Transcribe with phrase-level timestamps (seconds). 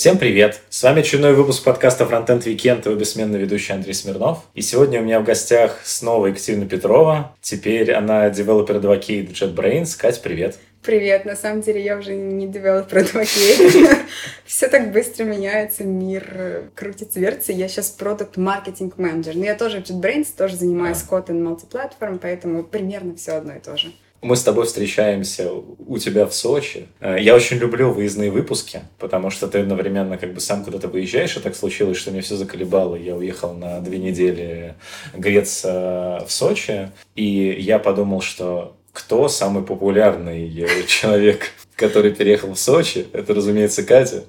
[0.00, 0.62] Всем привет!
[0.70, 4.44] С вами очередной выпуск подкаста Frontend Weekend и его бессменный ведущий Андрей Смирнов.
[4.54, 7.36] И сегодня у меня в гостях снова Екатерина Петрова.
[7.42, 9.98] Теперь она девелопер Advocate JetBrains.
[9.98, 10.58] Кать, привет!
[10.82, 13.98] Привет, на самом деле я уже не девелопер Advocate.
[14.46, 17.52] Все так быстро меняется, мир крутится, вертится.
[17.52, 19.36] Я сейчас продукт маркетинг менеджер.
[19.36, 21.14] Но я тоже JetBrains, тоже занимаюсь а.
[21.14, 23.92] Kotlin мультиплатформ, поэтому примерно все одно и то же.
[24.22, 26.88] Мы с тобой встречаемся у тебя в Сочи.
[27.00, 31.36] Э, я очень люблю выездные выпуски, потому что ты одновременно как бы сам куда-то выезжаешь,
[31.36, 32.96] и так случилось, что мне все заколебало.
[32.96, 34.74] Я уехал на две недели
[35.14, 43.06] греться в Сочи, и я подумал, что кто самый популярный человек который переехал в Сочи,
[43.12, 44.24] это, разумеется, Катя.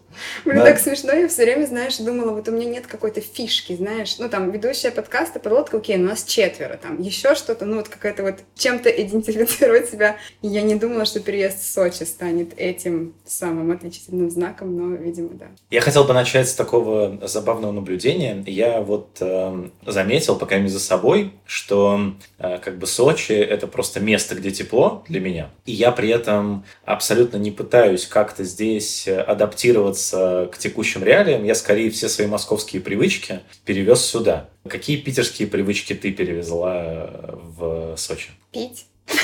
[0.46, 0.66] Мне На...
[0.66, 4.30] так смешно, я все время, знаешь, думала, вот у меня нет какой-то фишки, знаешь, ну
[4.30, 8.36] там ведущая подкаста, подлодка, окей, у нас четверо, там еще что-то, ну вот какая-то вот
[8.56, 10.16] чем-то идентифицировать себя.
[10.42, 15.48] Я не думала, что переезд в Сочи станет этим самым отличительным знаком, но, видимо, да.
[15.70, 18.44] Я хотел бы начать с такого забавного наблюдения.
[18.48, 24.00] Я вот э, заметил, пока не за собой, что э, как бы Сочи— это просто
[24.00, 29.20] место, где тепло для меня, и я при этом абсолютно не пытаюсь как-то здесь э,
[29.20, 31.44] адаптироваться к текущим реалиям.
[31.44, 34.50] Я скорее все свои московские привычки перевез сюда.
[34.68, 38.30] Какие питерские привычки ты перевезла э, в Сочи?
[38.52, 38.86] Пить.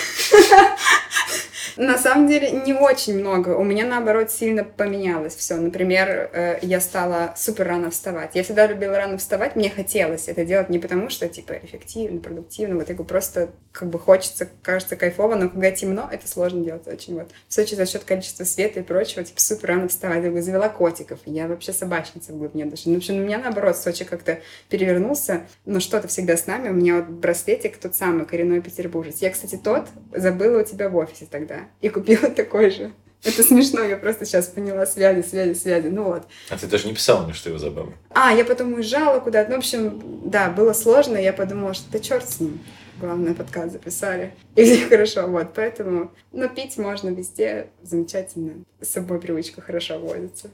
[1.78, 3.50] На самом деле не очень много.
[3.50, 5.58] У меня, наоборот, сильно поменялось все.
[5.58, 8.32] Например, э, я стала супер рано вставать.
[8.34, 12.76] Я всегда любила рано вставать, мне хотелось это делать не потому, что, типа, эффективно, продуктивно,
[12.76, 17.14] вот говорю, просто как бы хочется, кажется кайфово, но когда темно, это сложно делать очень.
[17.14, 17.30] Вот.
[17.48, 20.24] В Сочи за счет количества света и прочего, типа, супер рано вставать.
[20.24, 22.84] Я завела котиков, я вообще собачница в глубине души.
[22.90, 24.40] Ну, в общем, у меня, наоборот, Сочи как-то
[24.70, 26.70] перевернулся, но что-то всегда с нами.
[26.70, 29.20] У меня вот браслетик тот самый, коренной петербуржец.
[29.20, 32.92] Я, кстати, тот забыла у тебя в офисе тогда и купила такой же.
[33.24, 35.88] Это смешно, я просто сейчас поняла связи, связи, связи.
[35.88, 36.24] Ну вот.
[36.50, 37.92] А ты даже не писала мне, что его забыла?
[38.12, 39.50] А, я потом уезжала куда-то.
[39.50, 41.18] Ну, в общем, да, было сложно.
[41.18, 42.60] Я подумала, что да черт с ним.
[43.00, 44.34] Главное, подкаст записали.
[44.56, 45.54] И все хорошо, вот.
[45.56, 47.68] Поэтому, но пить можно везде.
[47.82, 48.64] Замечательно.
[48.82, 50.50] С собой привычка хорошо водится.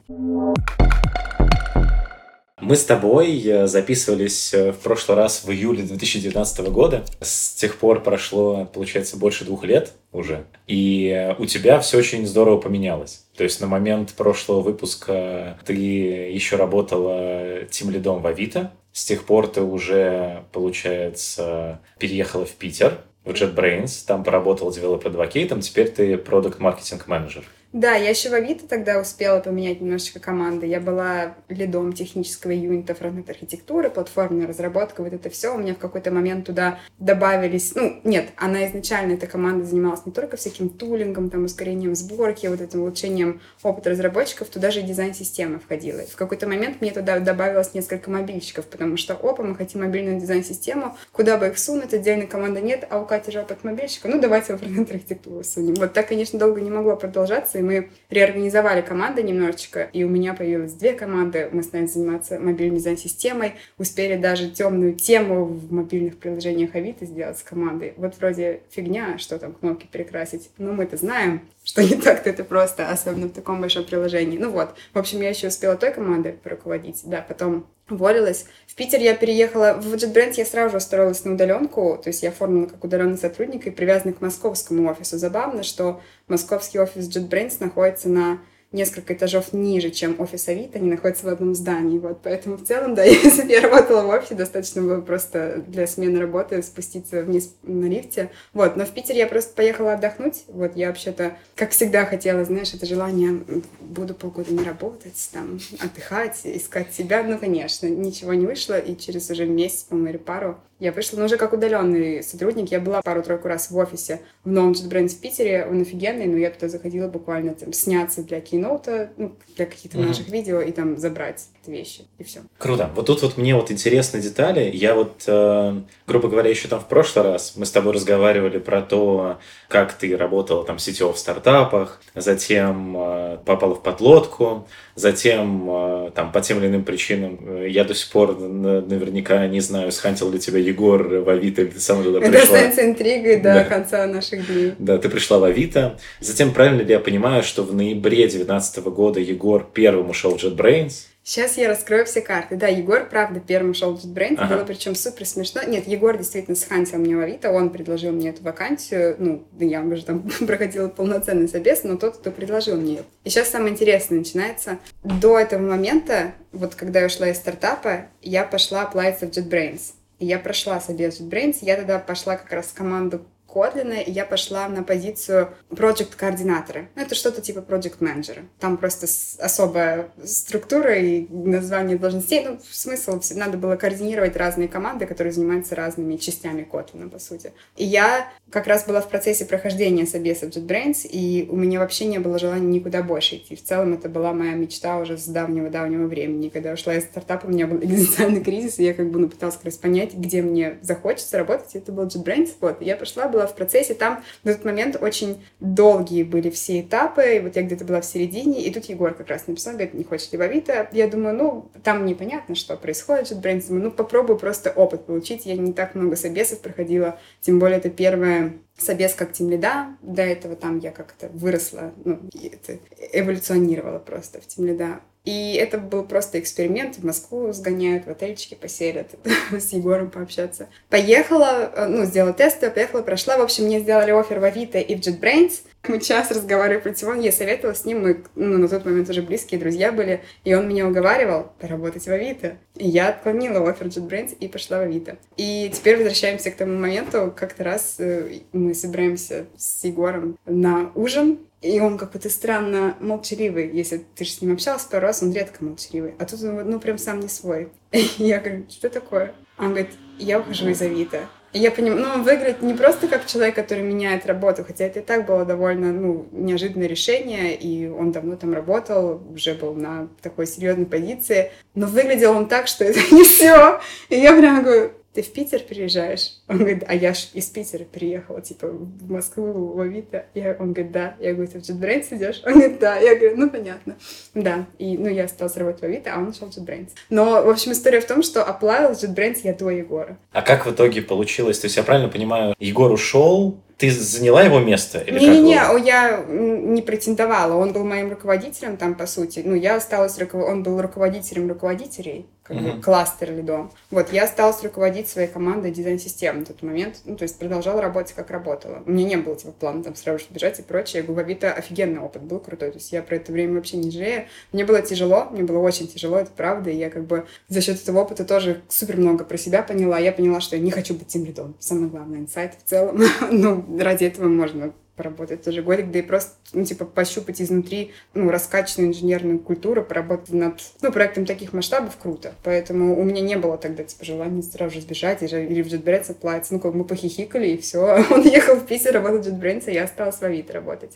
[2.60, 7.04] Мы с тобой э, записывались э, в прошлый раз в июле 2019 года.
[7.20, 10.46] С тех пор прошло, получается, больше двух лет уже.
[10.66, 13.26] И э, у тебя все очень здорово поменялось.
[13.36, 18.72] То есть на момент прошлого выпуска ты еще работала тем лидом в Авито.
[18.92, 25.60] С тех пор ты уже, получается, переехала в Питер, в JetBrains, там поработал девелопер адвокейтом,
[25.60, 30.64] теперь ты продукт маркетинг менеджер да, я еще в Авито тогда успела поменять немножечко команды.
[30.64, 35.52] Я была лидом технического юнита фронтенд архитектуры, платформенная разработка, вот это все.
[35.52, 37.74] У меня в какой-то момент туда добавились...
[37.74, 42.60] Ну, нет, она изначально, эта команда занималась не только всяким тулингом, там, ускорением сборки, вот
[42.60, 45.98] этим улучшением опыта разработчиков, туда же и дизайн-система входила.
[45.98, 50.20] И в какой-то момент мне туда добавилось несколько мобильщиков, потому что, опа, мы хотим мобильную
[50.20, 54.20] дизайн-систему, куда бы их сунуть, отдельной команды нет, а у Кати же опыт мобильщика, ну,
[54.20, 55.74] давайте в фронтенд архитектуру сунем.
[55.74, 60.72] Вот так, конечно, долго не могло продолжаться, мы реорганизовали команды немножечко, и у меня появилось
[60.74, 61.48] две команды.
[61.52, 67.42] Мы стали заниматься мобильной дизайн-системой, успели даже темную тему в мобильных приложениях Авито сделать с
[67.42, 67.94] командой.
[67.96, 72.88] Вот вроде фигня, что там кнопки перекрасить, но мы-то знаем, что не так-то это просто,
[72.88, 74.38] особенно в таком большом приложении.
[74.38, 78.46] Ну вот, в общем, я еще успела той командой руководить, да, потом уволилась.
[78.66, 82.28] В Питер я переехала, в JetBrains я сразу же устроилась на удаленку, то есть я
[82.30, 85.18] оформлена как удаленный сотрудник и привязана к московскому офису.
[85.18, 88.40] Забавно, что московский офис JetBrains находится на
[88.74, 91.98] несколько этажов ниже, чем офис Авито, они находятся в одном здании.
[91.98, 95.86] Вот, поэтому в целом, да, если бы я работала в офисе, достаточно было просто для
[95.86, 98.30] смены работы спуститься вниз на лифте.
[98.52, 100.44] Вот, но в Питер я просто поехала отдохнуть.
[100.48, 103.44] Вот, я вообще-то, как всегда, хотела, знаешь, это желание,
[103.80, 107.22] буду полгода не работать, там, отдыхать, искать себя.
[107.22, 111.24] Ну, конечно, ничего не вышло, и через уже месяц, по-моему, или пару я вышла, ну,
[111.24, 112.70] уже как удаленный сотрудник.
[112.70, 115.66] Я была пару-тройку раз в офисе в новом JetBrains в Питере.
[115.68, 120.06] Он офигенный, но я туда заходила буквально там сняться для кейноута, ну, для каких-то mm-hmm.
[120.06, 122.40] наших видео и там забрать вещи, и все.
[122.58, 122.90] Круто.
[122.94, 124.70] Вот тут вот мне вот интересны детали.
[124.72, 128.82] Я вот, э, грубо говоря, еще там в прошлый раз мы с тобой разговаривали про
[128.82, 129.38] то,
[129.68, 136.32] как ты работала там сетево в стартапах, затем э, попала в подлодку, затем э, там
[136.32, 140.38] по тем или иным причинам э, я до сих пор наверняка не знаю, схантил ли
[140.38, 142.42] тебя Егор в Авито, или ты сама туда Это пришла?
[142.44, 143.64] останется интригой до Да.
[143.64, 144.72] конца наших дней.
[144.78, 145.98] Да, ты пришла в Авито.
[146.20, 150.92] Затем, правильно ли я понимаю, что в ноябре 2019 года Егор первым ушел в JetBrains?
[151.26, 152.54] Сейчас я раскрою все карты.
[152.54, 154.36] Да, Егор, правда, первым шел в JetBrains.
[154.36, 154.56] Ага.
[154.56, 155.62] Было причем супер смешно.
[155.62, 157.50] Нет, Егор действительно схантил мне в Авито.
[157.50, 159.16] Он предложил мне эту вакансию.
[159.18, 163.02] Ну, я уже там проходила полноценный собес, но тот, кто предложил мне ее.
[163.24, 164.78] И сейчас самое интересное начинается.
[165.02, 169.94] До этого момента, вот когда я ушла из стартапа, я пошла оплавиться в JetBrains.
[170.18, 171.56] И я прошла собес в JetBrains.
[171.62, 173.24] Я тогда пошла как раз в команду
[173.54, 176.88] Котлина, и я пошла на позицию проект координатора.
[176.96, 178.42] Ну, это что-то типа проект менеджера.
[178.58, 179.06] Там просто
[179.38, 182.44] особая структура и название должностей.
[182.44, 187.52] Ну, смысл, надо было координировать разные команды, которые занимаются разными частями Котлина, по сути.
[187.76, 192.06] И я как раз была в процессе прохождения собеса в JetBrains, и у меня вообще
[192.06, 193.54] не было желания никуда больше идти.
[193.54, 196.48] В целом, это была моя мечта уже с давнего-давнего времени.
[196.48, 199.56] Когда ушла из стартапа, у меня был экзистенциальный кризис, и я как бы ну, пыталась
[199.56, 202.50] как раз понять, где мне захочется работать, и это был JetBrains.
[202.60, 206.80] Вот, и я пошла, была в процессе, там на тот момент очень долгие были все
[206.80, 209.94] этапы, и вот я где-то была в середине, и тут Егор как раз написал, говорит,
[209.94, 210.88] не хочешь ли в Авито?
[210.92, 215.56] Я думаю, ну, там непонятно, что происходит, JetBrains, думаю, ну, попробую просто опыт получить, я
[215.56, 220.78] не так много собесов проходила, тем более это первое собес как тимлида, до этого там
[220.78, 222.78] я как-то выросла, ну, это
[223.12, 225.00] эволюционировала просто в тимлида.
[225.24, 226.96] И это был просто эксперимент.
[226.96, 229.14] В Москву сгоняют, в отельчики поселят,
[229.50, 230.68] с Егором пообщаться.
[230.90, 233.38] Поехала, э, ну, сделала тесты, поехала, прошла.
[233.38, 235.62] В общем, мне сделали офер в Авито и в JetBrains.
[235.86, 239.22] Мы час разговаривали по телефону, я советовала с ним, мы ну, на тот момент уже
[239.22, 242.56] близкие друзья были, и он меня уговаривал поработать в Авито.
[242.76, 245.18] И я отклонила офер JetBrains и пошла в Авито.
[245.36, 251.38] И теперь возвращаемся к тому моменту, как-то раз э, мы собираемся с Егором на ужин,
[251.64, 253.70] и он какой-то странно молчаливый.
[253.72, 256.14] Если ты же с ним общался пару раз, он редко молчаливый.
[256.18, 257.70] А тут он, ну, прям сам не свой.
[257.92, 259.34] И я говорю, что такое?
[259.58, 261.20] Он говорит, я ухожу из Авито.
[261.54, 265.24] Я понимаю, ну, выглядит не просто как человек, который меняет работу, хотя это и так
[265.24, 270.86] было довольно, ну, неожиданное решение, и он давно там работал, уже был на такой серьезной
[270.86, 273.80] позиции, но выглядел он так, что это не все.
[274.08, 276.40] И я прям говорю, ты в Питер переезжаешь?
[276.48, 280.26] Он говорит, а я ж из Питера переехала, типа, в Москву, в Авито.
[280.34, 281.14] Я, он говорит, да.
[281.20, 282.42] Я говорю, ты в JetBrains идешь?
[282.44, 282.98] Он говорит, да.
[282.98, 283.96] Я говорю, ну, понятно.
[284.34, 284.66] Да.
[284.78, 286.88] И, ну, я осталась работать в Авито, а он ушел в JetBrains.
[287.10, 290.18] Но, в общем, история в том, что оплавил JetBrains я до Егора.
[290.32, 291.60] А как в итоге получилось?
[291.60, 294.98] То есть я правильно понимаю, Егор ушел, ты заняла его место?
[294.98, 295.76] Или как было?
[295.76, 297.54] о, я не претендовала.
[297.54, 299.42] Он был моим руководителем там, по сути.
[299.44, 300.48] Ну, я осталась руковод...
[300.48, 302.82] Он был руководителем руководителей, как бы Мгм.
[302.82, 303.72] кластер лидом.
[303.90, 306.96] Вот, я осталась руководить своей командой дизайн-систем на тот момент.
[307.04, 308.82] Ну, то есть продолжала работать, как работала.
[308.84, 311.00] У меня не было, типа, плана там сразу же бежать и прочее.
[311.00, 312.70] Я говорю, Авито офигенный опыт был крутой.
[312.70, 314.26] То есть я про это время вообще не жалею.
[314.52, 316.70] Мне было тяжело, мне было очень тяжело, это правда.
[316.70, 319.98] И я как бы за счет этого опыта тоже супер много про себя поняла.
[319.98, 321.56] Я поняла, что я не хочу быть тем лидом.
[321.58, 323.00] Самое главное, инсайт в целом.
[323.30, 328.30] ну, ради этого можно поработать тоже годик, да и просто, ну, типа, пощупать изнутри, ну,
[328.30, 332.34] раскачанную инженерную культуру, поработать над, ну, проектом таких масштабов круто.
[332.42, 336.54] Поэтому у меня не было тогда, типа, желания сразу же сбежать или, в JetBrains отплатиться.
[336.54, 338.04] Ну, как мы похихикали, и все.
[338.10, 340.92] Он ехал в Питер работать в JetBrains, а я осталась в Авито работать.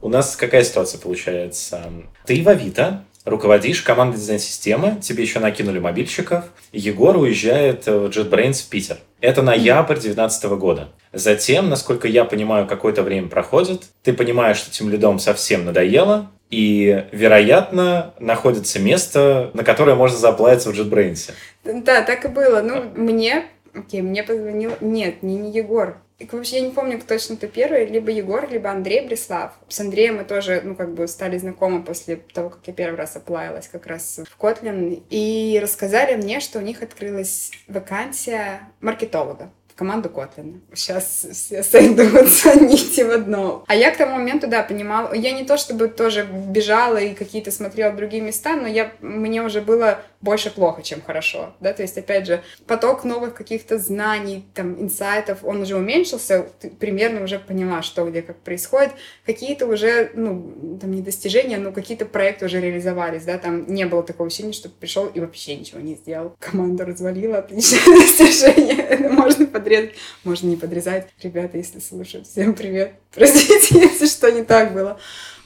[0.00, 1.92] У нас какая ситуация получается?
[2.24, 8.68] Ты в Авито, руководишь командой дизайн-системы, тебе еще накинули мобильщиков, Егор уезжает в JetBrains в
[8.68, 8.98] Питер.
[9.20, 10.88] Это ноябрь 2019 года.
[11.12, 17.04] Затем, насколько я понимаю, какое-то время проходит, ты понимаешь, что тем лидом совсем надоело, и,
[17.12, 21.32] вероятно, находится место, на которое можно заплатиться в JetBrains.
[21.64, 22.62] Да, так и было.
[22.62, 25.98] Ну, мне, окей, мне позвонил, нет, не, не Егор.
[26.20, 29.52] Вообще я не помню, кто точно кто первый, либо Егор, либо Андрей Бреслав.
[29.68, 33.14] С Андреем мы тоже, ну, как бы стали знакомы после того, как я первый раз
[33.14, 35.04] оплавилась как раз в Котлин.
[35.10, 40.60] И рассказали мне, что у них открылась вакансия маркетолога в команду Котлина.
[40.74, 43.64] Сейчас все сойдутся нити в одно.
[43.68, 47.52] А я к тому моменту, да, понимала, я не то чтобы тоже бежала и какие-то
[47.52, 51.96] смотрела другие места, но я, мне уже было больше плохо, чем хорошо, да, то есть,
[51.96, 57.82] опять же, поток новых каких-то знаний, там, инсайтов, он уже уменьшился, ты примерно уже поняла,
[57.82, 58.92] что где как происходит,
[59.24, 64.02] какие-то уже, ну, там, не достижения, но какие-то проекты уже реализовались, да, там не было
[64.02, 66.34] такого ощущения, что пришел и вообще ничего не сделал.
[66.40, 69.94] Команда развалила, отличное достижение, это можно подрезать,
[70.24, 71.08] можно не подрезать.
[71.22, 74.98] Ребята, если слушают, всем привет, простите, если что не так было.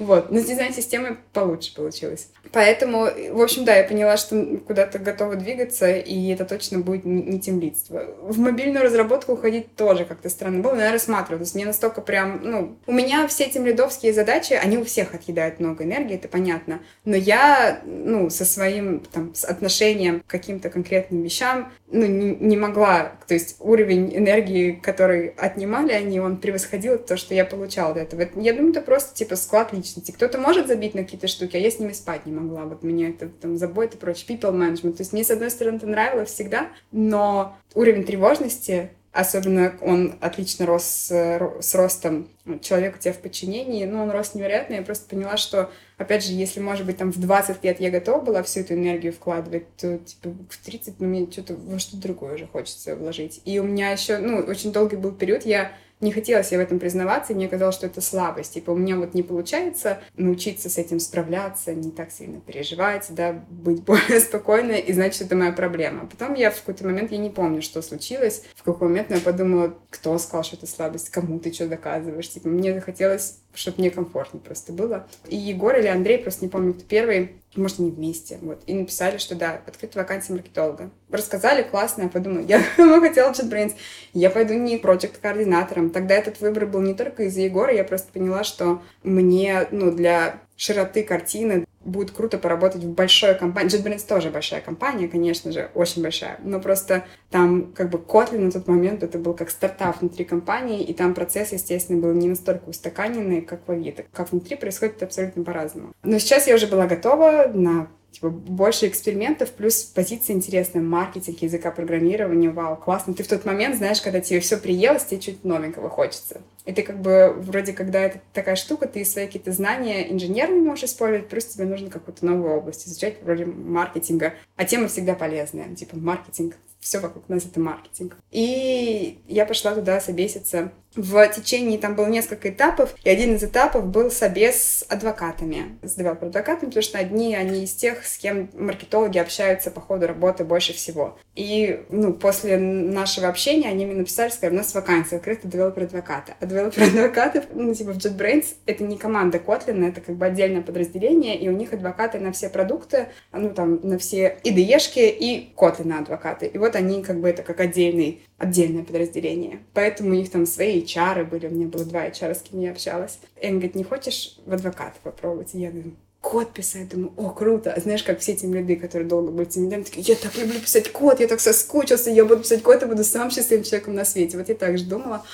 [0.03, 0.33] Вот.
[0.33, 2.29] Но с дизайн-системой получше получилось.
[2.51, 7.39] Поэтому, в общем, да, я поняла, что куда-то готова двигаться, и это точно будет не
[7.41, 8.05] темлидство.
[8.21, 11.39] В мобильную разработку уходить тоже как-то странно было, но я рассматривала.
[11.39, 15.61] То есть мне настолько прям, ну, у меня все темлидовские задачи, они у всех отъедают
[15.61, 16.81] много энергии, это понятно.
[17.05, 22.57] Но я, ну, со своим там, с отношением к каким-то конкретным вещам, ну, не, не
[22.57, 23.13] могла.
[23.29, 28.29] То есть уровень энергии, который отнимали они, он превосходил то, что я получала до этого.
[28.35, 29.92] Я думаю, это просто, типа, склад личности.
[30.01, 32.65] Кто-то может забить на какие-то штуки, а я с ними спать не могла.
[32.65, 34.37] Вот меня это там забота и прочее.
[34.37, 34.95] People management.
[34.95, 40.65] То есть мне, с одной стороны, это нравилось всегда, но уровень тревожности Особенно он отлично
[40.65, 42.29] рос с ростом
[42.63, 43.85] человека у тебя в подчинении.
[43.85, 44.75] Ну, он рос невероятно.
[44.75, 45.71] Я просто поняла, что,
[46.03, 49.13] опять же, если, может быть, там в 20 лет я готова была всю эту энергию
[49.13, 53.41] вкладывать, то, типа, в 30 ну, мне что-то во что-то другое уже хочется вложить.
[53.45, 56.81] И у меня еще, ну, очень долгий был период, я не хотела себе в этом
[56.81, 58.55] признаваться, и мне казалось, что это слабость.
[58.55, 63.33] Типа, у меня вот не получается научиться с этим справляться, не так сильно переживать, да,
[63.49, 66.07] быть более спокойной, и значит, это моя проблема.
[66.07, 69.75] Потом я в какой-то момент, я не помню, что случилось, в какой момент я подумала,
[69.91, 72.29] кто сказал, что это слабость, кому ты что доказываешь.
[72.29, 75.07] Типа, мне захотелось чтобы мне комфортно просто было.
[75.29, 79.19] И Егор или Андрей, просто не помню, кто первый, может, они вместе, вот, и написали,
[79.19, 80.91] что да, открыта вакансия маркетолога.
[81.11, 82.63] Рассказали, классно, я подумала, я
[83.01, 83.75] хотела JetBrains,
[84.15, 85.91] я пойду не проект координатором.
[85.91, 90.41] Тогда этот выбор был не только из-за Егора, я просто поняла, что мне, ну, для
[90.57, 93.71] широты картины будет круто поработать в большой компании.
[93.71, 98.51] JetBrains тоже большая компания, конечно же, очень большая, но просто там как бы Kotlin на
[98.51, 102.69] тот момент это был как стартап внутри компании, и там процесс, естественно, был не настолько
[102.69, 104.05] устаканенный, как в Авито.
[104.13, 105.93] Как внутри происходит абсолютно по-разному.
[106.03, 111.71] Но сейчас я уже была готова на типа, больше экспериментов, плюс позиция интересная, маркетинг, языка
[111.71, 113.15] программирования, вау, классно.
[113.15, 116.43] Ты в тот момент, знаешь, когда тебе все приелось, тебе чуть новенького хочется.
[116.65, 120.85] И ты как бы, вроде, когда это такая штука, ты свои какие-то знания инженерные можешь
[120.85, 124.35] использовать, плюс тебе нужно какую-то новую область изучать, вроде маркетинга.
[124.57, 128.17] А тема всегда полезная, типа маркетинг все вокруг нас это маркетинг.
[128.33, 130.73] И я пошла туда собеситься.
[130.95, 135.95] В течение там было несколько этапов, и один из этапов был собес с адвокатами, с
[135.95, 140.75] developer-адвокатами, потому что одни они из тех, с кем маркетологи общаются по ходу работы больше
[140.75, 141.19] всего.
[141.35, 146.35] И ну, после нашего общения они мне написали, сказали, у нас вакансия открыта developer-адвоката.
[146.39, 151.39] А developer-адвокаты, ну, типа в JetBrains, это не команда Kotlin, это как бы отдельное подразделение,
[151.39, 156.47] и у них адвокаты на все продукты, ну, там, на все IDE-шки и Kotlin адвокаты.
[156.47, 159.61] И вот они как бы это как отдельный, отдельное подразделение.
[159.73, 162.73] Поэтому у них там свои HR были, у меня было два HR, с кем я
[162.73, 163.19] общалась.
[163.41, 165.55] И он говорит, не хочешь в адвоката попробовать?
[165.55, 166.89] И я говорю, код писать.
[166.89, 167.73] Думаю, о, круто.
[167.73, 170.59] А знаешь, как все эти люди, которые долго были тем лидами, такие, я так люблю
[170.61, 174.05] писать код, я так соскучился, я буду писать код и буду самым счастливым человеком на
[174.05, 174.39] свете.
[174.39, 175.25] Вот я так же думала.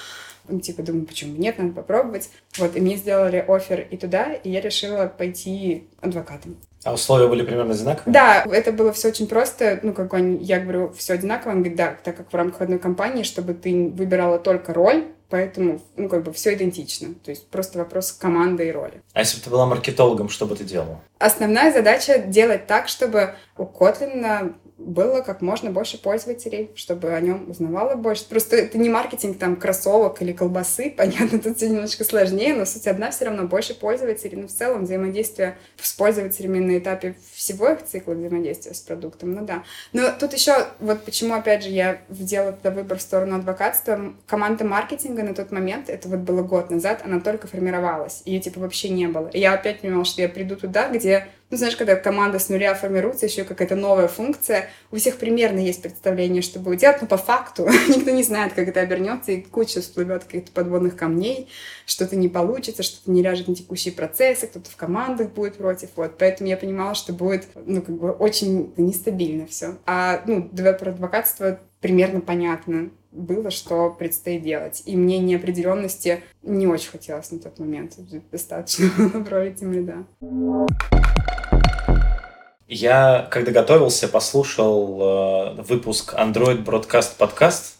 [0.48, 2.30] Ну, типа, думаю, почему нет, надо попробовать.
[2.56, 6.56] Вот, и мне сделали офер и туда, и я решила пойти адвокатом.
[6.84, 8.12] А условия были примерно одинаковые?
[8.12, 9.78] Да, это было все очень просто.
[9.82, 11.50] Ну, как он, я говорю, все одинаково.
[11.50, 15.80] Он говорит, да, так как в рамках одной компании, чтобы ты выбирала только роль, поэтому,
[15.96, 17.14] ну, как бы все идентично.
[17.24, 19.02] То есть просто вопрос команды и роли.
[19.12, 21.00] А если бы ты была маркетологом, что бы ты делала?
[21.18, 27.50] Основная задача делать так, чтобы у Котлина было как можно больше пользователей, чтобы о нем
[27.50, 28.28] узнавало больше.
[28.28, 32.86] Просто это не маркетинг там кроссовок или колбасы, понятно, тут все немножко сложнее, но суть
[32.86, 37.84] одна все равно больше пользователей, но в целом взаимодействие с пользователями на этапе всего их
[37.84, 39.64] цикла взаимодействия с продуктом, ну да.
[39.92, 44.14] Но тут еще, вот почему, опять же, я сделала тогда выбор в сторону адвокатства.
[44.26, 48.60] Команда маркетинга на тот момент, это вот было год назад, она только формировалась, ее типа
[48.60, 49.28] вообще не было.
[49.28, 52.74] И я опять понимала, что я приду туда, где ну, знаешь, когда команда с нуля
[52.74, 57.16] формируется, еще какая-то новая функция, у всех примерно есть представление, что будет делать, но по
[57.16, 61.48] факту никто не знает, как это обернется, и куча всплывет каких-то подводных камней,
[61.86, 66.18] что-то не получится, что-то не ляжет на текущие процессы, кто-то в командах будет против, вот.
[66.18, 69.78] Поэтому я понимала, что будет, ну, как бы очень нестабильно все.
[69.86, 74.82] А, ну, про адвокатство примерно понятно было, что предстоит делать.
[74.86, 77.94] И мне неопределенности не очень хотелось на тот момент.
[78.30, 80.06] Достаточно было в роли тем лида.
[82.68, 87.77] Я, когда готовился, послушал э, выпуск Android Broadcast Podcast.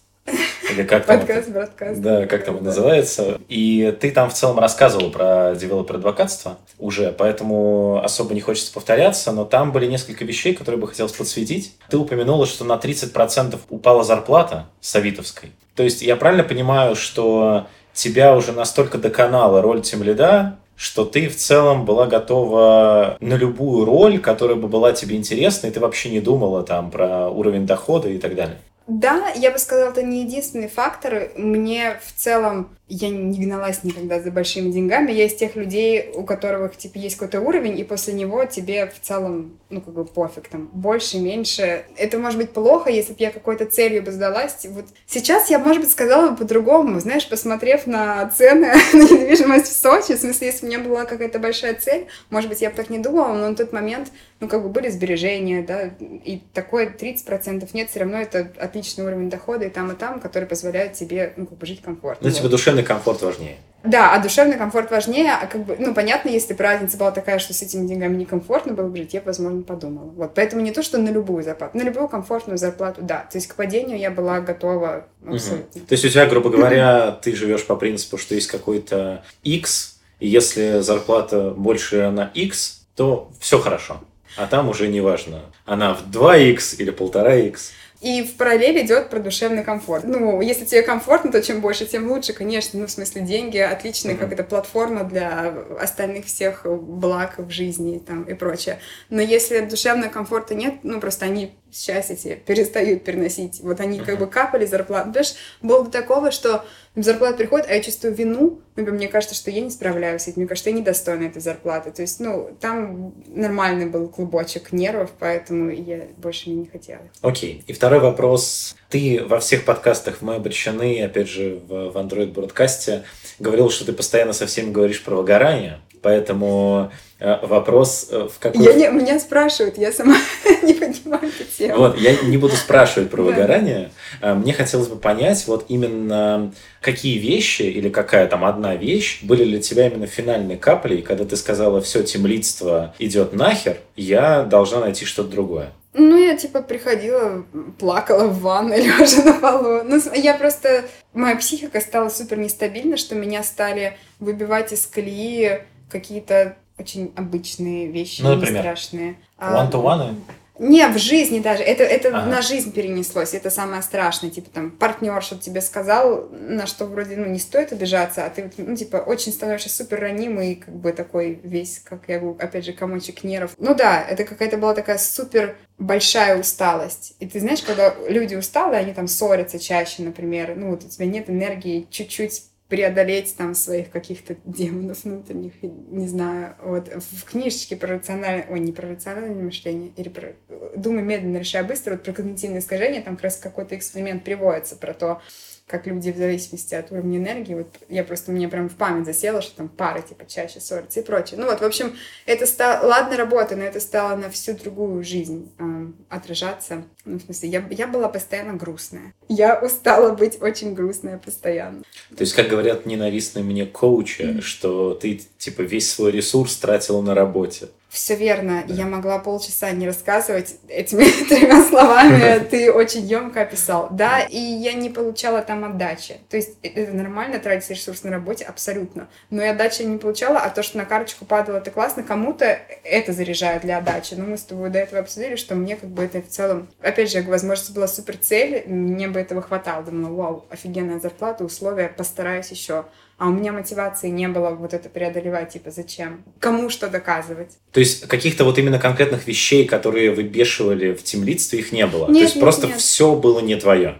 [0.78, 2.00] Или как там Подкаст, бродкаст.
[2.00, 2.64] Да, как там да.
[2.64, 3.40] называется.
[3.48, 9.44] И ты там в целом рассказывал про девелопер-адвокатство уже, поэтому особо не хочется повторяться, но
[9.44, 11.74] там были несколько вещей, которые бы хотелось подсветить.
[11.90, 15.50] Ты упомянула, что на 30% упала зарплата савитовской.
[15.74, 21.34] То есть я правильно понимаю, что тебя уже настолько доконала роль тимлида, что ты в
[21.34, 26.20] целом была готова на любую роль, которая бы была тебе интересна, и ты вообще не
[26.20, 28.58] думала там про уровень дохода и так далее.
[28.88, 31.30] Да, я бы сказала, это не единственный фактор.
[31.36, 35.12] Мне в целом я не гналась никогда за большими деньгами.
[35.12, 38.98] Я из тех людей, у которых, типа, есть какой-то уровень, и после него тебе в
[39.06, 41.84] целом, ну, как бы пофиг, там, больше, меньше.
[41.98, 44.64] Это может быть плохо, если бы я какой-то целью бы сдалась.
[44.70, 46.98] Вот сейчас я, может быть, сказала бы по-другому.
[46.98, 51.38] Знаешь, посмотрев на цены на недвижимость в Сочи, в смысле, если у меня была какая-то
[51.38, 54.08] большая цель, может быть, я бы так не думала, но на тот момент,
[54.40, 59.30] ну, как бы были сбережения, да, и такое 30% нет, все равно это отличный уровень
[59.30, 62.28] дохода и там, и там, который позволяет тебе, ну, как бы жить комфортно.
[62.28, 63.56] Ну, типа, душевный комфорт важнее.
[63.84, 67.38] Да, а душевный комфорт важнее, а как бы, ну, понятно, если бы разница была такая,
[67.38, 70.10] что с этими деньгами некомфортно было бы жить, я бы, возможно, подумала.
[70.10, 73.26] Вот, поэтому не то, что на любую зарплату, на любую комфортную зарплату, да.
[73.30, 75.80] То есть к падению я была готова абсолютно.
[75.80, 75.86] Угу.
[75.86, 80.28] То есть у тебя, грубо говоря, ты живешь по принципу, что есть какой-то X, и
[80.28, 84.00] если зарплата больше на X, то все хорошо.
[84.36, 87.58] А там уже не важно, она в 2X или 1,5X.
[88.00, 90.04] И в параллель идет про душевный комфорт.
[90.04, 92.78] Ну, если тебе комфортно, то чем больше, тем лучше, конечно.
[92.78, 94.18] Ну, в смысле, деньги отличные, mm-hmm.
[94.18, 98.78] как это платформа для остальных всех благ в жизни там, и прочее.
[99.10, 103.60] Но если душевного комфорта нет, ну, просто они счастье тебе перестают переносить.
[103.62, 105.10] Вот они как бы капали зарплату.
[105.10, 106.64] Знаешь, было до такого, что
[107.02, 108.60] зарплата приходит, а я чувствую вину.
[108.76, 110.42] Например, мне кажется, что я не справляюсь с этим.
[110.42, 111.90] Мне кажется, я недостойна этой зарплаты.
[111.90, 117.02] То есть, ну, там нормальный был клубочек нервов, поэтому я больше не хотела.
[117.22, 117.58] Окей.
[117.58, 117.64] Okay.
[117.66, 118.76] И второй вопрос.
[118.88, 123.04] Ты во всех подкастах «Мы обречены», опять же, в, в Android бродкасте
[123.38, 125.80] говорил, что ты постоянно со всеми говоришь про выгорание.
[126.02, 128.64] Поэтому э, вопрос э, в какой...
[128.64, 130.16] Я не, меня спрашивают, я сама
[130.62, 131.78] не понимаю эту тему.
[131.78, 133.90] Вот, я не буду спрашивать про выгорание.
[134.20, 139.44] Э, мне хотелось бы понять, вот именно какие вещи или какая там одна вещь были
[139.44, 145.04] для тебя именно финальной каплей, когда ты сказала, все, темлицство идет нахер, я должна найти
[145.04, 145.72] что-то другое.
[145.94, 147.44] Ну, я, типа, приходила,
[147.78, 149.82] плакала в ванной, лежа на полу.
[149.82, 150.84] Ну, я просто...
[151.12, 158.22] Моя психика стала супер нестабильна, что меня стали выбивать из колеи какие-то очень обычные вещи,
[158.22, 159.16] ну, например, не страшные.
[159.38, 160.14] One-to-one?
[160.58, 161.62] Не, в жизни даже.
[161.62, 162.26] Это, это ага.
[162.26, 163.34] на жизнь перенеслось.
[163.34, 164.30] Это самое страшное.
[164.30, 168.50] Типа там партнер что-то тебе сказал, на что вроде ну, не стоит обижаться, а ты
[168.56, 172.72] ну, типа очень становишься супер ранимый, как бы такой весь, как я говорю, опять же,
[172.72, 173.52] комочек нервов.
[173.58, 177.14] Ну да, это какая-то была такая супер большая усталость.
[177.20, 181.06] И ты знаешь, когда люди усталые, они там ссорятся чаще, например, ну вот у тебя
[181.06, 187.94] нет энергии чуть-чуть преодолеть там своих каких-то демонов внутренних, не знаю, вот в книжечке про
[187.94, 190.34] рациональное, ой, не про рациональное мышление, или про
[190.76, 194.92] думай медленно, решай быстро, вот про когнитивное искажение, там как раз какой-то эксперимент приводится про
[194.92, 195.22] то,
[195.68, 199.42] как люди в зависимости от уровня энергии, вот я просто, мне прям в память засела,
[199.42, 201.38] что там пары, типа, чаще ссорятся и прочее.
[201.38, 205.52] Ну вот, в общем, это стало, ладно, работа, но это стало на всю другую жизнь
[205.58, 206.84] э, отражаться.
[207.04, 209.12] Ну, в смысле, я, я была постоянно грустная.
[209.28, 211.82] Я устала быть очень грустная постоянно.
[212.16, 214.40] То есть, как говорят ненавистные мне коучи, mm-hmm.
[214.40, 217.68] что ты, типа, весь свой ресурс тратила на работе.
[217.88, 218.64] Все верно.
[218.68, 218.74] Да.
[218.74, 222.38] Я могла полчаса не рассказывать этими тремя словами.
[222.50, 223.88] Ты очень емко описал.
[223.90, 226.18] Да, и я не получала там отдачи.
[226.28, 229.08] То есть э, это нормально тратить ресурс на работе, абсолютно.
[229.30, 232.02] Но и отдачи не получала, а то, что на карточку падало, это классно.
[232.02, 234.14] Кому-то это заряжает для отдачи.
[234.14, 236.68] Но мы с тобой до этого обсудили, что мне как бы это в целом...
[236.82, 239.82] Опять же, возможно, это была супер цель, мне бы этого хватало.
[239.82, 242.84] Думала, вау, офигенная зарплата, условия, постараюсь еще
[243.18, 246.24] а у меня мотивации не было вот это преодолевать, типа, зачем?
[246.38, 247.50] Кому что доказывать?
[247.72, 252.06] То есть каких-то вот именно конкретных вещей, которые выбешивали в темлицстве, их не было?
[252.06, 252.76] Нет, То есть нет, просто нет.
[252.78, 253.98] все было не твое?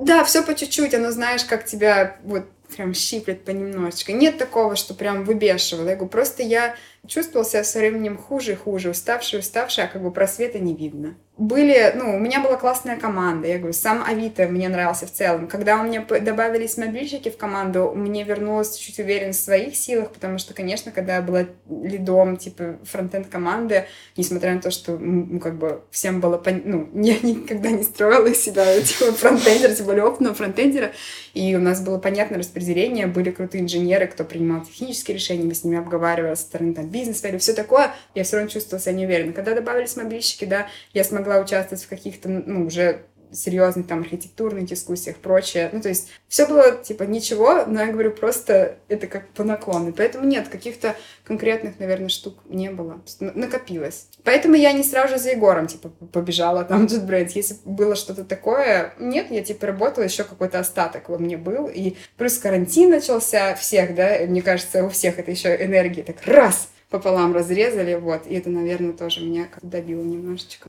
[0.00, 2.44] Да, все по чуть-чуть, оно знаешь, как тебя вот
[2.76, 4.12] прям щиплет понемножечко.
[4.12, 5.88] Нет такого, что прям выбешивало.
[5.88, 6.74] Я говорю, просто я
[7.06, 11.14] чувствовал себя со временем хуже и хуже, уставший, уставший, а как бы просвета не видно
[11.38, 15.48] были, ну, у меня была классная команда, я говорю, сам Авито мне нравился в целом.
[15.48, 20.38] Когда у меня добавились мобильщики в команду, мне вернулась чуть уверенность в своих силах, потому
[20.38, 23.84] что, конечно, когда я была лидом, типа, фронтенд команды,
[24.16, 26.62] несмотря на то, что, ну, как бы, всем было, пон...
[26.64, 30.92] ну, я никогда не строила себя, типа, фронтендера, тем опытного фронтендера,
[31.36, 35.64] и у нас было понятное распределение, были крутые инженеры, кто принимал технические решения, мы с
[35.64, 39.34] ними обговаривали со стороны, там, бизнеса или все такое, я все равно чувствовала себя неуверенно.
[39.34, 44.66] Когда добавились мобильщики, да, я смогла могла участвовать в каких-то, ну, уже серьезных там архитектурных
[44.66, 45.70] дискуссиях, прочее.
[45.72, 49.92] Ну, то есть все было типа ничего, но я говорю, просто это как по наклону.
[49.92, 53.00] Поэтому нет, каких-то конкретных, наверное, штук не было.
[53.20, 54.08] Накопилось.
[54.24, 57.32] Поэтому я не сразу же за Егором, типа, побежала там JetBrains.
[57.34, 61.68] Если было что-то такое, нет, я, типа, работала, еще какой-то остаток во мне был.
[61.68, 66.68] И плюс карантин начался всех, да, мне кажется, у всех это еще энергии так раз
[66.90, 70.68] пополам разрезали, вот, и это, наверное, тоже меня как добило немножечко.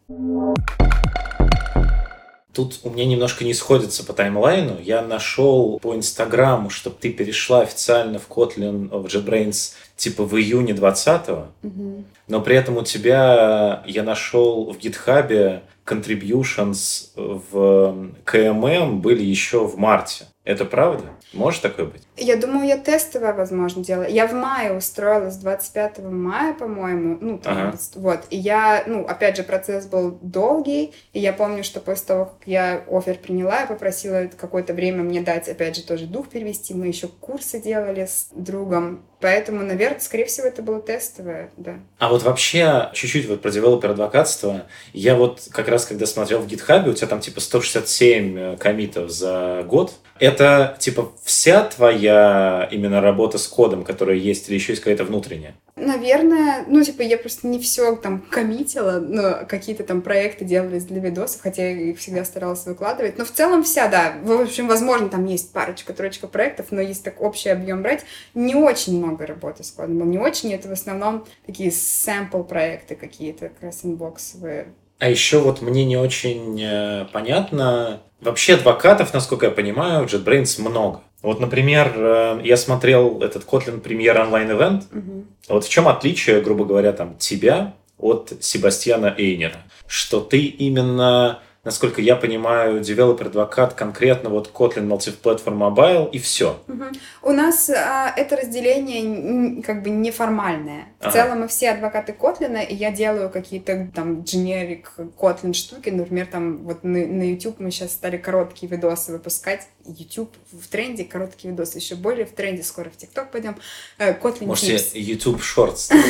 [2.58, 4.78] Тут у меня немножко не сходится по таймлайну.
[4.82, 10.74] Я нашел по Инстаграму, чтобы ты перешла официально в Kotlin в JetBrains типа в июне
[10.74, 12.06] 20-го, Мгм.
[12.28, 19.78] но при этом у тебя я нашел в гитхабе contributions в КММ были еще в
[19.78, 20.26] марте.
[20.48, 21.10] Это правда?
[21.34, 22.08] Может такое быть?
[22.16, 24.08] Я думаю, я тестовое, возможно, делала.
[24.08, 27.18] Я в мае устроилась, 25 мая, по-моему.
[27.20, 27.78] Ну, там, Ага.
[27.96, 28.22] вот.
[28.30, 30.94] И я, ну, опять же, процесс был долгий.
[31.12, 35.20] И я помню, что после того, как я офер приняла, я попросила какое-то время мне
[35.20, 36.74] дать, опять же, тоже дух перевести.
[36.74, 39.04] Мы еще курсы делали с другом.
[39.20, 41.80] Поэтому, наверное, скорее всего, это было тестовое, да.
[41.98, 44.68] А вот вообще, чуть-чуть вот про девелопер адвокатство.
[44.94, 49.10] Я вот как раз, когда смотрел в гитхабе, у тебя там типа 167 э, коммитов
[49.10, 49.94] за год.
[50.20, 55.56] Это типа вся твоя именно работа с кодом, которая есть, или еще есть какая-то внутренняя?
[55.78, 61.00] Наверное, ну, типа, я просто не все там коммитила, но какие-то там проекты делались для
[61.00, 63.18] видосов, хотя я их всегда старалась выкладывать.
[63.20, 64.16] Но в целом вся, да.
[64.24, 68.56] В общем, возможно, там есть парочка, тройка проектов, но если так общий объем брать, не
[68.56, 70.00] очень много работы с кодом.
[70.00, 74.74] было, Не очень, это в основном такие сэмпл проекты какие-то, как раз инбоксовые.
[75.00, 78.02] А еще вот мне не очень э, понятно.
[78.20, 81.02] Вообще адвокатов, насколько я понимаю, в JetBrains много.
[81.28, 84.84] Вот, например, э, я смотрел этот Kotlin Premier online event.
[84.92, 85.26] Мгм.
[85.50, 89.58] Вот в чем отличие, грубо говоря, там тебя от Себастьяна Айгнера?
[89.88, 96.62] Что ты именно, насколько я понимаю, developer-адвокат конкретно вот Kotlin Multiplatform Mobile и все.
[96.68, 96.94] Мгм.
[97.24, 100.86] У нас а, это разделение как бы неформальное.
[101.02, 101.12] В Ага.
[101.12, 104.86] целом мы все адвокаты Kotlin а, и я делаю какие-то там generic
[105.20, 105.90] Kotlin штуки.
[105.90, 109.68] Например, там вот на, на YouTube мы сейчас стали короткие видосы выпускать.
[109.86, 112.64] YouTube в тренде, короткие видосы еще более в тренде.
[112.64, 113.58] Скоро в TikTok пойдем.
[113.98, 114.92] Э, Kotlin Можете Tips.
[114.94, 115.94] YouTube Shorts.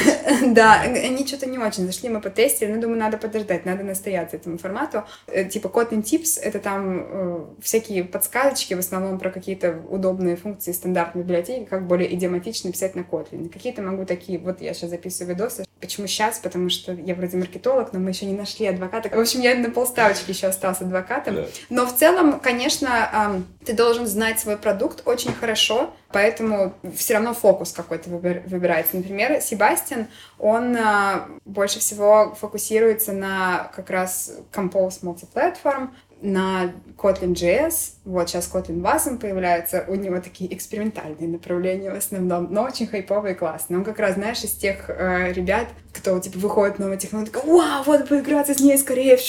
[0.47, 4.57] Да, они что-то не очень зашли, мы потестили, но думаю, надо подождать, надо настояться этому
[4.57, 5.03] формату.
[5.47, 10.71] Э, Типа Kotlin Tips— это там э, всякие подсказочки, в основном про какие-то удобные функции
[10.71, 13.49] стандартной библиотеки, как более идиоматично писать на Kotlin.
[13.49, 15.65] Какие-то могу такие, вот я сейчас записываю видосы.
[15.79, 16.39] Почему сейчас?
[16.39, 19.09] Потому что я вроде маркетолог, но мы еще не нашли адвоката.
[19.09, 21.35] В общем, я на полставочки еще остался адвокатом.
[21.35, 21.45] Да.
[21.69, 27.33] Но в целом, конечно, ам, ты должен знать свой продукт очень хорошо, поэтому все равно
[27.33, 28.97] фокус какой-то выбир- выбирается.
[28.97, 30.07] Например, Себастьян,
[30.39, 35.89] он а, больше всего фокусируется на как раз Compose Multiplatform,
[36.21, 42.51] на Kotlin JS, вот сейчас Kotlin Wasm появляется, у него такие экспериментальные направления в основном,
[42.51, 43.77] но очень хайповые и классные.
[43.77, 47.83] Он как раз, знаешь, из тех э, ребят, кто, типа, выходит новая технология, такой, вау,
[47.83, 49.19] вот поиграться с ней скорее,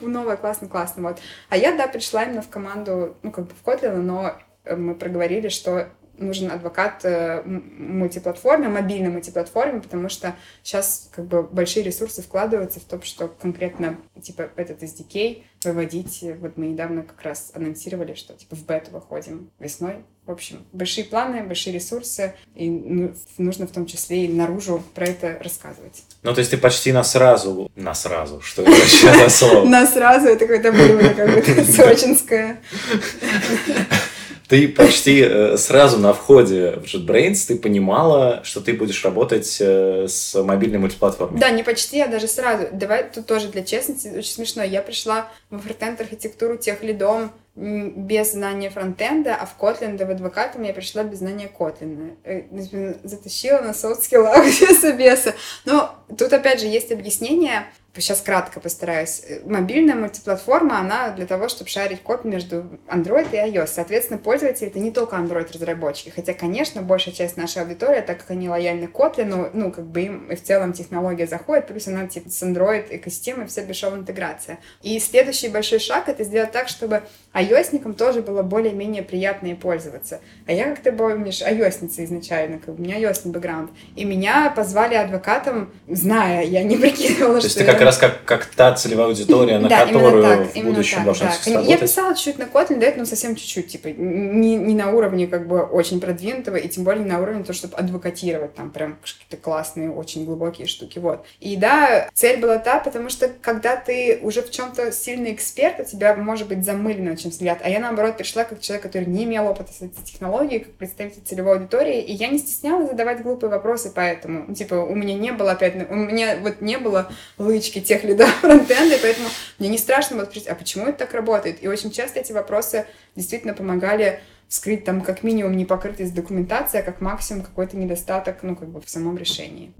[0.00, 1.18] новая, классно, классно, вот.
[1.50, 4.94] А я, да, пришла именно в команду, ну, как бы в Kotlin, но э, мы
[4.94, 5.88] проговорили, что
[6.20, 12.84] нужен адвокат э, мультиплатформе, мобильной мультиплатформе, потому что сейчас как бы большие ресурсы вкладываются в
[12.84, 16.24] то, что конкретно типа этот SDK выводить.
[16.40, 20.04] Вот мы недавно как раз анонсировали, что типа в бету выходим весной.
[20.26, 25.06] В общем, большие планы, большие ресурсы, и ну, нужно в том числе и наружу про
[25.06, 26.04] это рассказывать.
[26.22, 29.64] Ну, то есть ты почти на сразу, на сразу, что это вообще за слово?
[29.68, 32.60] На сразу это какое-то блюдо, как будто сочинское.
[34.50, 40.08] Ты почти э, сразу на входе в JetBrains ты понимала, что ты будешь работать э,
[40.08, 41.38] с мобильной мультиплатформой.
[41.38, 42.66] Да, не почти, а даже сразу.
[42.72, 44.64] Давай тут тоже для честности, очень смешно.
[44.64, 50.10] Я пришла в фронтенд архитектуру тех лидом без знания фронтенда, а в Kotlin да в
[50.10, 52.16] адвокатом я пришла без знания Kotlin.
[52.24, 55.36] Э, ну, Затащила на софт-скиллах все собеса.
[55.64, 59.22] Но тут опять же есть объяснение, сейчас кратко постараюсь.
[59.26, 63.66] Э, Мобильная мультиплатформа, она для того, чтобы шарить код между Android и iOS.
[63.68, 66.10] Соответственно, пользователи это не только Android-разработчики.
[66.10, 70.30] Хотя, конечно, большая часть нашей аудитории, так как они лояльны Kotlin, ну, как бы им
[70.30, 74.58] и в целом технология заходит, плюс она типа с Android экосистемой вся бесшовная интеграция.
[74.82, 77.02] И следующий большой шаг это сделать так, чтобы
[77.34, 80.20] iOS-никам тоже было более-менее приятно и пользоваться.
[80.46, 83.70] А я, как ты помнишь, iOS-ница изначально, как бы у меня ios бэкграунд.
[83.96, 88.46] И меня позвали адвокатом, зная, я не прикидывала, То что я- как раз как, как
[88.46, 91.32] та целевая аудитория, на да, которую так, в будущем так, должна да.
[91.32, 91.80] все Я сработать.
[91.80, 95.62] писала чуть-чуть на Kotlin, да, но совсем чуть-чуть, типа, не, не на уровне как бы
[95.62, 99.90] очень продвинутого, и тем более не на уровне того, чтобы адвокатировать там прям какие-то классные,
[99.90, 101.24] очень глубокие штуки, вот.
[101.40, 105.84] И да, цель была та, потому что когда ты уже в чем-то сильный эксперт, у
[105.84, 109.46] тебя может быть замыленный очень взгляд, а я наоборот пришла как человек, который не имел
[109.46, 113.90] опыта с этой технологией, как представитель целевой аудитории, и я не стеснялась задавать глупые вопросы,
[113.94, 118.28] поэтому, ну, типа, у меня не было опять, у меня вот не было лычки техлидов
[118.40, 119.28] фронтенда, поэтому
[119.60, 121.62] мне не страшно спросить, а почему это так работает?
[121.62, 127.00] И очень часто эти вопросы действительно помогали вскрыть там как минимум непокрытость документации, а как
[127.00, 129.72] максимум какой-то недостаток, ну, как бы в самом решении.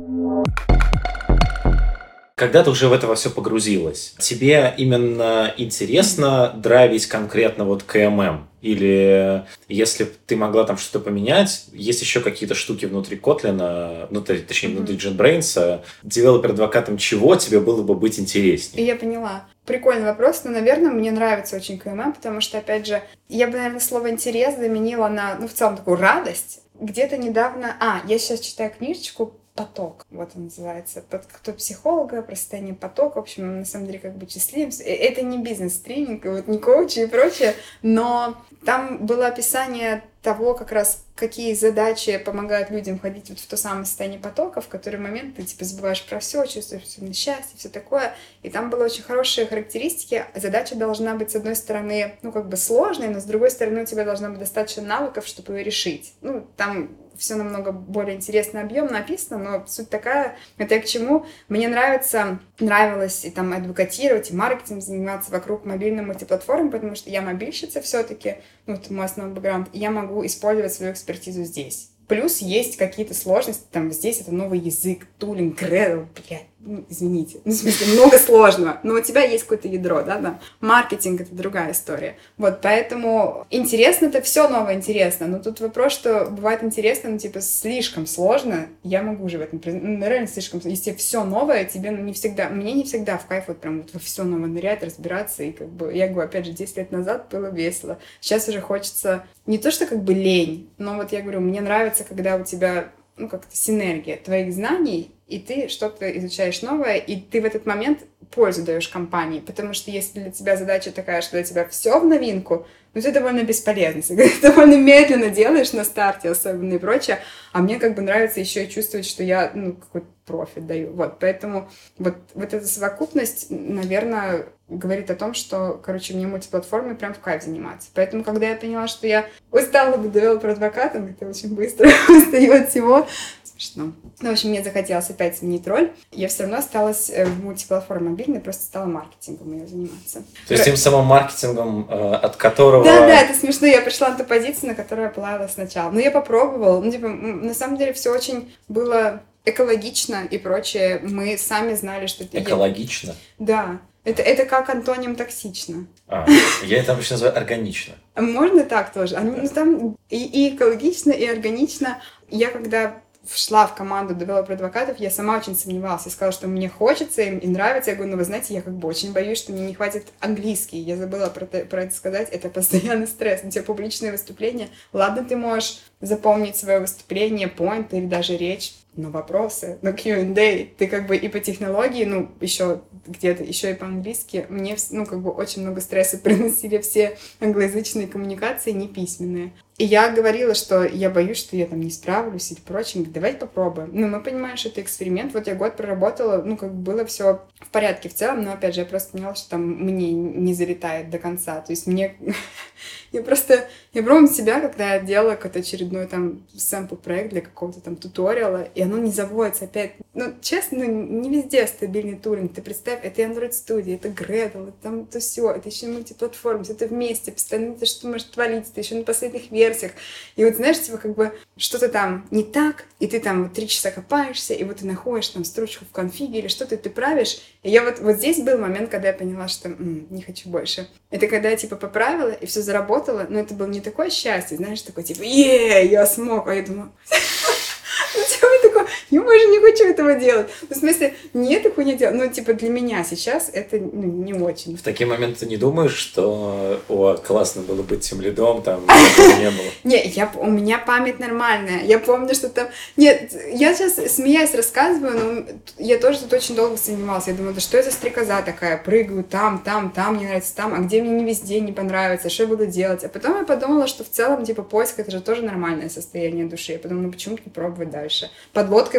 [2.40, 8.48] Когда ты уже в это во все погрузилась, тебе именно интересно драйвить конкретно вот KMM?
[8.62, 14.70] Или если ты могла там что-то поменять, есть еще какие-то штуки внутри Kotlin, ну, точнее,
[14.70, 18.86] внутри JetBrains, developer-адвокатом чего тебе было бы быть интереснее?
[18.86, 19.46] Я поняла.
[19.66, 23.80] Прикольный вопрос, но, наверное, мне нравится очень КММ, потому что, опять же, я бы, наверное,
[23.80, 26.62] слово «интерес» заменила на, ну, в целом, такую радость.
[26.80, 27.76] Где-то недавно...
[27.80, 33.16] А, я сейчас читаю книжечку поток, вот он называется, под кто психолога, про состояние потока,
[33.16, 34.82] в общем, на самом деле как бы числимся.
[34.82, 40.72] Э, это не бизнес-тренинг, вот не коучи и прочее, но там было описание того, как
[40.72, 45.36] раз какие задачи помогают людям ходить вот в то самое состояние потока, в который момент
[45.36, 48.14] ты типа забываешь про все, чувствуешь все счастье, все такое.
[48.42, 50.26] И там было очень хорошие характеристики.
[50.34, 53.86] Задача должна быть, с одной стороны, ну, как бы сложной, но с другой стороны, у
[53.86, 56.14] тебя должна быть достаточно навыков, чтобы ее решить.
[56.20, 61.26] Ну, там все намного более интересно, объемно написано, но суть такая, это я к чему.
[61.48, 67.22] Мне нравится, нравилось и там адвокатировать, и маркетинг заниматься вокруг мобильной мультиплатформы, потому что я
[67.22, 71.90] мобильщица все-таки, ну, это мой основной бэкграунд, и я могу использовать свою экспертизу здесь.
[72.08, 76.49] Плюс есть какие-то сложности, там здесь это новый язык, тулинг, Gradle, блядь,
[76.88, 80.40] извините, ну, в смысле, много сложного, но у тебя есть какое-то ядро, да, да.
[80.60, 82.16] Маркетинг— это другая история.
[82.36, 87.40] Вот, поэтому интересно это все новое интересно, но тут вопрос, что бывает интересно, ну, типа,
[87.40, 92.02] слишком сложно, я могу уже в этом, ну, реально слишком, если все новое, тебе, ну,
[92.02, 95.42] не всегда, мне не всегда в кайф вот прям вот во все новое нырять, разбираться,
[95.42, 99.24] и как бы, я говорю, опять же, 10 лет назад было весело, сейчас уже хочется
[99.46, 102.90] не то, что как бы лень, но вот я говорю, мне нравится, когда у тебя
[103.20, 108.00] ну, как-то синергия твоих знаний, и ты что-то изучаешь новое, и ты в этот момент
[108.30, 112.06] пользу даешь компании, потому что если для тебя задача такая, что для тебя все в
[112.06, 117.20] новинку, ну, это довольно бесполезно, ты довольно медленно делаешь на старте особенно и прочее,
[117.52, 121.18] а мне как бы нравится еще и чувствовать, что я, ну, какой-то профит даю, вот,
[121.18, 127.18] поэтому вот, вот эта совокупность, наверное, говорит о том, что, короче, мне мультиплатформой прям в
[127.18, 127.88] кайф заниматься.
[127.94, 133.06] Поэтому, когда я поняла, что я устала быть developer-адвокатом, это очень быстро устаю от всего,
[133.42, 133.92] смешно.
[134.20, 135.92] Ну, в общем, мне захотелось опять сменить роль.
[136.12, 140.22] Я все равно осталась э, в мультиплатформе мобильной, просто стала маркетингом ее заниматься.
[140.46, 142.84] То есть тем самым маркетингом, э, от которого...
[142.84, 143.66] Да, да, это смешно.
[143.66, 145.90] Я пришла на ту позицию, на которую я плавала сначала.
[145.90, 146.80] Но я попробовала.
[146.80, 151.00] Ну, типа, на самом деле все очень было экологично и прочее.
[151.02, 152.24] Мы сами знали, что...
[152.24, 153.14] Экологично?
[153.38, 153.80] Да.
[154.04, 155.86] Это, это как антоним токсично.
[156.08, 156.26] А,
[156.62, 157.94] я это обычно называю органично.
[158.16, 159.18] Можно так тоже.
[159.18, 162.02] Ну, там и, и экологично, и органично.
[162.30, 166.06] Я когда шла в команду developer advocate ов, я сама очень сомневалась.
[166.06, 167.90] Я сказала, что мне хочется и мне нравится.
[167.90, 170.78] Я говорю, ну вы знаете, я как бы очень боюсь, что мне не хватит английский.
[170.78, 172.30] Я забыла про, про это сказать.
[172.30, 173.42] Это постоянный стресс.
[173.44, 174.68] У тебя публичные выступления.
[174.92, 180.86] Ладно, ты можешь запомнить свое выступление, point или даже речь, но вопросы, но Q&A, ты
[180.88, 185.30] как бы и по технологии, ну, еще где-то, еще и по-английски, мне, ну, как бы
[185.30, 189.52] очень много стресса приносили все англоязычные коммуникации, не письменные.
[189.80, 193.02] И я говорила, что я боюсь, что я там не справлюсь и прочее.
[193.08, 193.88] Давайте попробуем.
[193.94, 195.32] Ну, мы понимаем, что это эксперимент.
[195.32, 198.74] Вот я год проработала, ну, как бы было все в порядке в целом, но, опять
[198.74, 201.62] же, я просто поняла, что там мне не залетает до конца.
[201.62, 202.14] То есть мне...
[203.12, 203.70] я просто...
[203.94, 208.68] Я помню себя, когда я делала какой-то очередной там сэмпл проект для какого-то там туториала,
[208.74, 209.92] и оно не заводится опять.
[210.12, 212.52] Ну, честно, ну, не везде стабильный туринг.
[212.54, 216.74] Ты представь, это Android Studio, это Gradle, это там то все, это еще мультиплатформа, все
[216.74, 219.92] это вместе, постоянно это что может твориться, ты еще на последних версиях версиях.
[220.36, 223.68] И вот, знаешь, типа как бы что-то там не так, и ты там вот три
[223.68, 227.38] часа копаешься, и вот ты находишь там строчку в конфиге или что-то ты правишь.
[227.62, 230.88] И я вот, вот здесь был момент, когда я поняла, что м-м, не хочу больше.
[231.10, 234.82] Это когда я типа поправила, и все заработало, но это было не такое счастье, знаешь,
[234.82, 236.92] такое типа, е, я смог, а я думаю,
[238.14, 238.22] ну,
[238.62, 238.79] типа,
[239.20, 240.48] я больше не хочу этого делать.
[240.68, 242.16] Ну, в смысле, не эту хуйню делать.
[242.16, 244.76] Ну, типа, для меня сейчас это ну, не очень.
[244.76, 248.82] В такие моменты ты не думаешь, что о, классно было быть тем лидом, там
[249.38, 249.66] не было?
[249.84, 251.84] Не, я, у меня память нормальная.
[251.84, 252.68] Я помню, что там...
[252.96, 255.44] Нет, я сейчас, смеясь, рассказываю, но
[255.78, 257.30] я тоже тут очень долго занимался.
[257.30, 258.78] Я думаю, да что это за стрекоза такая?
[258.78, 262.44] Прыгаю там, там, там, мне нравится там, а где мне не везде не понравится, что
[262.44, 263.04] я буду делать?
[263.04, 266.72] А потом я подумала, что в целом, типа, поиск это же тоже нормальное состояние души.
[266.72, 268.30] Я подумала, ну почему не пробовать дальше?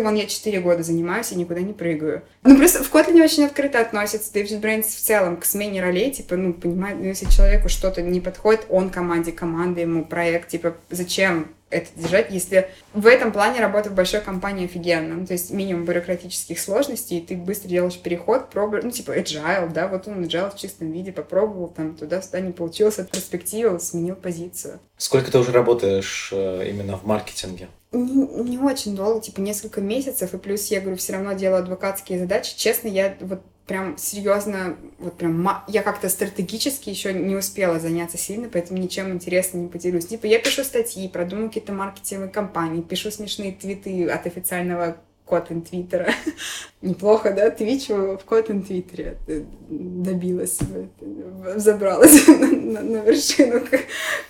[0.02, 2.24] Подводкой вон я 4 года занимаюсь и никуда не прыгаю.
[2.44, 6.36] Ну, просто в Kotlin очень открыто относится, да и в целом к смене ролей, типа,
[6.36, 11.48] ну, понимаете, ну, если человеку что-то не подходит, он команде, команда ему проект, типа, зачем
[11.70, 15.16] это держать, если в этом плане работа в большой компании офигенно.
[15.16, 19.72] Ну, то есть минимум бюрократических сложностей, и ты быстро делаешь переход, пробуешь, ну, типа agile,
[19.72, 24.16] да, вот он agile в чистом виде попробовал, там, туда-сюда не получилось, от перспективы сменил
[24.16, 24.80] позицию.
[24.98, 27.70] Сколько ты уже работаешь э, именно в маркетинге?
[27.92, 32.20] Не, не очень долго, типа несколько месяцев, и плюс я говорю, все равно делаю адвокатские
[32.20, 32.56] задачи.
[32.56, 38.48] Честно, я вот прям серьезно, вот прям я как-то стратегически еще не успела заняться сильно,
[38.48, 40.08] поэтому ничем интересным не поделюсь.
[40.08, 44.98] Типа я пишу статьи, продумываю какие-то маркетинговые кампании, пишу смешные твиты от официального
[45.32, 46.14] Kotlin Твиттера.
[46.82, 47.50] Неплохо, да?
[47.50, 49.18] Твичу в Kotlin Твиттере.
[49.70, 50.60] Добилась,
[51.56, 53.62] забралась на, на вершину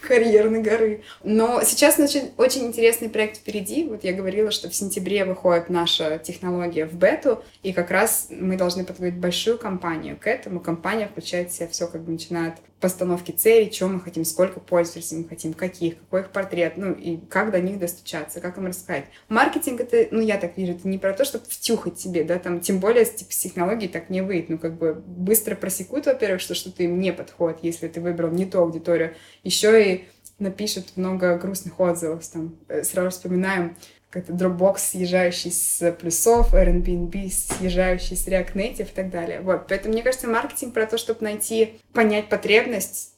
[0.01, 1.01] карьерной горы.
[1.23, 3.85] Но сейчас значит, очень интересный проект впереди.
[3.85, 8.57] Вот я говорила, что в сентябре выходит наша технология в бету, и как раз мы
[8.57, 10.59] должны подготовить большую компанию к этому.
[10.59, 15.21] Компания включает в себя все, как бы начинает постановки целей, что мы хотим, сколько пользователей
[15.21, 19.05] мы хотим, каких, какой их портрет, ну и как до них достучаться, как им рассказать.
[19.29, 22.59] Маркетинг это, ну я так вижу, это не про то, чтобы втюхать себе, да, там,
[22.59, 26.55] тем более типа, с технологией так не выйдет, ну как бы быстро просекут, во-первых, что
[26.55, 29.13] что-то им не подходит, если ты выбрал не ту аудиторию,
[29.43, 30.05] еще и
[30.39, 33.77] напишут много грустных отзывов, там, э, сразу вспоминаем
[34.11, 39.41] как-то Dropbox, съезжающий с плюсов, Airbnb, съезжающий с React Native и так далее.
[39.41, 39.67] Вот.
[39.67, 43.10] Поэтому, мне кажется, маркетинг про то, чтобы найти, понять потребность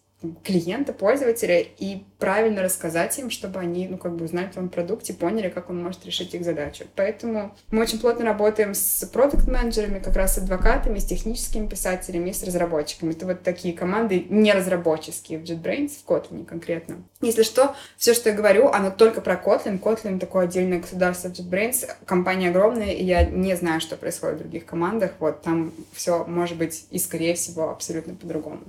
[0.43, 5.13] клиента, пользователя и правильно рассказать им, чтобы они, ну, как бы узнали о твоем продукте,
[5.13, 6.85] поняли, как он может решить их задачу.
[6.95, 12.43] Поэтому мы очень плотно работаем с продукт-менеджерами, как раз с адвокатами, с техническими писателями с
[12.43, 13.11] разработчиками.
[13.11, 17.03] Это вот такие команды не разработческие в JetBrains, в Kotlin конкретно.
[17.21, 19.79] Если что, все, что я говорю, оно только про Kotlin.
[19.79, 21.89] Kotlin такое отдельное государство в JetBrains.
[22.05, 25.11] Компания огромная, и я не знаю, что происходит в других командах.
[25.19, 28.61] Вот там все может быть и, скорее всего, абсолютно по-другому.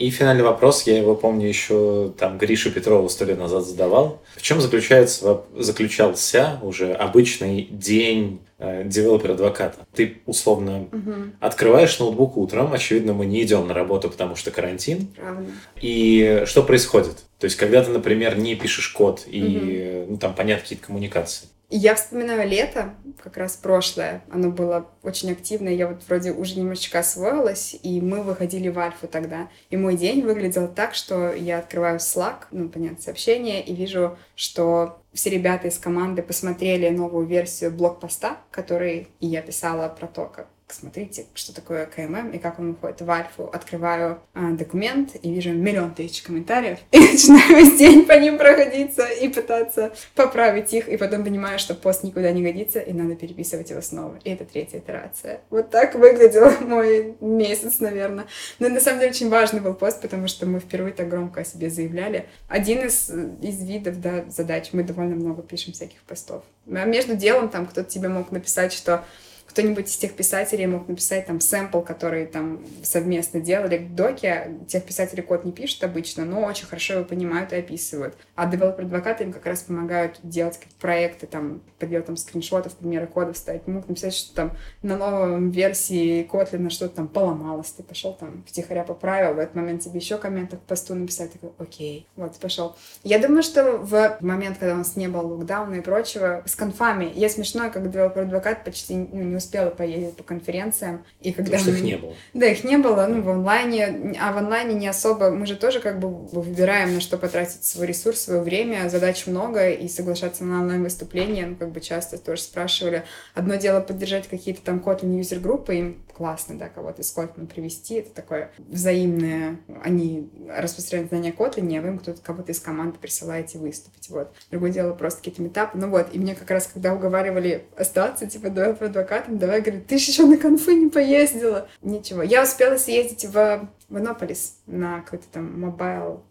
[0.00, 4.22] И финальный вопрос, я его помню еще там Гришу Петрову сто лет назад задавал.
[4.34, 9.76] В чем заключается, заключался уже обычный день э, девелопера-адвоката?
[9.94, 11.14] Ты условно угу.
[11.40, 15.08] открываешь ноутбук утром, очевидно, мы не идем на работу, потому что карантин.
[15.08, 15.50] Правильно.
[15.82, 17.18] И что происходит?
[17.38, 20.12] То есть, когда ты, например, не пишешь код и угу.
[20.12, 21.49] ну, там понятны какие-то коммуникации.
[21.72, 24.24] Я вспоминаю лето, как раз прошлое.
[24.28, 25.72] Оно было очень активное.
[25.72, 29.48] Я вот вроде уже немножечко освоилась, и мы выходили в Альфу тогда.
[29.70, 35.00] И мой день выглядел так, что я открываю Slack, ну, понятно, сообщение, и вижу, что
[35.12, 41.26] все ребята из команды посмотрели новую версию блокпоста, который я писала про то, как смотрите,
[41.34, 43.44] что такое КММ и как он выходит в Альфу.
[43.44, 46.78] Открываю а, документ и вижу миллион тысяч комментариев.
[46.92, 50.88] И начинаю весь день по ним проходиться и пытаться поправить их.
[50.88, 54.18] И потом понимаю, что пост никуда не годится, и надо переписывать его снова.
[54.24, 55.40] И это третья итерация.
[55.50, 58.26] Вот так выглядел мой месяц, наверное.
[58.58, 61.44] Но на самом деле очень важный был пост, потому что мы впервые так громко о
[61.44, 62.26] себе заявляли.
[62.48, 63.10] Один из,
[63.42, 64.70] из видов да, задач.
[64.72, 66.42] Мы довольно много пишем всяких постов.
[66.70, 69.04] А между делом там кто-то тебе мог написать, что
[69.50, 74.58] кто-нибудь из тех писателей мог написать там сэмпл, который там совместно делали к доке.
[74.68, 78.14] Тех писателей код не пишут обычно, но очень хорошо его понимают и описывают.
[78.36, 83.36] А девелопер-адвокаты им как раз помогают делать какие-то проекты, там, подел там скриншотов, примеры кодов
[83.36, 83.66] ставить.
[83.66, 87.72] Мог написать, что там на новом версии Kotlin что-то там поломалось.
[87.72, 91.32] Ты пошел там втихаря поправил, в этот момент тебе еще коммент к посту написать.
[91.32, 92.76] Такой, окей, вот, пошел.
[93.02, 97.10] Я думаю, что в момент, когда у нас не было локдауна и прочего, с конфами,
[97.16, 101.04] я смешной, как developer advocate почти ну, не успела поездить по конференциям.
[101.20, 102.14] И когда Потому что их не было.
[102.34, 105.80] Да, их не было, ну, в онлайне, а в онлайне не особо, мы же тоже
[105.80, 110.60] как бы выбираем, на что потратить свой ресурс, свое время, задач много, и соглашаться на
[110.60, 113.04] онлайн-выступления, ну, как бы часто тоже спрашивали.
[113.34, 117.94] Одно дело поддержать какие-то там Kotlin user группы, им классно, да, кого-то из Kotlin привести,
[117.94, 123.58] это такое взаимное, они распространяют знания Kotlin, а вы им кто-то кого-то из команды присылаете
[123.58, 124.30] выступить, вот.
[124.50, 128.50] Другое дело просто какие-то митапы, ну вот, и мне как раз, когда уговаривали остаться, типа,
[128.50, 131.68] давай advocate ом, давай, говорит, ты еще на конфы не поездила.
[131.82, 132.22] Ничего.
[132.22, 136.22] Я успела съездить в, Иннополис на какой-то там mobile.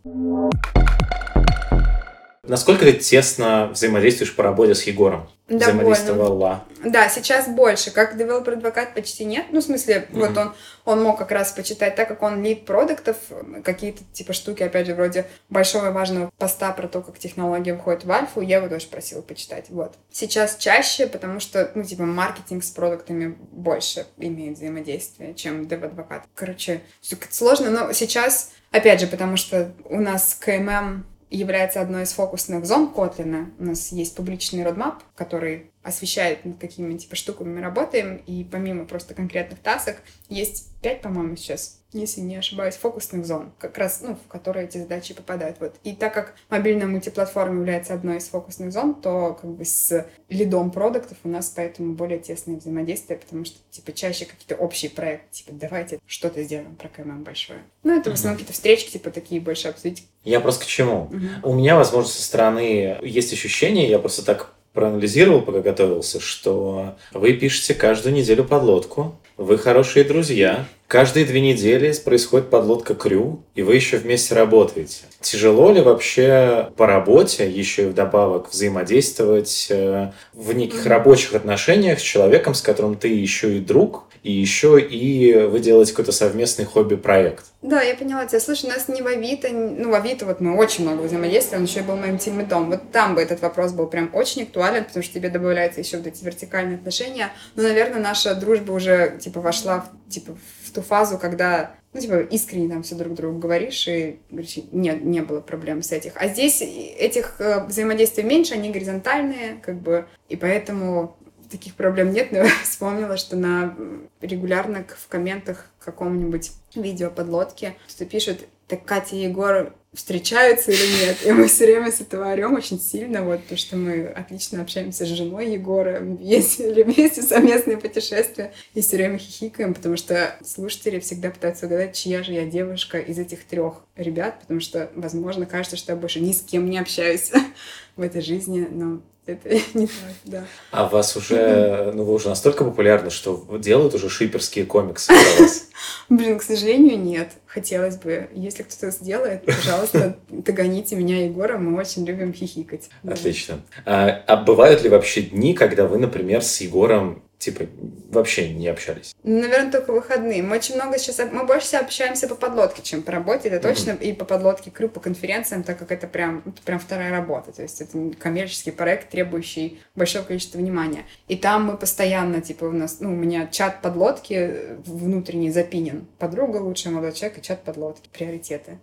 [2.49, 5.29] Насколько ты тесно взаимодействуешь по работе с Егором?
[5.49, 6.63] взаимодействовала.
[6.83, 7.91] Да, сейчас больше.
[7.91, 9.47] Как developer advocate почти нет.
[9.51, 10.19] Ну, в смысле, Mm-hmm.
[10.19, 10.53] вот он,
[10.85, 13.17] он мог как раз почитать, так как он лид продуктов,
[13.63, 18.05] какие-то типа штуки, опять же, вроде большого и важного поста про то, как технология выходит
[18.05, 19.65] в альфу, я его тоже просила почитать.
[19.69, 19.95] Вот.
[20.11, 26.23] Сейчас чаще, потому что, ну, типа, маркетинг с продуктами больше имеет взаимодействие, чем dev advocate.
[26.35, 26.81] Короче,
[27.29, 32.91] сложно, но сейчас, опять же, потому что у нас КММ является одной из фокусных зон
[32.91, 33.51] Котлина.
[33.59, 38.85] У нас есть публичный roadmap, который освещает, над какими типа штуками мы работаем, и помимо
[38.85, 44.15] просто конкретных тасок, есть пять, по-моему, сейчас если не ошибаюсь, фокусных зон, как раз, ну,
[44.15, 45.57] в которые эти задачи попадают.
[45.59, 45.75] Вот.
[45.83, 50.71] И так как мобильная мультиплатформа является одной из фокусных зон, то как бы с лидом
[50.71, 55.51] продуктов у нас поэтому более тесное взаимодействие, потому что, типа, чаще какие-то общие проекты, типа,
[55.53, 57.59] давайте что-то сделаем про КММ большое.
[57.83, 60.07] Ну, это в основном какие-то встречки, типа, такие больше обсудить.
[60.23, 61.09] Я просто к чему?
[61.43, 67.33] У меня, возможно, со стороны есть ощущение, я просто так проанализировал, пока готовился, что вы
[67.33, 73.75] пишете каждую неделю подлодку, вы хорошие друзья, каждые две недели происходит подлодка крю, и вы
[73.75, 75.03] еще вместе работаете.
[75.21, 82.01] Тяжело ли вообще по работе еще и вдобавок взаимодействовать э, в неких рабочих отношениях с
[82.01, 87.45] человеком, с которым ты еще и друг, и еще и вы делаете какой-то совместный хобби-проект.
[87.61, 88.39] Да, я поняла тебя.
[88.39, 91.67] Слушай, у нас не в Авито, ну, в Авито вот мы очень много взаимодействуем, он
[91.67, 92.69] еще и был моим тиммитом.
[92.69, 96.07] Вот там бы этот вопрос был прям очень актуален, потому что тебе добавляются еще вот
[96.07, 97.31] эти вертикальные отношения.
[97.55, 102.19] Но, наверное, наша дружба уже, типа, вошла в, типа, в ту фазу, когда ну, типа,
[102.19, 106.13] искренне там все друг другу говоришь, и говоришь, нет, не было проблем с этих.
[106.17, 111.17] А здесь этих э, взаимодействий меньше, они горизонтальные, как бы, и поэтому
[111.49, 113.75] таких проблем нет, но я вспомнила, что на
[114.21, 121.17] регулярно в комментах каком-нибудь видео подлодки кто-то пишет, так Катя и Егор встречаются или нет.
[121.25, 125.05] И мы все время с этого орем очень сильно, вот, потому что мы отлично общаемся
[125.05, 131.31] с женой Егора, ездили вместе совместные путешествия и все время хихикаем, потому что слушатели всегда
[131.31, 135.93] пытаются угадать, чья же я девушка из этих трех ребят, потому что, возможно, кажется, что
[135.93, 137.31] я больше ни с кем не общаюсь
[137.95, 139.01] в этой жизни, но
[139.31, 140.45] это не так, да.
[140.71, 145.67] А вас уже, ну вы уже настолько популярны, что делают уже шиперские комиксы про вас?
[146.09, 147.31] Блин, к сожалению, нет.
[147.45, 148.29] Хотелось бы.
[148.33, 151.57] Если кто-то сделает, пожалуйста, догоните меня, Егора.
[151.57, 152.89] Мы очень любим хихикать.
[153.07, 153.61] Отлично.
[153.85, 157.65] А, а бывают ли вообще дни, когда вы, например, с Егором типа,
[158.11, 159.15] вообще не общались?
[159.23, 160.43] Наверное, только выходные.
[160.43, 161.19] Мы очень много сейчас...
[161.31, 163.91] Мы больше всего общаемся по подлодке, чем по работе, это точно.
[163.91, 164.03] Mm-hmm.
[164.03, 167.53] И по подлодке крю, по конференциям, так как это прям, это прям вторая работа.
[167.53, 171.05] То есть это коммерческий проект, требующий большого количества внимания.
[171.29, 172.99] И там мы постоянно, типа, у нас...
[172.99, 176.07] Ну, у меня чат подлодки внутренний запинен.
[176.17, 178.09] Подруга лучшая, молодой человек и чат подлодки.
[178.11, 178.79] Приоритеты.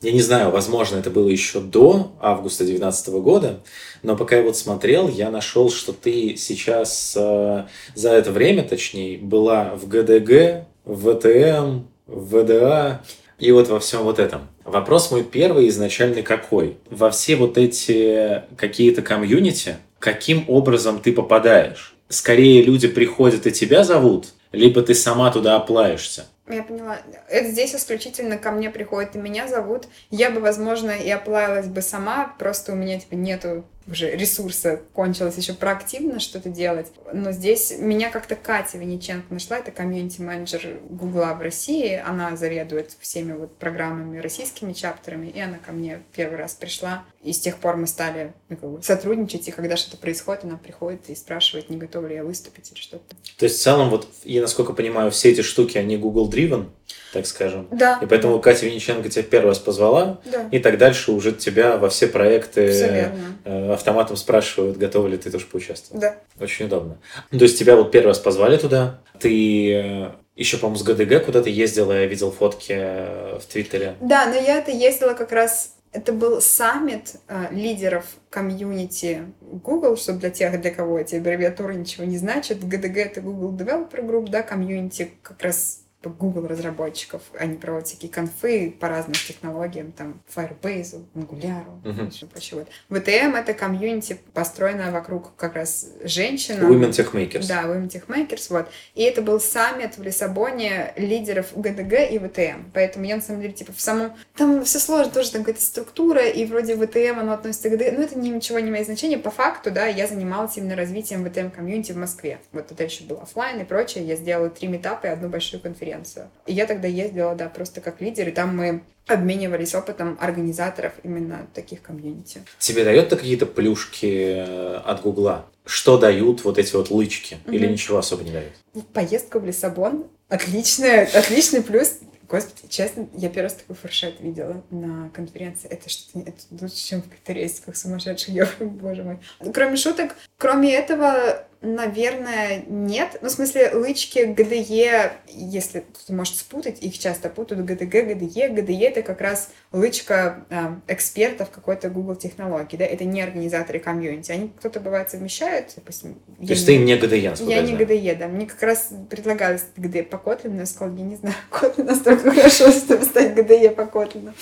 [0.00, 3.60] Я не знаю, возможно, это было еще до августа 2019 года,
[4.04, 7.64] но пока я вот смотрел, я нашел, что ты сейчас э,
[7.96, 13.02] за это время, точнее, была в ГДГ, в ВТМ, в ВДА
[13.40, 14.42] и вот во всем вот этом.
[14.64, 16.76] Вопрос мой первый изначальный какой?
[16.90, 21.96] Во все вот эти какие-то комьюнити, каким образом ты попадаешь?
[22.08, 26.26] Скорее люди приходят и тебя зовут, либо ты сама туда оплаешься?
[26.48, 26.98] Я поняла.
[27.28, 29.86] Это здесь исключительно ко мне приходит и меня зовут.
[30.10, 35.36] Я бы, возможно, и оплавилась бы сама, просто у меня типа нету уже ресурса кончилось
[35.36, 36.88] еще проактивно что-то делать.
[37.12, 42.00] Но здесь меня как-то Катя Вениченко нашла, это комьюнити-менеджер Гугла в России.
[42.04, 47.04] Она заведует всеми вот программами, российскими чаптерами, и она ко мне первый раз пришла.
[47.22, 51.14] И с тех пор мы стали ну, сотрудничать, и когда что-то происходит, она приходит и
[51.14, 53.16] спрашивает, не готова ли я выступить или что-то.
[53.36, 56.68] То есть в целом, вот я насколько понимаю, все эти штуки, они Google-driven,
[57.12, 57.68] так скажем.
[57.70, 57.98] Да.
[58.02, 60.48] И поэтому Катя Вениченко тебя первый раз позвала, да.
[60.50, 63.10] и так дальше уже тебя во все проекты
[63.44, 66.00] э, автоматом спрашивают, готова ли ты тоже поучаствовать.
[66.00, 66.16] Да.
[66.40, 66.98] Очень удобно.
[67.30, 71.48] То есть тебя вот первый раз позвали туда, ты э, еще, по-моему, с ГДГ куда-то
[71.50, 73.94] ездила, я видел фотки э, в Твиттере.
[74.00, 80.30] Да, но я-то ездила как раз это был саммит э, лидеров комьюнити Google, чтобы для
[80.30, 82.60] тех, для кого эти аббревиатуры ничего не значат.
[82.62, 88.70] ГДГ— это Google Developer Group, да, комьюнити как раз Google разработчиков, они проводят всякие конфы
[88.78, 92.14] по разным технологиям, там, Firebase, Angular, uh-huh.
[92.14, 92.66] еще прочего.
[92.88, 96.60] VTM— это комьюнити, построенное вокруг как раз женщин.
[96.60, 97.48] Women Tech Makers.
[97.48, 98.68] Да, Women Tech Makers, вот.
[98.94, 102.70] И это был саммит в Лиссабоне лидеров GDG и WTM.
[102.72, 104.12] Поэтому я, на самом деле, типа, в самом...
[104.36, 108.04] Там все сложно, тоже там какая-то структура, и вроде WTM, оно относится к GDG, но
[108.04, 109.18] это ничего не имеет значения.
[109.18, 112.38] По факту, да, я занималась именно развитием WTM-комьюнити в Москве.
[112.52, 114.06] Вот тогда еще был офлайн и прочее.
[114.06, 116.30] Я сделала три митапа и одну большую конференцию конференцию.
[116.46, 121.46] И я тогда ездила, да, просто как лидер, и там мы обменивались опытом организаторов именно
[121.54, 122.42] таких комьюнити.
[122.58, 125.46] Тебе дает какие-то плюшки э, от Гугла?
[125.64, 127.38] Что дают вот эти вот лычки?
[127.46, 127.54] Угу.
[127.54, 128.52] Или ничего особо не дают?
[128.92, 131.98] Поездка в Лиссабон отличная, отличный плюс.
[132.28, 135.66] Господи, честно, я первый раз такой фуршет видела на конференции.
[135.68, 139.18] Это что-то это лучше, чем в Катарейсе, как сумасшедший, я, боже мой.
[139.54, 143.18] Кроме шуток, кроме этого, наверное, нет.
[143.20, 148.48] Ну, в смысле, лычки ГДЕ, если кто-то может спутать, их часто путают, ГДГ, ГДЕ.
[148.48, 154.30] ГДЕ— это как раз лычка э, экспертов какой-то Google технологии, да, это не организаторы комьюнити.
[154.30, 156.14] Они кто-то, бывает, совмещают, допустим.
[156.38, 158.28] То есть ты не ГДЕ, Я не ГДЕ, да.
[158.28, 162.30] Мне как раз предлагалось ГДЕ по Kotlin, но я сказала, я не знаю, Kotlin настолько
[162.30, 164.32] хорошо, чтобы стать ГДЕ по Kotlin.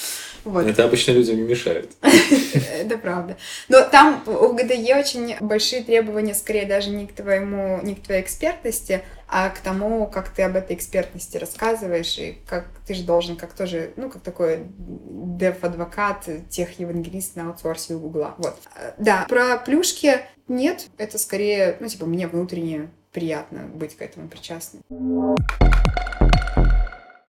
[0.46, 0.64] Вот.
[0.64, 1.90] Это обычно людям не мешает.
[2.00, 3.36] Это правда.
[3.68, 8.22] Но там у ГДЕ очень большие требования, скорее даже не к твоему, не к твоей
[8.22, 13.34] экспертности, а к тому, как ты об этой экспертности рассказываешь, и как ты же должен,
[13.34, 18.36] как тоже, ну, как такой дев-адвокат, тех-евангелист на аутсорсе у Гугла.
[18.38, 18.56] Вот.
[18.98, 24.84] Да, про плюшки нет, это скорее, ну, типа, мне внутренне приятно быть к этому причастным.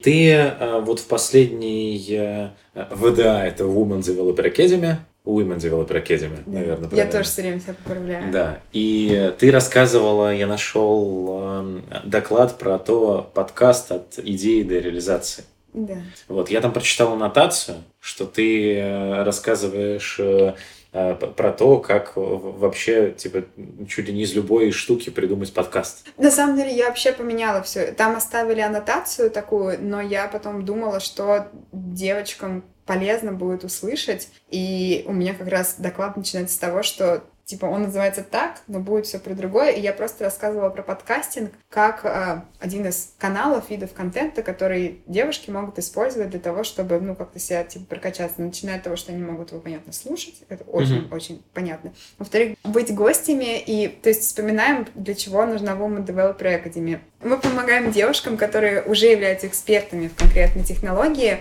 [0.08, 2.52] Ты э, вот в последней э,
[2.92, 4.96] ВДА, это Women Developer Academy,
[5.26, 6.60] Women Developer Academy, да.
[6.60, 6.88] наверное.
[6.88, 6.96] Правильно.
[6.96, 8.32] Я тоже все время себя поправляю.
[8.32, 8.60] Да.
[8.72, 15.44] И ты рассказывала, я нашел э, доклад про то, подкаст от идеи до реализации.
[15.74, 15.98] Да.
[16.30, 20.22] Вот, я там прочитал аннотацию, что ты рассказываешь
[21.16, 23.44] про то, как вообще, типа,
[23.88, 26.06] чуть ли не из любой штуки придумать подкаст.
[26.18, 27.92] На самом деле, я вообще поменяла все.
[27.92, 34.30] Там оставили аннотацию такую, но я потом думала, что девочкам полезно будет услышать.
[34.50, 38.80] И у меня как раз доклад начинается с того, что типа он называется так, но
[38.80, 39.72] будет все про другое.
[39.72, 45.50] И я просто рассказывала про подкастинг как э, один из каналов, видов контента, которые девушки
[45.50, 48.42] могут использовать для того, чтобы, ну, как-то себя, типа, прокачаться.
[48.42, 50.44] Начиная от того, что они могут его, понятно, слушать.
[50.50, 51.16] Это очень-очень mm-hmm.
[51.16, 51.94] очень понятно.
[52.20, 57.00] Во-вторых, быть гостями и, то есть, вспоминаем, для чего нужна Woman Developer Academy.
[57.24, 61.40] Мы помогаем девушкам, которые уже являются экспертами в конкретной технологии,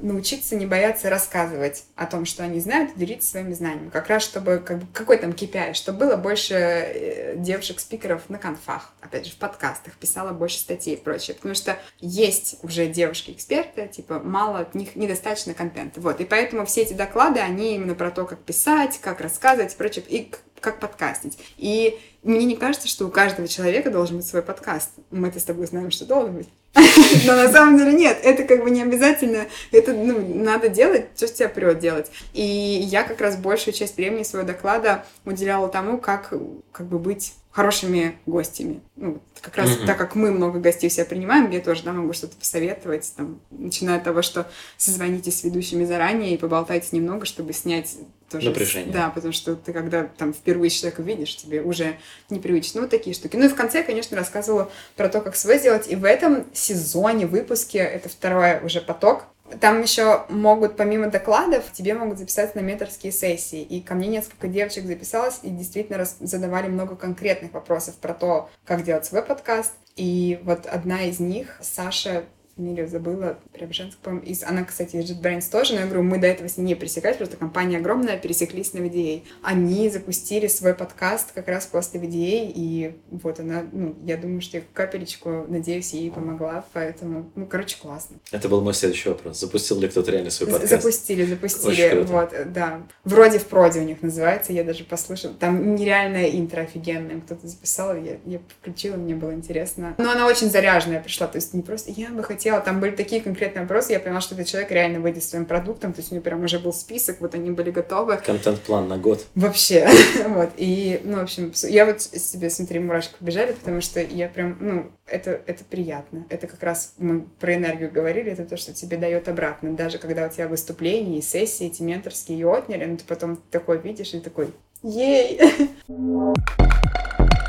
[0.00, 3.90] научиться не бояться рассказывать о том, что они знают, и делиться своими знаниями.
[3.90, 8.92] Как раз, чтобы, как бы, какой там KPI, чтобы было больше э, девушек-спикеров на конфах,
[9.00, 11.34] опять же, в подкастах, писала больше статей и прочее.
[11.34, 16.00] Потому что есть уже девушки-эксперты, типа, мало от них, недостаточно контента.
[16.00, 19.76] Вот, и поэтому все эти доклады, они именно про то, как писать, как рассказывать и
[19.76, 20.30] прочее, и
[20.60, 21.38] как подкастить.
[21.56, 24.90] И мне не кажется, что у каждого человека должен быть свой подкаст.
[25.10, 26.48] Мы-то с тобой знаем, что должен быть.
[26.74, 31.28] Но на самом деле нет, это как бы не обязательно, это ну, надо делать, что
[31.28, 32.10] тебя прет делать.
[32.32, 36.32] И я как раз большую часть времени своего доклада уделяла тому, как,
[36.72, 38.80] как бы быть хорошими гостями.
[38.96, 39.86] Ну, как раз mm-hmm.
[39.86, 43.98] так как мы много гостей себя принимаем, я тоже да, могу что-то посоветовать, там, начиная
[43.98, 47.96] от того, что созвонитесь с ведущими заранее и поболтайте немного, чтобы снять
[48.28, 48.48] тоже...
[48.48, 48.92] Напряжение.
[48.92, 51.96] Да, потому что ты когда там впервые человека видишь, тебе уже
[52.28, 52.80] непривычно.
[52.80, 53.36] Ну, вот такие штуки.
[53.36, 55.86] Ну и в конце, конечно, рассказывала про то, как свой сделать.
[55.88, 59.26] И в этом сезоне, выпуске, это второй уже поток,
[59.60, 63.62] там еще могут, помимо докладов, тебе могут записаться на менторские сессии.
[63.62, 68.48] И ко мне несколько девочек записалось и действительно раз задавали много конкретных вопросов про то,
[68.64, 69.72] как делать свой подкаст.
[69.96, 72.24] И вот одна из них, Саша,
[72.56, 74.26] фамилию забыла, Преображенск, по-моему.
[74.26, 76.74] Из, она, кстати, из JetBrains тоже, но я говорю, мы до этого с ней не
[76.74, 79.22] пересекались, просто компания огромная, пересеклись на VDA.
[79.42, 84.58] Они запустили свой подкаст как раз после VDA, и вот она, ну, я думаю, что
[84.58, 88.16] я капелечку, надеюсь, ей помогла, поэтому, ну, короче, классно.
[88.30, 89.40] Это был мой следующий вопрос.
[89.40, 90.70] Запустил ли кто-то реально свой подкаст?
[90.70, 92.82] Запустили, запустили, вот, да.
[93.04, 95.34] Вроде в проде у них называется, я даже послушала.
[95.34, 99.94] Там нереальная интро офигенная, кто-то записал, я, я включила, мне было интересно.
[99.98, 102.90] Но она очень заряженная пришла, то есть не просто, я бы хотела хотела, там были
[102.90, 106.14] такие конкретные вопросы, я поняла, что этот человек реально выйдет своим продуктом, то есть у
[106.14, 108.18] него прям уже был список, вот они были готовы.
[108.18, 109.24] Контент-план на год.
[109.34, 109.88] Вообще,
[110.28, 114.58] вот, и, ну, в общем, я вот себе, смотри, мурашки побежали, потому что я прям,
[114.60, 118.98] ну, это, это приятно, это как раз мы про энергию говорили, это то, что тебе
[118.98, 123.04] дает обратно, даже когда у тебя выступления и сессии эти менторские ее отняли, ну, ты
[123.04, 124.50] потом такой видишь и такой,
[124.82, 125.40] ей!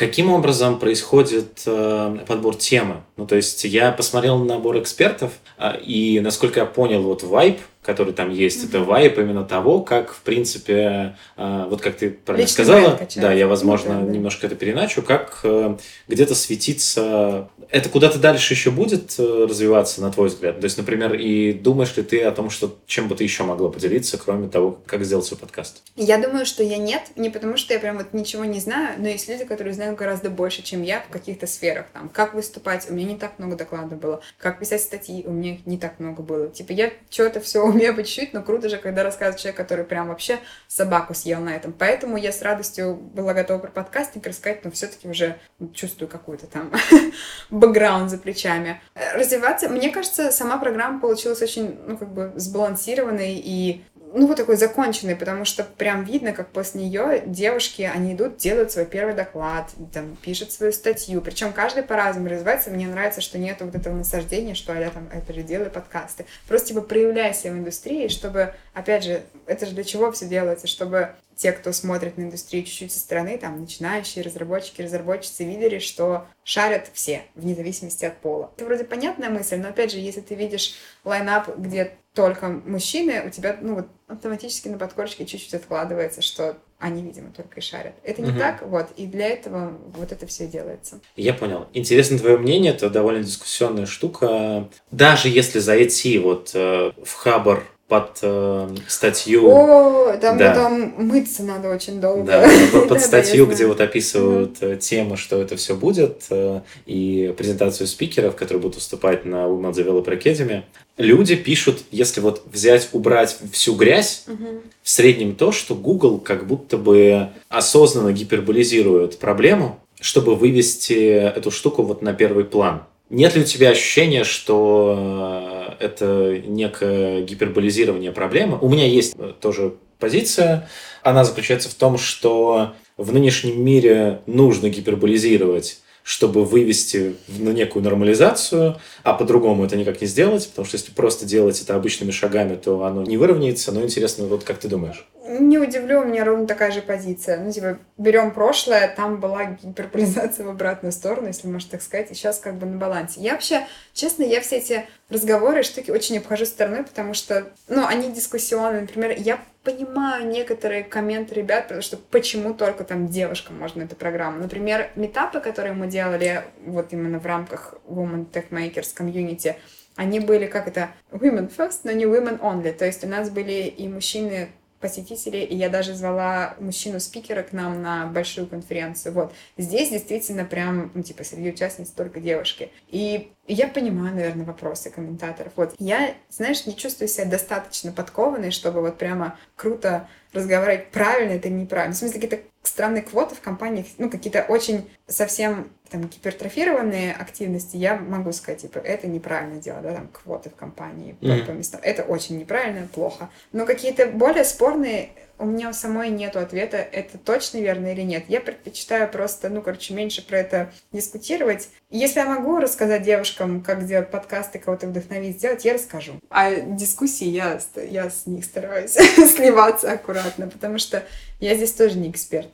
[0.00, 3.02] Каким образом происходит э, подбор темы?
[3.18, 8.12] Ну, то есть я посмотрел набор экспертов, э, и, насколько я понял, вот вайп который
[8.12, 8.68] там есть, mm-hmm.
[8.68, 13.32] это вайп именно того, как, в принципе, э, вот как ты правильно Личный сказала, да,
[13.32, 14.10] я, возможно, mm-hmm.
[14.10, 15.76] немножко это переначу, как э,
[16.06, 20.60] где-то светиться, это куда-то дальше еще будет э, развиваться, на твой взгляд?
[20.60, 23.70] То есть, например, и думаешь ли ты о том, что чем бы ты еще могла
[23.70, 25.82] поделиться, кроме того, как сделать свой подкаст?
[25.96, 29.08] Я думаю, что я нет, не потому что я прям вот ничего не знаю, но
[29.08, 32.94] есть люди, которые знают гораздо больше, чем я в каких-то сферах, там, как выступать, у
[32.94, 36.22] меня не так много докладов было, как писать статьи, у меня их не так много
[36.22, 39.84] было, типа, я что-то все умею по чуть-чуть, но круто же, когда рассказывает человек, который
[39.84, 41.72] прям вообще собаку съел на этом.
[41.72, 45.36] Поэтому я с радостью была готова про подкастинг рассказать, но все-таки уже
[45.74, 46.72] чувствую какую-то там
[47.60, 48.80] бэкграунд за плечами.
[49.14, 54.56] Развиваться, мне кажется, сама программа получилась очень, ну, как бы сбалансированной и ну, вот такой
[54.56, 59.70] законченный, потому что прям видно, как после нее девушки, они идут, делают свой первый доклад,
[59.92, 64.54] там, пишут свою статью, причем каждый по-разному развивается, мне нравится, что нет вот этого насаждения,
[64.54, 69.22] что я там, это же делаю подкасты, просто, типа, проявляйся в индустрии, чтобы, опять же,
[69.46, 73.38] это же для чего все делается, чтобы те, кто смотрит на индустрию чуть-чуть со стороны,
[73.38, 78.52] там, начинающие разработчики, разработчицы, видели, что шарят все, вне зависимости от пола.
[78.56, 83.30] Это вроде понятная мысль, но, опять же, если ты видишь лайнап, где только мужчины, у
[83.30, 87.94] тебя, ну, вот, автоматически на подкорочке чуть-чуть откладывается, что они, видимо, только и шарят.
[88.02, 88.38] Это не угу.
[88.38, 91.00] так, вот, и для этого вот это все делается.
[91.16, 91.68] Я понял.
[91.72, 94.68] Интересно твое мнение, это довольно дискуссионная штука.
[94.90, 99.50] Даже если зайти вот э, в Хабар под э, статью.
[99.50, 100.54] О, там да.
[100.54, 102.22] потом мыться надо очень долго.
[102.22, 107.34] Да, под, под статью, где вот описывают mm тему, что это все будет, э, и
[107.36, 110.62] презентацию спикеров, которые будут выступать на Women Developer Academy.
[110.98, 116.46] Люди пишут, если вот взять, убрать всю грязь, mm в среднем то, что Google как
[116.46, 122.84] будто бы осознанно гиперболизирует проблему, чтобы вывести эту штуку вот на первый план.
[123.10, 128.58] Нет ли у тебя ощущения, что э, это некое гиперболизирование проблемы?
[128.60, 130.68] У меня есть э, тоже позиция.
[131.02, 138.78] Она заключается в том, что в нынешнем мире нужно гиперболизировать чтобы вывести на некую нормализацию,
[139.02, 142.84] а по-другому это никак не сделать, потому что если просто делать это обычными шагами, то
[142.84, 143.70] оно не выровняется.
[143.70, 145.06] Но интересно, вот как ты думаешь?
[145.38, 147.38] Не удивлю, у меня ровно такая же позиция.
[147.38, 152.14] Ну, типа, берем прошлое, там была гиперполизация в обратную сторону, если можно так сказать, и
[152.14, 153.20] сейчас как бы на балансе.
[153.20, 158.10] Я вообще, честно, я все эти разговоры, штуки очень обхожу стороной, потому что, ну, они
[158.10, 158.82] дискуссионные.
[158.82, 164.40] Например, я понимаю некоторые комменты ребят, потому что почему только там девушкам можно эту программу.
[164.40, 169.54] Например, метапы, которые мы делали вот именно в рамках Women Tech Makers Community,
[169.96, 172.72] они были как это women first, но не women only.
[172.72, 174.48] То есть у нас были и мужчины
[174.80, 179.14] посетителей, и я даже звала мужчину-спикера к нам на большую конференцию.
[179.14, 179.32] Вот.
[179.56, 182.70] Здесь действительно прям, ну, типа, среди участниц только девушки.
[182.88, 185.52] И я понимаю, наверное, вопросы комментаторов.
[185.56, 185.74] Вот.
[185.78, 191.94] Я, знаешь, не чувствую себя достаточно подкованной, чтобы вот прямо круто разговаривать правильно это неправильно.
[191.94, 197.96] В смысле, какие-то странные квоты в компаниях, ну, какие-то очень совсем там гипертрофированные активности, я
[197.96, 201.46] могу сказать, типа, это неправильно дело, да, там, квоты в компании mm-hmm.
[201.46, 201.80] по местам.
[201.82, 203.30] Это очень неправильно, плохо.
[203.52, 205.10] Но какие-то более спорные
[205.40, 208.24] у меня у самой нету ответа, это точно верно или нет.
[208.28, 211.70] Я предпочитаю просто, ну, короче, меньше про это дискутировать.
[211.88, 216.12] Если я могу рассказать девушкам, как делать подкасты, кого-то вдохновить сделать, я расскажу.
[216.28, 217.58] А дискуссии я,
[217.90, 218.92] я с них стараюсь
[219.34, 221.02] сливаться аккуратно, потому что
[221.40, 222.48] я здесь тоже не эксперт.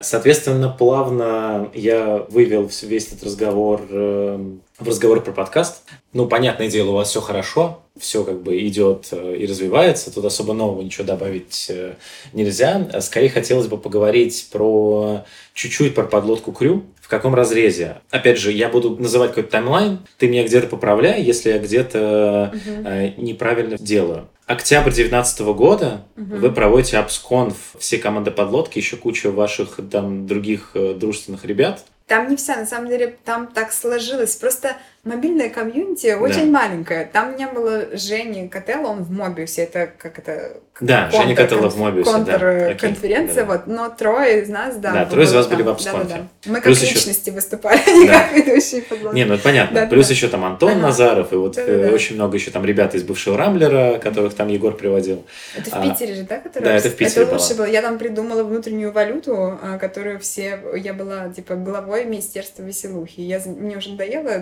[0.00, 4.38] Соответственно, плавно я вывел весь этот разговор э,
[4.78, 5.82] в разговор про подкаст.
[6.12, 10.24] Ну, понятное дело, у вас все хорошо, все как бы идет э, и развивается, тут
[10.24, 11.94] особо нового ничего добавить э,
[12.32, 12.88] нельзя.
[13.00, 17.96] Скорее хотелось бы поговорить про чуть-чуть про подлодку Крю, в каком разрезе.
[18.10, 22.88] Опять же, я буду называть какой-то таймлайн, ты меня где-то поправляй, если я где-то угу.
[22.88, 24.28] э, неправильно делаю.
[24.46, 26.36] Октябрь 2019 года угу.
[26.36, 31.84] вы проводите Апсконф, все команды подлодки, еще куча ваших там других дружественных ребят.
[32.08, 34.34] Там не вся, на самом деле, там так сложилось.
[34.34, 36.60] Просто мобильная комьюнити очень да.
[36.60, 37.08] маленькая.
[37.10, 40.60] Там не было Жени Котелла, он в Мобиусе, это как это...
[40.80, 43.52] Да, контр, Женя Котелла в Мобиусе, конференция, да.
[43.52, 43.66] вот.
[43.66, 44.92] Но трое из нас, да.
[44.92, 45.56] Да, трое из вас там.
[45.56, 46.08] были в AppsConf е.
[46.08, 46.50] Да, да, да.
[46.50, 47.36] Мы как Плюс личности еще...
[47.36, 49.16] выступали, а не как ведущие подлодки.
[49.16, 49.80] Не, ну это понятно.
[49.80, 50.14] Да, Плюс да.
[50.14, 50.80] еще там Антон ага.
[50.80, 54.48] Назаров, и вот да, да, очень много еще там ребят из бывшего Рамблера, которых там
[54.48, 55.24] Егор приводил.
[55.56, 56.40] Это в а, Питере же, да?
[56.54, 57.64] Да, это в Питере Это лучше было.
[57.64, 60.60] Я там придумала внутреннюю валюту, а, которую все...
[60.76, 63.20] Я была, типа, главой Министерства веселухи.
[63.20, 63.40] Я...
[63.46, 64.38] Мне уже надоело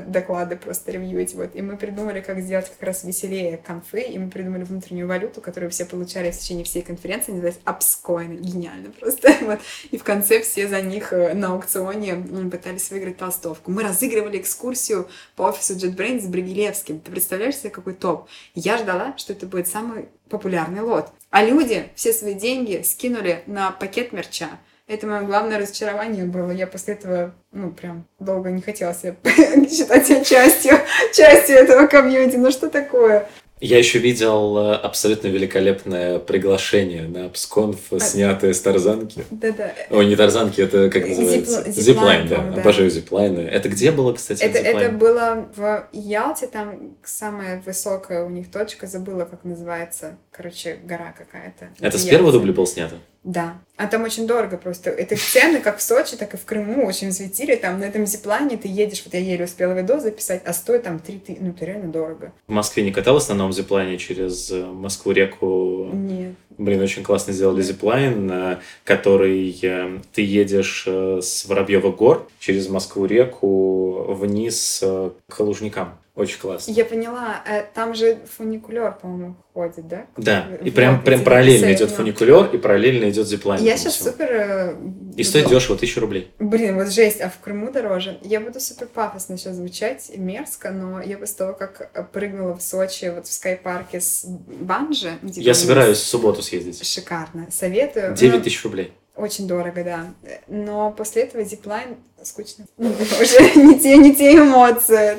[0.47, 1.55] доклады просто ревьюить вот.
[1.55, 5.71] И мы придумали, как сделать как раз веселее конфы, и мы придумали внутреннюю валюту, которую
[5.71, 8.41] все получали в течение всей конференции, называется апскоин.
[8.41, 9.35] Гениально просто.
[9.47, 9.61] Вот.
[9.91, 12.17] И в конце все за них э, на аукционе
[12.51, 13.71] пытались выиграть толстовку.
[13.71, 16.99] Мы разыгрывали экскурсию по офису JetBrains с Бригелевским.
[17.01, 18.29] Ты представляешь себе, какой топ?
[18.55, 21.11] Я ждала, что это будет самый популярный лот.
[21.31, 24.49] А люди все свои деньги скинули на пакет мерча.
[24.89, 26.53] Это мое главное разочарование было.
[26.53, 30.79] Я после этого, ну, прям долго не хотела себя считать себя частью,
[31.13, 32.37] частью этого комьюнити.
[32.37, 33.29] Ну, что такое?
[33.59, 37.99] Я еще видел э, абсолютно великолепное приглашение на Псконф, а...
[37.99, 39.25] снятое с Тарзанки.
[39.31, 39.73] Да-да.
[39.89, 41.65] Ой, не Тарзанки, это как называется?
[41.65, 41.75] Зип...
[41.75, 42.37] Зиплайн, да.
[42.55, 42.61] да.
[42.61, 43.41] Обожаю зиплайны.
[43.41, 48.87] Это где было, кстати, это, это было в Ялте, там самая высокая у них точка,
[48.87, 50.19] забыла, как называется.
[50.31, 51.71] Короче, гора какая-то.
[51.81, 52.97] Это с первого дубля был снято?
[53.27, 53.59] Да.
[53.77, 54.89] А там очень дорого просто.
[54.89, 57.57] Это цены как в Сочи, так и в Крыму очень взлетели.
[57.57, 61.01] Там на этом зиплайне ты едешь, вот я еле успела видос записать, а стоит там
[61.01, 61.39] 3 тысячи.
[61.41, 62.33] Ну, это реально дорого.
[62.47, 65.91] В Москве не каталась на новом зиплайне через э, Москву-реку?
[65.93, 66.35] Нет.
[66.57, 72.69] Блин, очень классно сделали зиплайн, на который э, ты едешь э, с Воробьева гор через
[72.69, 75.99] Москву-реку вниз к Лужникам.
[76.17, 76.73] Очень классно.
[76.73, 77.45] Я поняла.
[77.75, 80.07] Там же фуникулер, по-моему, ходит, да?
[80.17, 83.63] Да, и прям, прям параллельно идет фуникулер, и параллельно идет зиплайн.
[83.63, 84.29] Я сейчас супер...
[84.31, 84.77] Э,
[85.15, 86.33] и стоит дешево, тысячу рублей.
[86.39, 88.19] Блин, вот жесть, а в Крыму дороже.
[88.23, 93.13] Я буду супер пафосно сейчас звучать, мерзко, но я после того, как прыгнула в Сочи
[93.15, 95.19] вот в скайпарке с банджи...
[95.23, 96.83] Я собираюсь в субботу съездить.
[96.87, 97.49] Шикарно.
[97.51, 98.15] Советую.
[98.15, 98.93] 9 ну, тысяч рублей.
[99.17, 100.15] Очень дорого, да.
[100.49, 102.67] Но после этого зиплайн скучно.
[102.79, 105.19] Уже не те, не те эмоции.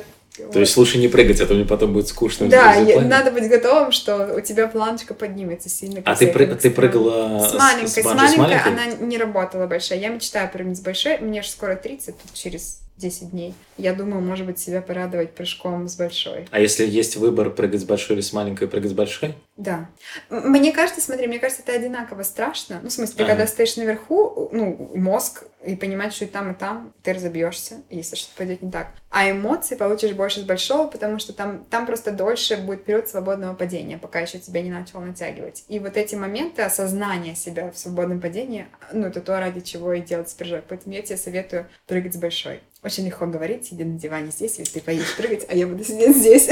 [0.52, 2.48] То есть лучше не прыгать, а то мне потом будет скучно.
[2.48, 6.02] Да, надо быть готовым, что у тебя планочка поднимется сильно.
[6.04, 7.88] А ты, пры- ты прыгала с маленькой?
[7.88, 9.98] С, с маленькой, маленькой она не работала большая.
[9.98, 11.18] Я мечтаю прыгнуть с большой.
[11.18, 13.54] Мне же скоро 30, тут через 10 дней.
[13.76, 16.46] Я думаю, может быть, себя порадовать прыжком с большой.
[16.50, 19.34] А если есть выбор прыгать с большой или с маленькой, прыгать с большой?
[19.56, 19.88] Да.
[20.30, 22.80] Мне кажется, смотри, мне кажется, это одинаково страшно.
[22.82, 23.32] Ну, в смысле, ты ага.
[23.32, 28.14] когда стоишь наверху, ну, мозг, и понимать, что и там, и там, ты разобьешься, если
[28.14, 28.88] что-то пойдет не так.
[29.10, 33.54] А эмоции получишь больше с большого, потому что там, там просто дольше будет период свободного
[33.54, 35.64] падения, пока еще тебя не начало натягивать.
[35.68, 40.00] И вот эти моменты осознания себя в свободном падении, ну, это то, ради чего и
[40.00, 40.64] делать спрыжок.
[40.68, 42.60] Поэтому я тебе советую прыгать с большой.
[42.80, 46.16] Очень легко говорить, сиди на диване здесь, если ты поедешь прыгать, а я буду сидеть
[46.16, 46.48] здесь.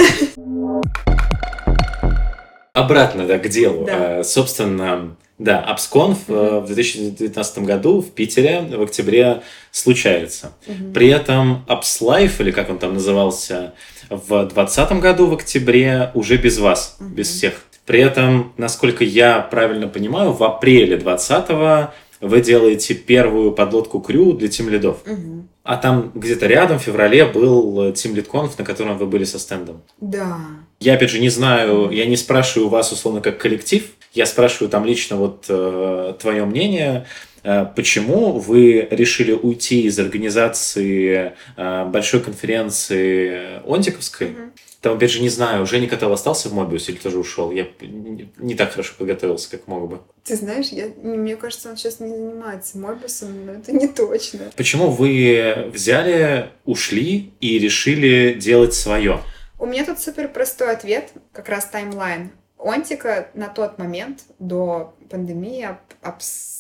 [2.73, 3.85] Обратно, да, к делу.
[3.85, 4.19] Да.
[4.19, 6.61] А, собственно, да, Абсконф mm-hmm.
[6.63, 10.53] в 2019 году в Питере в октябре случается.
[10.67, 10.93] Mm-hmm.
[10.93, 13.75] При этом Апслайф, или как он там назывался,
[14.11, 17.09] в 2020 году в октябре уже без вас, mm-hmm.
[17.15, 17.67] без всех.
[17.87, 24.49] При этом, насколько я правильно понимаю, в апреле 2020 вы делаете первую подлодку крю для
[24.49, 24.99] Тим Лидов.
[25.07, 25.49] Угу.
[25.67, 29.83] А там где-то рядом в феврале был Тим Лидконф, на котором вы были со стендом.
[30.01, 30.39] Да.
[30.79, 33.83] Я, опять же, не знаю, я не спрашиваю вас, условно, как коллектив,
[34.17, 37.07] я спрашиваю там лично вот э, твое мнение,
[37.43, 44.41] э, почему вы решили уйти из организации э, большой конференции Онтиковской, угу.
[44.87, 47.51] Там, опять же, не знаю, Женя Котел остался в Мобиусе или тоже ушел?
[47.51, 50.01] Я не так хорошо подготовился, как мог бы.
[50.23, 54.53] Ты знаешь, я, мне кажется, он сейчас не занимается Мобиусом, но это не точно.
[54.57, 59.23] Почему вы взяли, ушли и решили делать свое?
[59.59, 62.31] У меня тут супер простой ответ, как раз таймлайн.
[62.57, 65.69] Онтика на тот момент, до пандемии,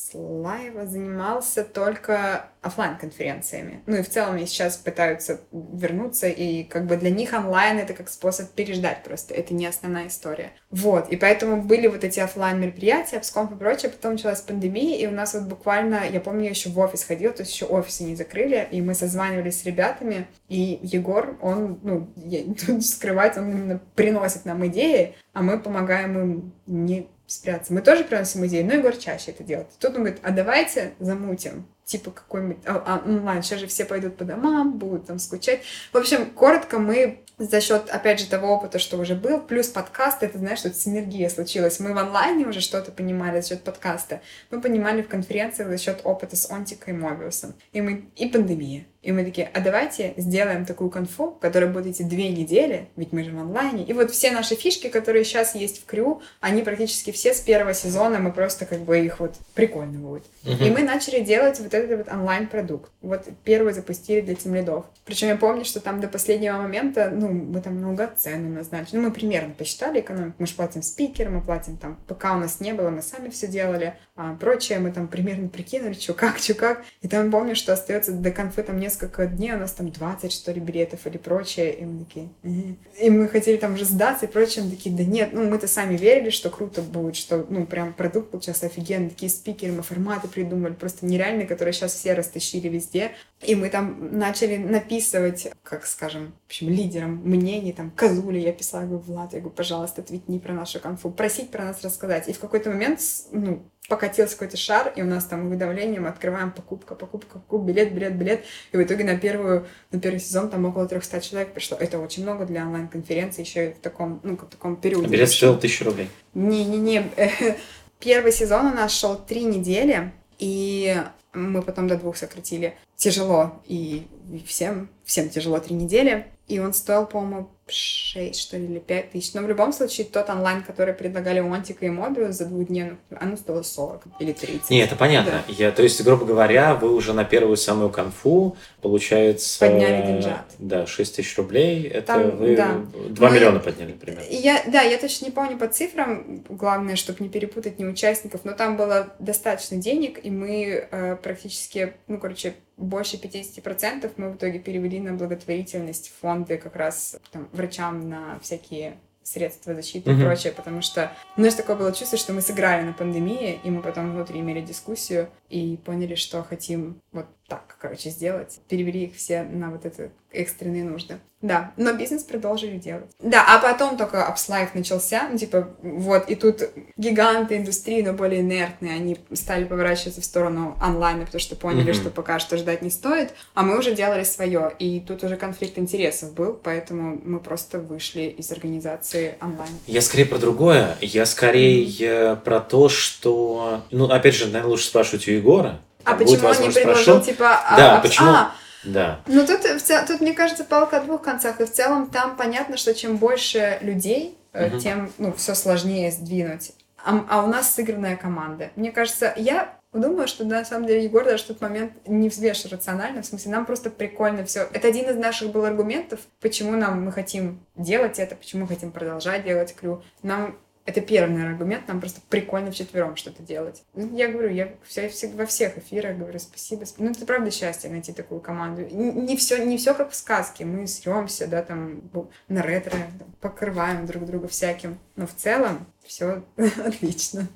[0.07, 3.83] Апслаева занимался только офлайн конференциями.
[3.87, 7.93] Ну и в целом они сейчас пытаются вернуться, и как бы для них онлайн это
[7.95, 9.35] как способ переждать просто.
[9.35, 10.53] Это не основная история.
[10.71, 15.07] Вот, и поэтому были вот эти офлайн мероприятия, обскомп и прочее, потом началась пандемия, и
[15.07, 18.05] у нас вот буквально, я помню, я еще в офис ходила, то есть еще офисы
[18.05, 23.51] не закрыли, и мы созванивались с ребятами, и Егор, он, ну, я, тут скрывать, он
[23.51, 27.73] именно приносит нам идеи, а мы помогаем им не спрятаться.
[27.73, 29.69] Мы тоже приносим идеи, но Егор чаще это делает.
[29.79, 33.43] Тут он говорит, а давайте замутим типа какой-нибудь а, а, онлайн.
[33.43, 35.63] Сейчас же все пойдут по домам, будут там скучать.
[35.93, 40.23] В общем, коротко мы за счет, опять же, того опыта, что уже был, плюс подкаст,
[40.23, 41.79] это, знаешь, тут синергия случилась.
[41.81, 44.21] Мы в онлайне уже что-то понимали за счет подкаста.
[44.51, 47.55] Мы понимали в конференции за счет опыта с Онтикой и Мобиусом.
[47.73, 48.07] И мы...
[48.17, 48.87] И пандемия.
[49.07, 53.23] И мы такие, а давайте сделаем такую конфу, которая будет идти две недели, ведь мы
[53.23, 53.85] же в онлайне.
[53.85, 57.73] И вот все наши фишки, которые сейчас есть в Крю, они практически все с первого
[57.73, 60.25] сезона, мы просто как бы их вот прикольно будет.
[60.43, 60.67] Uh-huh.
[60.67, 62.91] И мы начали делать вот этот вот онлайн-продукт.
[63.01, 64.87] Вот первый запустили для тимлидов.
[65.05, 68.97] Причем я помню, что там до последнего момента, ну, мы там наугад цену назначили.
[68.97, 70.35] Ну, мы примерно посчитали экономику.
[70.41, 73.47] Мы же платим спикер, мы платим там, пока у нас не было, мы сами все
[73.47, 73.95] делали.
[74.17, 76.83] А прочее мы там примерно прикинули, что как, что как.
[77.03, 80.53] И там помню, что остается до конфы там несколько дней, у нас там 20, что
[80.53, 82.77] ли, билетов или прочее, и мы такие, угу.
[82.99, 85.97] и мы хотели там уже сдаться и прочее, мы такие, да нет, ну, мы-то сами
[85.97, 90.73] верили, что круто будет, что, ну, прям продукт получился офигенный, такие спикеры, мы форматы придумали,
[90.73, 93.13] просто нереальные, которые сейчас все растащили везде,
[93.43, 98.85] и мы там начали написывать, как скажем, в общем, лидерам мнений, там, Казули я писала,
[98.85, 102.29] говорю, Влад, я говорю, пожалуйста, твитни про нашу конфу, просить про нас рассказать.
[102.29, 103.01] И в какой-то момент,
[103.31, 107.93] ну, покатился какой-то шар, и у нас там уведомление, мы открываем покупка, покупка, покупка, билет,
[107.93, 108.45] билет, билет.
[108.73, 111.77] И в итоге на, первую, на первый сезон там около 300 человек пришло.
[111.79, 115.09] Это очень много для онлайн-конференции, еще и в таком, ну, в таком периоде.
[115.09, 116.09] Билет стоил тысячу рублей.
[116.35, 117.11] Не-не-не.
[118.01, 122.77] Первый сезон у нас шел три недели, и мы потом до двух сократили.
[122.97, 124.07] Тяжело, и
[124.47, 126.27] всем, всем тяжело три недели.
[126.49, 129.35] И он стоил, по-моему, 6, что ли, или 5 тысяч.
[129.35, 133.63] Но в любом случае, тот онлайн, который предлагали Онтика и Мобиус за двухдневную, оно стоило
[133.63, 134.71] 40 или 30.
[134.71, 135.43] Не, это понятно.
[135.47, 135.53] Да.
[135.53, 139.59] Я, то есть, грубо говоря, вы уже на первую самую конфу, получается...
[139.59, 140.47] Подняли деньжат.
[140.59, 141.89] Да, 6 тысяч рублей.
[141.89, 142.81] Это Там, вы да.
[143.09, 143.35] 2 Мы...
[143.35, 144.27] миллиона подняли примерно.
[144.31, 146.45] Я, да, я точно не помню по цифрам.
[146.49, 148.43] Главное, чтобы не перепутать ни участников.
[148.45, 154.37] Но там было достаточно денег, и мы э, практически, ну, короче, больше 50% мы в
[154.37, 160.21] итоге перевели на благотворительность фонды как раз там, врачам на всякие средства защиты mm-hmm.
[160.21, 163.71] и прочее, потому что у нас такое было чувство, что мы сыграли на пандемии, и
[163.71, 168.59] мы потом внутри имели дискуссию и поняли, что хотим вот так, короче, сделать.
[168.69, 171.19] Перевели их все на вот это экстренные нужды.
[171.43, 173.11] Да, но бизнес продолжили делать.
[173.21, 176.63] Да, а потом только апслайф начался, ну, типа, вот, и тут
[176.97, 182.01] гиганты индустрии, но более инертные, они стали поворачиваться в сторону онлайна, потому что поняли, mm-hmm.
[182.01, 185.79] что пока что ждать не стоит, а мы уже делали свое, и тут уже конфликт
[185.79, 189.71] интересов был, поэтому мы просто вышли из организации онлайн.
[189.87, 192.41] Я скорее про другое, я скорее mm-hmm.
[192.41, 196.71] про то, что, ну, опять же, наверное, лучше спрашивать у Егора, а почему он не
[196.71, 197.61] предложил, типа...
[197.67, 198.29] А, да, а, почему...
[198.29, 198.53] А,
[198.85, 199.21] да.
[199.27, 199.61] Ну, тут,
[200.07, 201.61] тут, мне кажется, палка о двух концах.
[201.61, 204.79] И в целом там понятно, что чем больше людей, угу.
[204.79, 206.73] тем ну, все сложнее сдвинуть.
[207.05, 208.71] А, а у нас сыгранная команда.
[208.77, 212.77] Мне кажется, я думаю, что на самом деле Егор даже в тот момент не взвешивал
[212.77, 214.69] рационально, в смысле, нам просто прикольно все.
[214.73, 218.93] Это один из наших был аргументов, почему нам мы хотим делать это, почему мы хотим
[218.93, 220.03] продолжать делать крю.
[220.23, 220.57] Нам
[220.87, 221.89] это первый, наверное, аргумент.
[221.89, 223.83] Нам просто прикольно вчетвером что-то делать.
[223.95, 226.85] Ну, я говорю, я все, во всех эфирах говорю спасибо.
[226.99, 228.87] Ну, это правда счастье найти такую команду.
[228.91, 230.65] Не все, не все как в сказке.
[230.65, 232.03] Мы сремся, да, там,
[232.49, 234.99] на ретро, там, покрываем друг друга всяким.
[235.17, 237.49] Но в целом все отлично.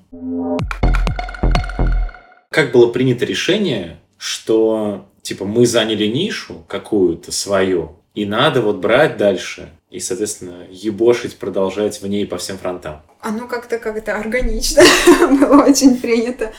[2.49, 9.15] Как было принято решение, что, типа, мы заняли нишу какую-то свою, и надо вот брать
[9.15, 13.01] дальше и, соответственно, ебошить, продолжать в ней по всем фронтам.
[13.19, 14.81] Оно как-то как-то органично
[15.29, 16.51] было очень принято.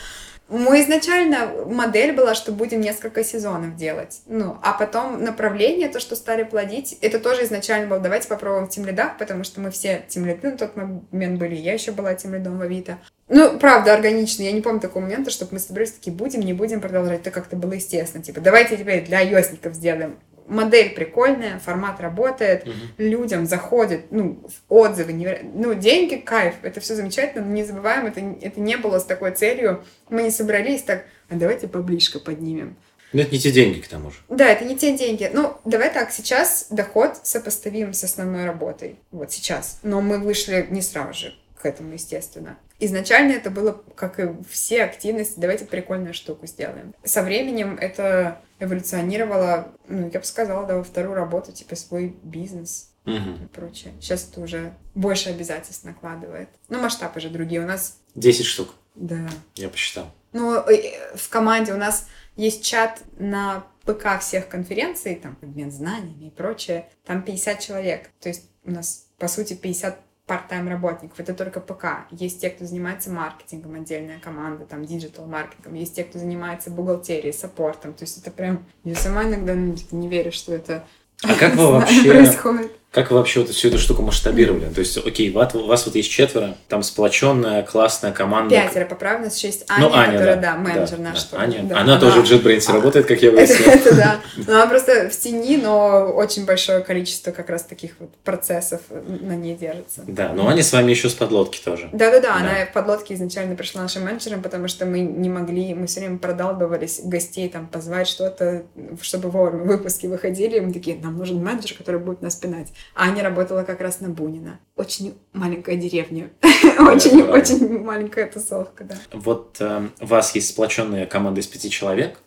[0.49, 4.21] Мы изначально модель была, что будем несколько сезонов делать.
[4.27, 8.69] Ну, а потом направление, то, что стали плодить, это тоже изначально было, давайте попробуем в
[8.69, 12.13] тем лидах, потому что мы все тем лиды на тот момент были, я еще была
[12.13, 12.99] тем лидом в Авито.
[13.29, 14.43] Ну, правда, органично.
[14.43, 17.21] Я не помню такого момента, чтобы мы собрались такие, будем, не будем продолжать.
[17.21, 18.23] Это как-то было естественно.
[18.23, 22.73] Типа, давайте теперь для ios сделаем модель прикольная, формат работает, угу.
[22.97, 25.39] людям заходит, ну, отзывы, неверо...
[25.53, 29.31] ну, деньги, кайф, это все замечательно, но не забываем, это, это не было с такой
[29.31, 32.75] целью, мы не собрались так, а давайте поближе поднимем.
[33.13, 34.17] Но это не те деньги, к тому же.
[34.27, 35.29] Да, это не те деньги.
[35.31, 38.95] Ну, давай так, сейчас доход сопоставим с основной работой.
[39.11, 39.79] Вот сейчас.
[39.83, 42.57] Но мы вышли не сразу же к этому, естественно.
[42.85, 46.93] Изначально это было, как и все активности, давайте прикольную штуку сделаем.
[47.05, 52.91] Со временем это эволюционировало, ну, я бы сказала, да, во вторую работу, типа свой бизнес
[53.05, 53.15] угу.
[53.15, 53.93] и прочее.
[54.01, 56.49] Сейчас это уже больше обязательств накладывает.
[56.67, 57.61] Ну, масштабы же другие.
[57.61, 57.99] У нас...
[58.15, 58.75] 10 штук.
[58.95, 59.29] Да.
[59.55, 60.11] Я посчитал.
[60.33, 66.25] Ну, э, в команде у нас есть чат на ПК всех конференций, там, обмен знаниями
[66.25, 66.89] и прочее.
[67.05, 68.09] Там 50 человек.
[68.19, 69.97] То есть у нас, по сути, 50
[70.27, 72.07] part-time работников, это только ПК.
[72.11, 75.73] Есть те, кто занимается маркетингом, отдельная команда, там, диджитал маркетингом.
[75.73, 77.93] Есть те, кто занимается бухгалтерией, саппортом.
[77.93, 78.65] То есть это прям...
[78.83, 80.85] Я сама иногда ну, не верю, что это
[81.23, 82.09] а как вы вообще...
[82.09, 82.71] происходит.
[82.93, 84.71] Как вы вообще вот всю эту штуку масштабировали?
[84.71, 88.53] То есть, окей, у вас, у вас вот есть четверо, там сплоченная, классная команда.
[88.53, 89.65] Пятеро, поправь нас, шесть.
[89.67, 91.23] Аня, ну, Аня которая, да, да менеджер да, наш.
[91.23, 91.63] Да, Аня.
[91.63, 93.67] Да, она, она тоже в JetBrains а, работает, как я выяснил.
[93.67, 94.21] Это, это да.
[94.45, 99.35] Но она просто в тени, но очень большое количество как раз таких вот процессов на
[99.35, 100.03] ней держится.
[100.05, 101.89] Да, но Аня с вами еще с подлодки тоже.
[101.93, 106.01] Да-да-да, она в подлодке изначально пришла нашим менеджером, потому что мы не могли, мы все
[106.01, 108.65] время продалбывались гостей там позвать что-то,
[109.01, 110.57] чтобы вовремя выпуски выходили.
[110.57, 112.67] И мы такие, нам нужен менеджер, который будет нас пинать.
[112.95, 114.59] А Аня работала как раз на Бунина.
[114.75, 116.29] Очень маленькая деревня.
[116.41, 118.95] Очень-очень маленькая тусовка, да.
[119.11, 122.19] Вот э, у вас есть сплоченная команда из пяти человек,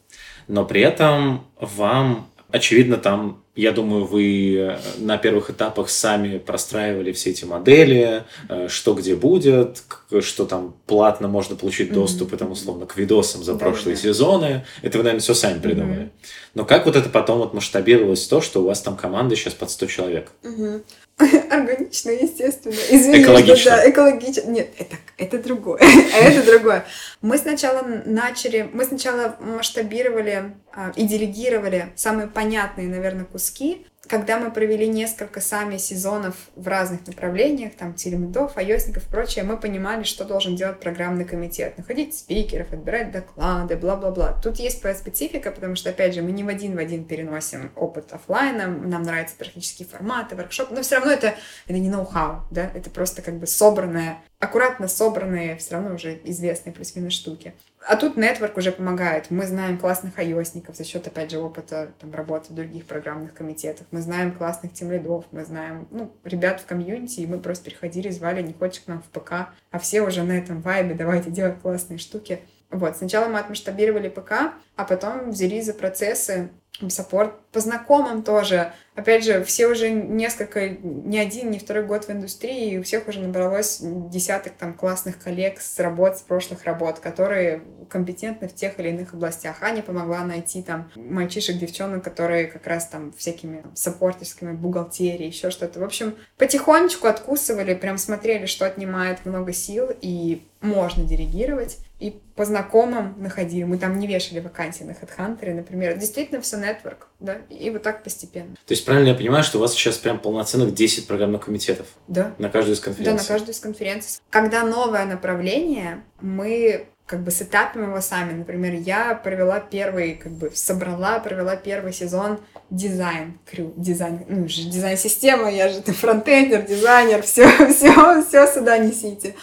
[0.49, 7.13] но при этом вам, очевидно, там я думаю, вы э, на первых этапах сами простраивали
[7.13, 9.83] все эти модели, э, что где будет,
[10.21, 12.37] что там платно можно получить доступ, mm-hmm.
[12.37, 14.03] там, условно, к видосам за да, прошлые да.
[14.03, 14.67] сезоны.
[14.83, 16.03] Это вы, наверное, все сами придумали.
[16.03, 16.31] Mm-hmm.
[16.55, 19.71] Но как вот это потом вот масштабировалось то, что у вас там команда сейчас под
[19.71, 20.33] 100 человек?
[20.43, 20.83] Mm-hmm.
[21.51, 22.75] Органично, естественно.
[22.91, 23.71] Извини, экологично.
[23.71, 24.51] да, экологично.
[24.51, 25.81] Нет, это, это другое.
[25.81, 26.85] а это другое.
[27.23, 34.51] Мы сначала начали, мы сначала масштабировали а, и делегировали самые понятные, наверное, куски когда мы
[34.51, 40.25] провели несколько сами сезонов в разных направлениях, там, телемедов, айосников и прочее, мы понимали, что
[40.25, 41.77] должен делать программный комитет.
[41.79, 44.41] Находить спикеров, отбирать доклады, бла-бла-бла.
[44.43, 47.73] Тут есть своя специфика, потому что, опять же, мы не в один в один переносим
[47.77, 51.35] опыт офлайна, нам нравятся практические форматы, воркшопы, но все равно это,
[51.67, 56.73] это не ноу-хау, да, это просто как бы собранное аккуратно собранные, все равно уже известные
[56.73, 57.55] плюс-минус штуки.
[57.89, 59.31] А тут network уже помогает.
[59.31, 63.87] Мы знаем классных айосников за счет, опять же, опыта там, работы в других программных комитетах.
[63.93, 68.43] Мы знаем классных тимлидов, мы знаем ну, ребят в комьюнити, и мы просто приходили, звали,
[68.43, 71.99] не хочешь к нам в ПК, а все уже на этом вайбе, давайте делать классные
[71.99, 72.41] штуки.
[72.71, 76.51] Вот, сначала мы отмасштабировали ПК, а потом взялись за процессы,
[76.89, 78.75] саппорт по знакомым тоже.
[78.95, 83.09] Опять же, все уже несколько, не один, не второй год в индустрии, и у всех
[83.09, 88.79] уже набралось десяток там классных коллег с работ, с прошлых работ, которые компетентны в тех
[88.79, 89.63] или иных областях.
[89.63, 95.51] Аня помогла найти там мальчишек, девчонок, которые как раз там всякими там, саппортерскими, бухгалтерией, еще
[95.51, 95.81] что-то.
[95.81, 101.79] В общем, потихонечку откусывали, прям смотрели, что отнимает много сил, и можно делегировать.
[101.99, 103.65] И по знакомым находили.
[103.65, 105.97] Мы там не вешали вакансии на HeadHunter, например.
[105.97, 108.55] Действительно, все network, да, и вот так постепенно.
[108.67, 111.87] То есть правильно я понимаю, что у вас сейчас прям полноценных 10 программных комитетов?
[112.09, 112.35] Да.
[112.39, 113.17] На каждую из конференций?
[113.17, 114.21] Да, на каждую из конференций.
[114.31, 118.33] Когда новое направление, мы как бы сетапим его сами.
[118.33, 124.63] Например, я провела первый, как бы собрала, провела первый сезон Design Crew, дизайн, ну, же
[124.63, 129.37] дизайн-система, я же фронтендер, дизайнер, все, все, все сюда несите.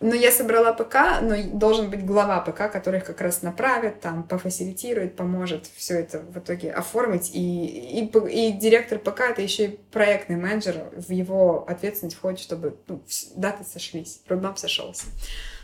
[0.00, 4.22] Но я собрала ПК, но должен быть глава ПК, который их как раз направит, там,
[4.22, 7.30] пофасилитирует, поможет все это в итоге оформить.
[7.34, 10.84] И, и, и директор ПК— это еще и проектный менеджер.
[10.92, 13.02] В его ответственность входит, чтобы ну,
[13.34, 15.06] даты сошлись, родмап сошелся.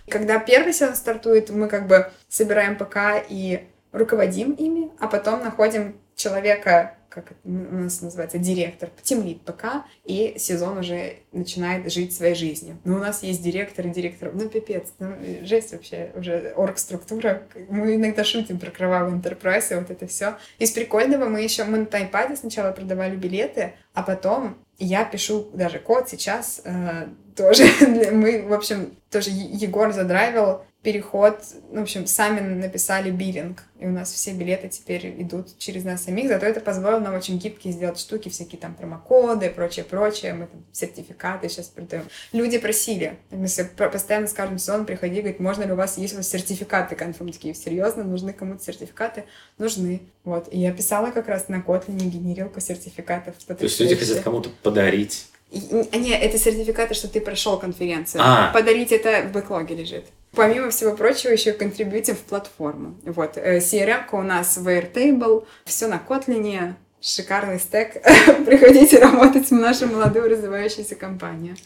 [0.09, 5.97] Когда первый сезон стартует, мы как бы собираем ПК и руководим ими, а потом находим
[6.17, 12.79] человека, как у нас называется, директор, тимлит ПК, и сезон уже начинает жить своей жизнью.
[12.85, 14.31] Но у нас есть директор и директор.
[14.33, 17.43] Ну, пипец, ну, жесть вообще, уже орг-структура.
[17.69, 20.37] Мы иногда шутим про кровавый enterprise и вот это все.
[20.59, 25.79] Из прикольного мы еще, мы на таймпаде сначала продавали билеты, а потом я пишу даже
[25.79, 27.07] код сейчас э,
[27.37, 27.65] тоже.
[28.13, 34.13] мы, в общем, тоже Егор задрайвил переход, в общем, сами написали биллинг, и у нас
[34.13, 38.29] все билеты теперь идут через нас самих, зато это позволило нам очень гибкие сделать штуки,
[38.29, 42.05] всякие там промокоды и прочее, прочее, мы там сертификаты сейчас продаем.
[42.33, 43.49] Люди просили, мы
[43.91, 47.33] постоянно с каждым сезоном приходи, говорит, можно ли у вас, есть у вас сертификаты конфирм,
[47.33, 49.25] такие, серьезно, нужны кому-то сертификаты?
[49.57, 50.03] Нужны.
[50.23, 53.35] Вот, и я писала как раз на Kotlin генерилку сертификатов.
[53.47, 58.23] То есть люди хотят кому-то подарить не, это сертификаты, что ты прошел конференцию.
[58.25, 58.53] А.
[58.53, 60.07] Подарить это в бэклоге лежит.
[60.33, 62.97] Помимо всего прочего, еще контрибьютим в платформу.
[63.05, 68.03] Вот, э, CRM у нас в Airtable, все на Kotlin, шикарный стек.
[68.47, 71.57] Приходите работать в нашу молодую развивающуюся компанию.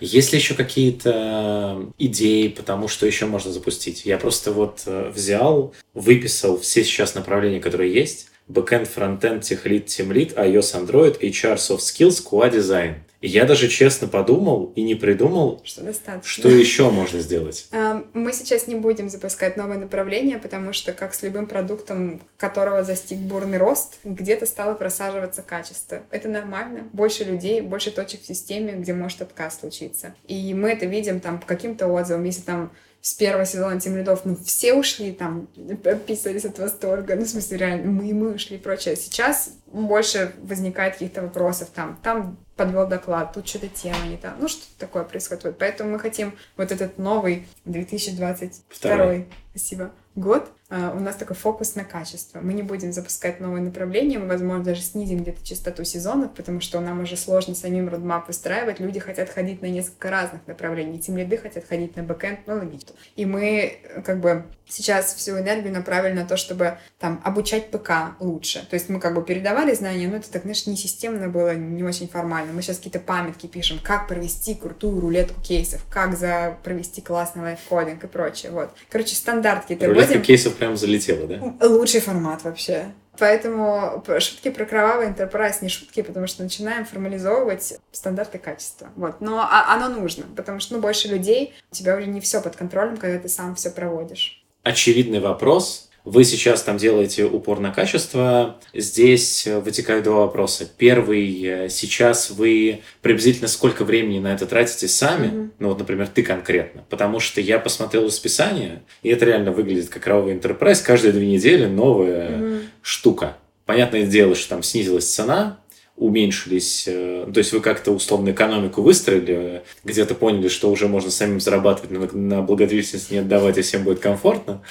[0.00, 4.04] Есть ли еще какие-то идеи, потому что еще можно запустить?
[4.04, 10.36] Я просто вот э, взял, выписал все сейчас направления, которые есть, backend, frontend, техлит, тимлит,
[10.36, 12.94] iOS, Android, HR, soft skills, QA design.
[13.20, 16.22] я даже честно подумал и не придумал, что, достаточно.
[16.42, 17.68] что еще можно сделать.
[18.14, 23.18] Мы сейчас не будем запускать новые направления, потому что, как с любым продуктом, которого застиг
[23.18, 26.02] бурный рост, где-то стало просаживаться качество.
[26.10, 26.88] Это нормально.
[26.92, 30.14] Больше людей, больше точек в системе, где может отказ случиться.
[30.26, 32.24] И мы это видим там по каким-то отзывам.
[32.24, 32.70] Если там
[33.00, 35.48] с первого сезона Тим Лидов, ну, все ушли там,
[35.84, 38.96] описывались от восторга, ну, в смысле, реально, мы, мы ушли и прочее.
[38.96, 44.34] Сейчас больше возникает каких-то вопросов там, там подвел доклад, тут что-то тема не та.
[44.38, 45.56] Ну, что такое происходит.
[45.58, 49.26] Поэтому мы хотим вот этот новый 2022 Второй.
[49.52, 52.40] спасибо, год у нас такой фокус на качество.
[52.40, 56.78] Мы не будем запускать новые направления, мы, возможно, даже снизим где-то частоту сезонов, потому что
[56.80, 58.78] нам уже сложно самим roadmap выстраивать.
[58.78, 60.98] Люди хотят ходить на несколько разных направлений.
[60.98, 62.94] Тимлиды хотят ходить на бэкэнд, ну, логично.
[63.16, 68.66] И мы как бы сейчас всю энергию направили на то, чтобы там обучать ПК лучше.
[68.68, 71.82] То есть мы как бы передавали знания, но это так, знаешь, не системно было, не
[71.82, 72.52] очень формально.
[72.52, 78.04] Мы сейчас какие-то памятки пишем, как провести крутую рулетку кейсов, как за провести классный лайвкодинг
[78.04, 78.52] и прочее.
[78.52, 78.70] Вот.
[78.90, 81.66] Короче, стандарт какие-то Рулетка кейсов прям залетела, да?
[81.66, 82.92] Лучший формат вообще.
[83.18, 88.88] Поэтому шутки про кровавый enterprise не шутки, потому что начинаем формализовывать стандарты качества.
[88.96, 89.20] Вот.
[89.20, 92.54] Но а, оно нужно, потому что ну, больше людей, у тебя уже не все под
[92.54, 94.44] контролем, когда ты сам все проводишь.
[94.62, 98.56] Очевидный вопрос, вы сейчас там делаете упор на качество.
[98.72, 100.68] Здесь вытекают два вопроса.
[100.78, 105.26] Первый, э, сейчас вы приблизительно сколько времени на это тратите сами?
[105.26, 105.50] Mm-hmm.
[105.58, 106.84] Ну вот, например, ты конкретно.
[106.88, 110.82] Потому что я посмотрел расписание, и это реально выглядит как ровый enterprise.
[110.82, 112.64] Каждые две недели новая mm-hmm.
[112.82, 113.36] штука.
[113.66, 115.58] понятное дело, что там снизилась цена,
[115.98, 121.40] уменьшились, э, то есть вы как-то условно экономику выстроили, где-то поняли, что уже можно самим
[121.40, 124.62] зарабатывать, на, на благотворительность не отдавать, и всем будет комфортно,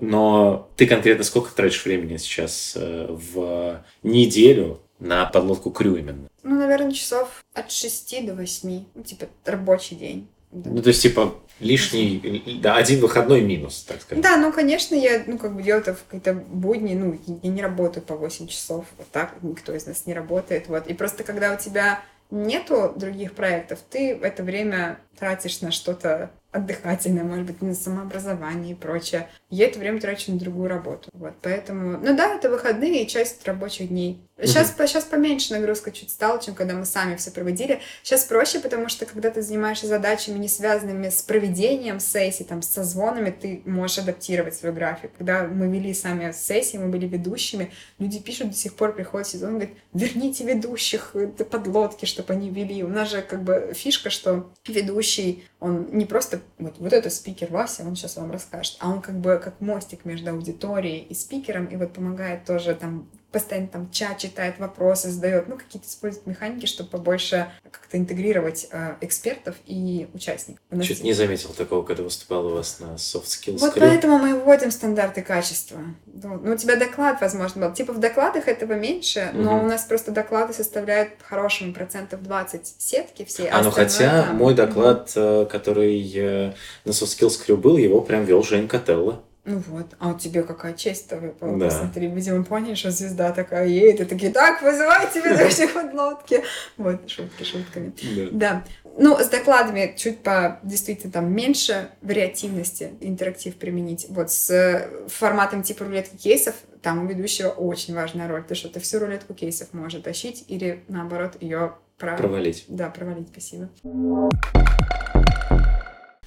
[0.00, 6.28] но ты конкретно сколько тратишь времени сейчас э, в неделю на подлодку крю именно?
[6.42, 10.28] Ну, наверное, часов от 6 до 8, ну, типа рабочий день.
[10.50, 10.70] Да.
[10.70, 14.22] Ну, то есть, типа, лишний, да, один выходной минус, так сказать.
[14.22, 17.62] Да, ну, конечно, я, ну, как бы делаю это в какие-то будни, ну, я не
[17.62, 20.86] работаю по 8 часов, вот так, никто из нас не работает, вот.
[20.86, 26.30] И просто, когда у тебя нету других проектов, ты в это время тратишь на что-то
[26.52, 29.28] отдыхательное, может быть, на самообразование и прочее.
[29.50, 31.08] Я это время трачу на другую работу.
[31.12, 31.98] Вот, поэтому...
[31.98, 34.20] Ну да, это выходные и часть рабочих дней.
[34.42, 34.86] Сейчас, угу.
[34.86, 37.80] сейчас поменьше нагрузка чуть стала, чем когда мы сами все проводили.
[38.02, 42.68] Сейчас проще, потому что когда ты занимаешься задачами, не связанными с проведением сессий, там, с
[42.68, 45.10] созвонами, ты можешь адаптировать свой график.
[45.18, 49.54] Когда мы вели сами сессии, мы были ведущими, люди пишут до сих пор, приходит сезон,
[49.54, 51.14] говорят, верните ведущих
[51.50, 52.82] подлодки, чтобы они вели.
[52.82, 57.50] У нас же как бы фишка, что ведущий, он не просто вот, вот это спикер
[57.50, 61.66] Вася, он сейчас вам расскажет, а он как бы как мостик между аудиторией и спикером,
[61.66, 66.66] и вот помогает тоже там постоянно там чат читает, вопросы задает, ну, какие-то использует механики,
[66.66, 70.60] чтобы побольше как-то интегрировать э, экспертов и участников.
[70.80, 71.04] Чуть есть...
[71.04, 73.58] не заметил такого, когда выступал у вас на soft skills.
[73.58, 73.80] Вот Crew.
[73.80, 75.80] поэтому мы вводим стандарты качества.
[76.06, 77.74] Ну, у тебя доклад, возможно, был.
[77.74, 79.64] Типа в докладах этого меньше, но угу.
[79.64, 83.48] у нас просто доклады составляют хорошими процентов 20 сетки все.
[83.48, 84.36] А, ну хотя там...
[84.36, 85.46] мой доклад, угу.
[85.46, 86.52] который э,
[86.84, 89.22] на soft skills Crew был, его прям вел Жень Котелло.
[89.44, 91.56] Ну вот, а у тебя какая честь-то выпала.
[91.56, 91.66] Да.
[91.66, 96.42] Посмотри, видимо, поняли, что звезда такая едет, и такие, так, вызывайте ведущих от лодки.
[96.76, 97.92] Вот, шутки шутками.
[98.30, 98.30] Да.
[98.32, 98.64] да.
[98.98, 104.06] Ну, с докладами чуть по, действительно, там меньше вариативности интерактив применить.
[104.10, 108.80] Вот с форматом типа рулетки кейсов там у ведущего очень важная роль, потому что ты
[108.80, 112.16] всю рулетку кейсов может тащить или, наоборот, ее про...
[112.16, 112.64] провалить.
[112.68, 113.68] Да, провалить, спасибо.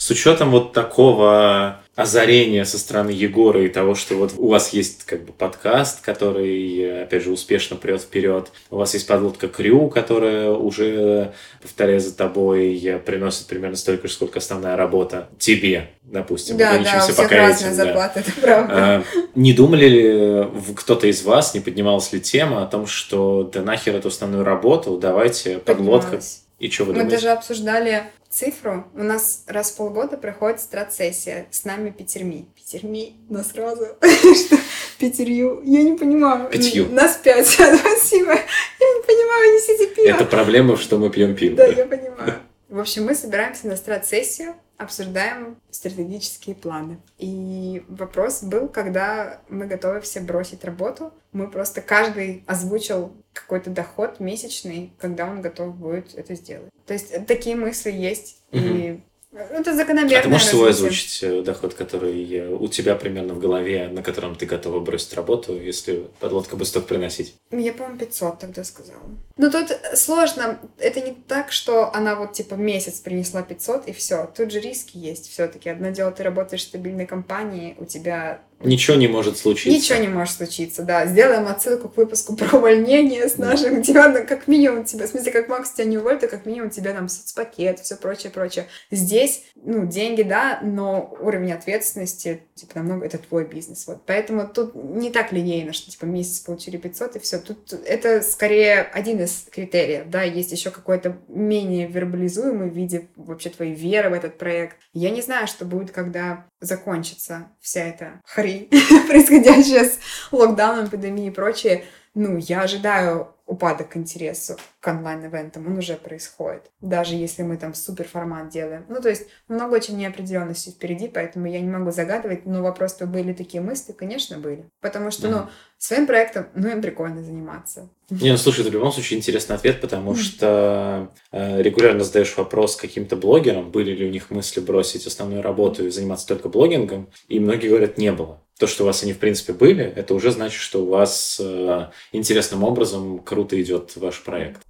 [0.04, 5.06] С учетом вот такого озарения со стороны Егора и того, что вот у вас есть
[5.06, 8.52] как бы подкаст, который, опять же, успешно прет вперед.
[8.70, 11.32] У вас есть подлодка Крю, которая уже,
[11.62, 16.58] повторяя за тобой, приносит примерно столько же, сколько основная работа тебе, допустим.
[16.58, 18.22] Да, да, у всех пока разные этим, зарплаты, да.
[18.28, 18.74] это правда.
[18.76, 19.04] А,
[19.36, 23.96] не думали ли кто-то из вас, не поднималась ли тема о том, что да нахер
[23.96, 26.20] эту основную работу, давайте подлодка
[26.60, 27.16] и что вы Мы думаете?
[27.18, 28.86] даже обсуждали цифру.
[28.96, 32.48] У нас раз в полгода проходит страт-сессия с нами пятерми.
[32.56, 34.58] Пятерми, но сразу, что
[34.98, 36.50] пятерью, я не понимаю.
[36.50, 36.90] Пятью.
[36.90, 38.32] Нас пять, спасибо.
[38.32, 40.08] Я не понимаю, несите пиво.
[40.08, 41.58] Это проблема, что мы пьем пиво.
[41.58, 42.40] Да, я понимаю.
[42.70, 47.00] В общем, мы собираемся на страт-сессию, обсуждаем стратегические планы.
[47.18, 54.20] И вопрос был, когда мы готовы все бросить работу, мы просто каждый озвучил какой-то доход
[54.20, 56.72] месячный, когда он готов будет это сделать.
[56.86, 58.60] То есть такие мысли есть, угу.
[58.62, 59.04] и
[59.34, 60.20] это закономерно.
[60.20, 64.04] А ты можешь свой озвучить э, доход, который э, у тебя примерно в голове, на
[64.04, 67.36] котором ты готова бросить работу, если подлодка бы столько приносить?
[67.52, 69.04] Я, по-моему, 500 тогда сказала.
[69.38, 70.60] Но тут сложно.
[70.78, 74.32] Это не так, что она вот типа месяц принесла 500 и все.
[74.36, 75.70] Тут же риски есть все-таки.
[75.70, 79.70] Одно дело, ты работаешь в стабильной компании, у тебя Ничего не может случиться.
[79.70, 81.06] Ничего не может случиться, да.
[81.06, 83.76] Сделаем отсылку к выпуску про увольнение с нашим.
[83.76, 83.82] Да.
[83.82, 86.94] Тебя, как минимум, тебя, в смысле, как Макс тебя не уволит, то как минимум тебя
[86.94, 88.68] там соцпакет, все прочее, прочее.
[88.92, 93.86] Здесь, ну, деньги, да, но уровень ответственности, типа, намного, это твой бизнес.
[93.88, 94.02] Вот.
[94.06, 97.40] Поэтому тут не так линейно, что, типа, месяц получили 500 и все.
[97.40, 100.24] Тут это скорее один из критериев, да.
[100.24, 104.78] Есть еще какой-то менее вербализуемый в виде вообще твоей веры в этот проект.
[104.94, 108.70] Я не знаю, что будет, когда закончится вся эта хрень,
[109.08, 110.00] происходящая с
[110.32, 111.86] локдауном, эпидемией и прочее.
[112.16, 116.72] Ну, я ожидаю упадок к интересу к онлайн-ивентам, он уже происходит.
[116.82, 118.86] Даже если мы там супер формат делаем.
[118.88, 123.06] Ну, то есть много очень неопределенности впереди, поэтому я не могу загадывать, но вопрос, что
[123.06, 124.66] были такие мысли, конечно, были.
[124.80, 125.32] Потому что, mm-hmm.
[125.32, 127.90] ну, своим проектом, ну, им прикольно заниматься.
[128.10, 132.76] Не, ну, слушай, это в любом случае интересный ответ, потому что э, регулярно задаешь вопрос
[132.76, 137.40] каким-то блогерам, были ли у них мысли бросить основную работу и заниматься только блогингом, и
[137.40, 140.62] многие говорят, не было то, что у вас они в принципе были, это уже значит,
[140.62, 144.62] что у вас э, интересным образом круто идет ваш проект.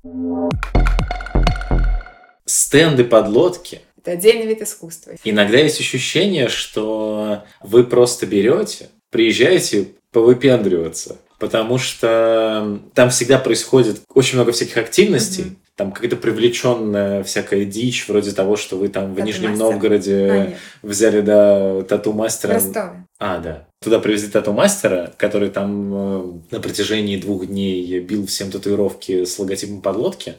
[2.45, 3.81] Стенды подлодки.
[3.97, 5.13] Это отдельный вид искусства.
[5.23, 14.35] Иногда есть ощущение, что вы просто берете, приезжаете повыпендриваться, потому что там всегда происходит очень
[14.35, 19.15] много всяких активностей, mm-hmm там какая-то привлеченная всякая дичь, вроде того, что вы там в
[19.15, 20.53] тату Нижнем Новгороде а,
[20.83, 22.51] взяли, да, тату-мастера.
[22.51, 23.05] В Ростове.
[23.25, 23.69] А, да.
[23.81, 29.81] Туда привезли тату-мастера, который там э, на протяжении двух дней бил всем татуировки с логотипом
[29.81, 30.35] подлодки.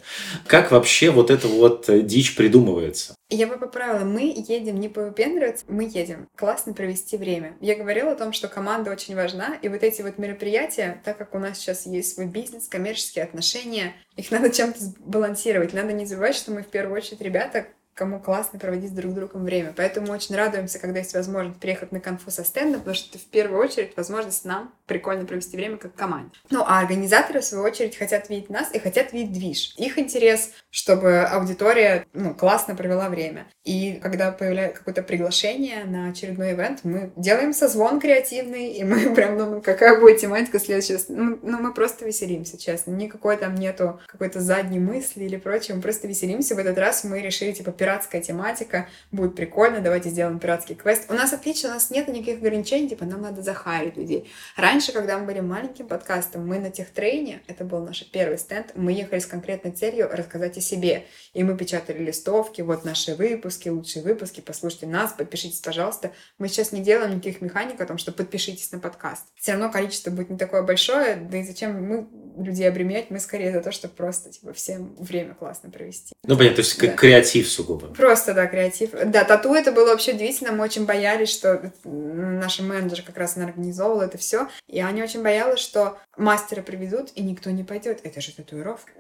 [0.46, 3.14] Как вообще вот эта вот дичь придумывается?
[3.30, 7.56] Я бы поправила, мы едем не повыпендриваться, мы едем классно провести время.
[7.62, 11.34] Я говорила о том, что команда очень важна, и вот эти вот мероприятия, так как
[11.34, 15.72] у нас сейчас есть свой бизнес, коммерческие отношения, их надо чем-то балансировать.
[15.72, 19.44] Надо не забывать, что мы в первую очередь ребята, кому классно проводить с друг другом
[19.44, 19.72] время.
[19.76, 23.26] Поэтому очень радуемся, когда есть возможность приехать на конфу со стендом, потому что это в
[23.28, 26.32] первую очередь возможность нам прикольно провести время как команде.
[26.50, 29.74] Ну, а организаторы, в свою очередь, хотят видеть нас и хотят видеть движ.
[29.76, 33.46] Их интерес, чтобы аудитория ну, классно провела время.
[33.64, 39.38] И когда появляется какое-то приглашение на очередной ивент, мы делаем созвон креативный, и мы прям
[39.38, 40.98] думаем, какая будет тематика следующего.
[41.08, 42.90] Ну, ну, мы просто веселимся, честно.
[42.90, 45.76] Никакой там нету какой-то задней мысли или прочего.
[45.76, 46.54] Мы просто веселимся.
[46.54, 51.04] В этот раз мы решили, типа, пиратская тематика, будет прикольно, давайте сделаем пиратский квест.
[51.10, 54.30] У нас отлично, у нас нет никаких ограничений, типа, нам надо захарить людей.
[54.56, 58.92] Раньше, когда мы были маленьким подкастом, мы на техтрейне, это был наш первый стенд, мы
[58.92, 61.04] ехали с конкретной целью рассказать о себе.
[61.34, 66.12] И мы печатали листовки, вот наши выпуски, лучшие выпуски, послушайте нас, подпишитесь, пожалуйста.
[66.38, 69.26] Мы сейчас не делаем никаких механик о том, что подпишитесь на подкаст.
[69.34, 72.08] Все равно количество будет не такое большое, да и зачем мы
[72.42, 76.14] людей обременять, мы скорее за то, чтобы просто, типа, всем время классно провести.
[76.24, 76.88] Ну, понятно, то есть да.
[76.88, 77.73] креатив сугубо.
[77.78, 78.90] Просто, да, креатив.
[79.06, 84.02] Да, тату это было вообще удивительно, мы очень боялись, что наши менеджеры как раз организовывала
[84.02, 88.00] это все, и они очень боялись, что мастера приведут, и никто не пойдет.
[88.04, 88.90] Это же татуировка.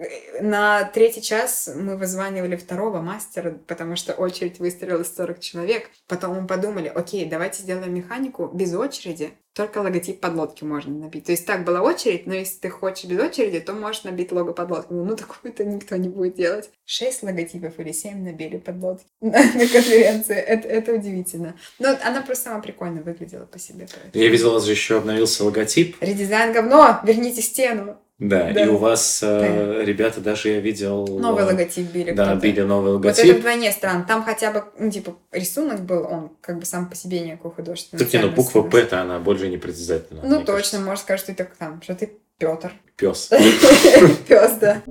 [0.40, 5.90] На третий час мы вызванивали второго мастера, потому что очередь выстроилась 40 человек.
[6.06, 11.26] Потом мы подумали, окей, давайте сделаем механику без очереди, только логотип подлодки можно набить.
[11.26, 14.52] То есть так была очередь, но если ты хочешь без очереди, то можешь набить лого
[14.52, 14.92] подлодки.
[14.92, 16.70] Ну, такую-то никто не будет делать.
[16.84, 20.34] Шесть логотипов или семь набили подлодки на, конференции.
[20.34, 21.54] Это, это удивительно.
[21.78, 23.86] Но она просто сама прикольно выглядела по себе.
[24.12, 25.96] Я видел, у вас же еще обновился логотип.
[26.00, 27.00] Редизайн говно!
[27.04, 27.96] Верните стену!
[28.18, 31.04] Да, да, и у вас э, ребята даже я видел...
[31.18, 32.12] Новый логотип били.
[32.12, 33.24] Да, били новый логотип.
[33.24, 34.04] Вот это вдвойне странно.
[34.06, 37.98] Там хотя бы, ну, типа, рисунок был, он как бы сам по себе никакой художественный.
[38.04, 40.22] Так не, ну буква П-то она больше не притязательна.
[40.22, 40.80] Ну точно, кажется.
[40.80, 42.72] можно сказать, что ты там, что ты Петр.
[42.96, 43.28] Пес.
[44.28, 44.82] Пес, да.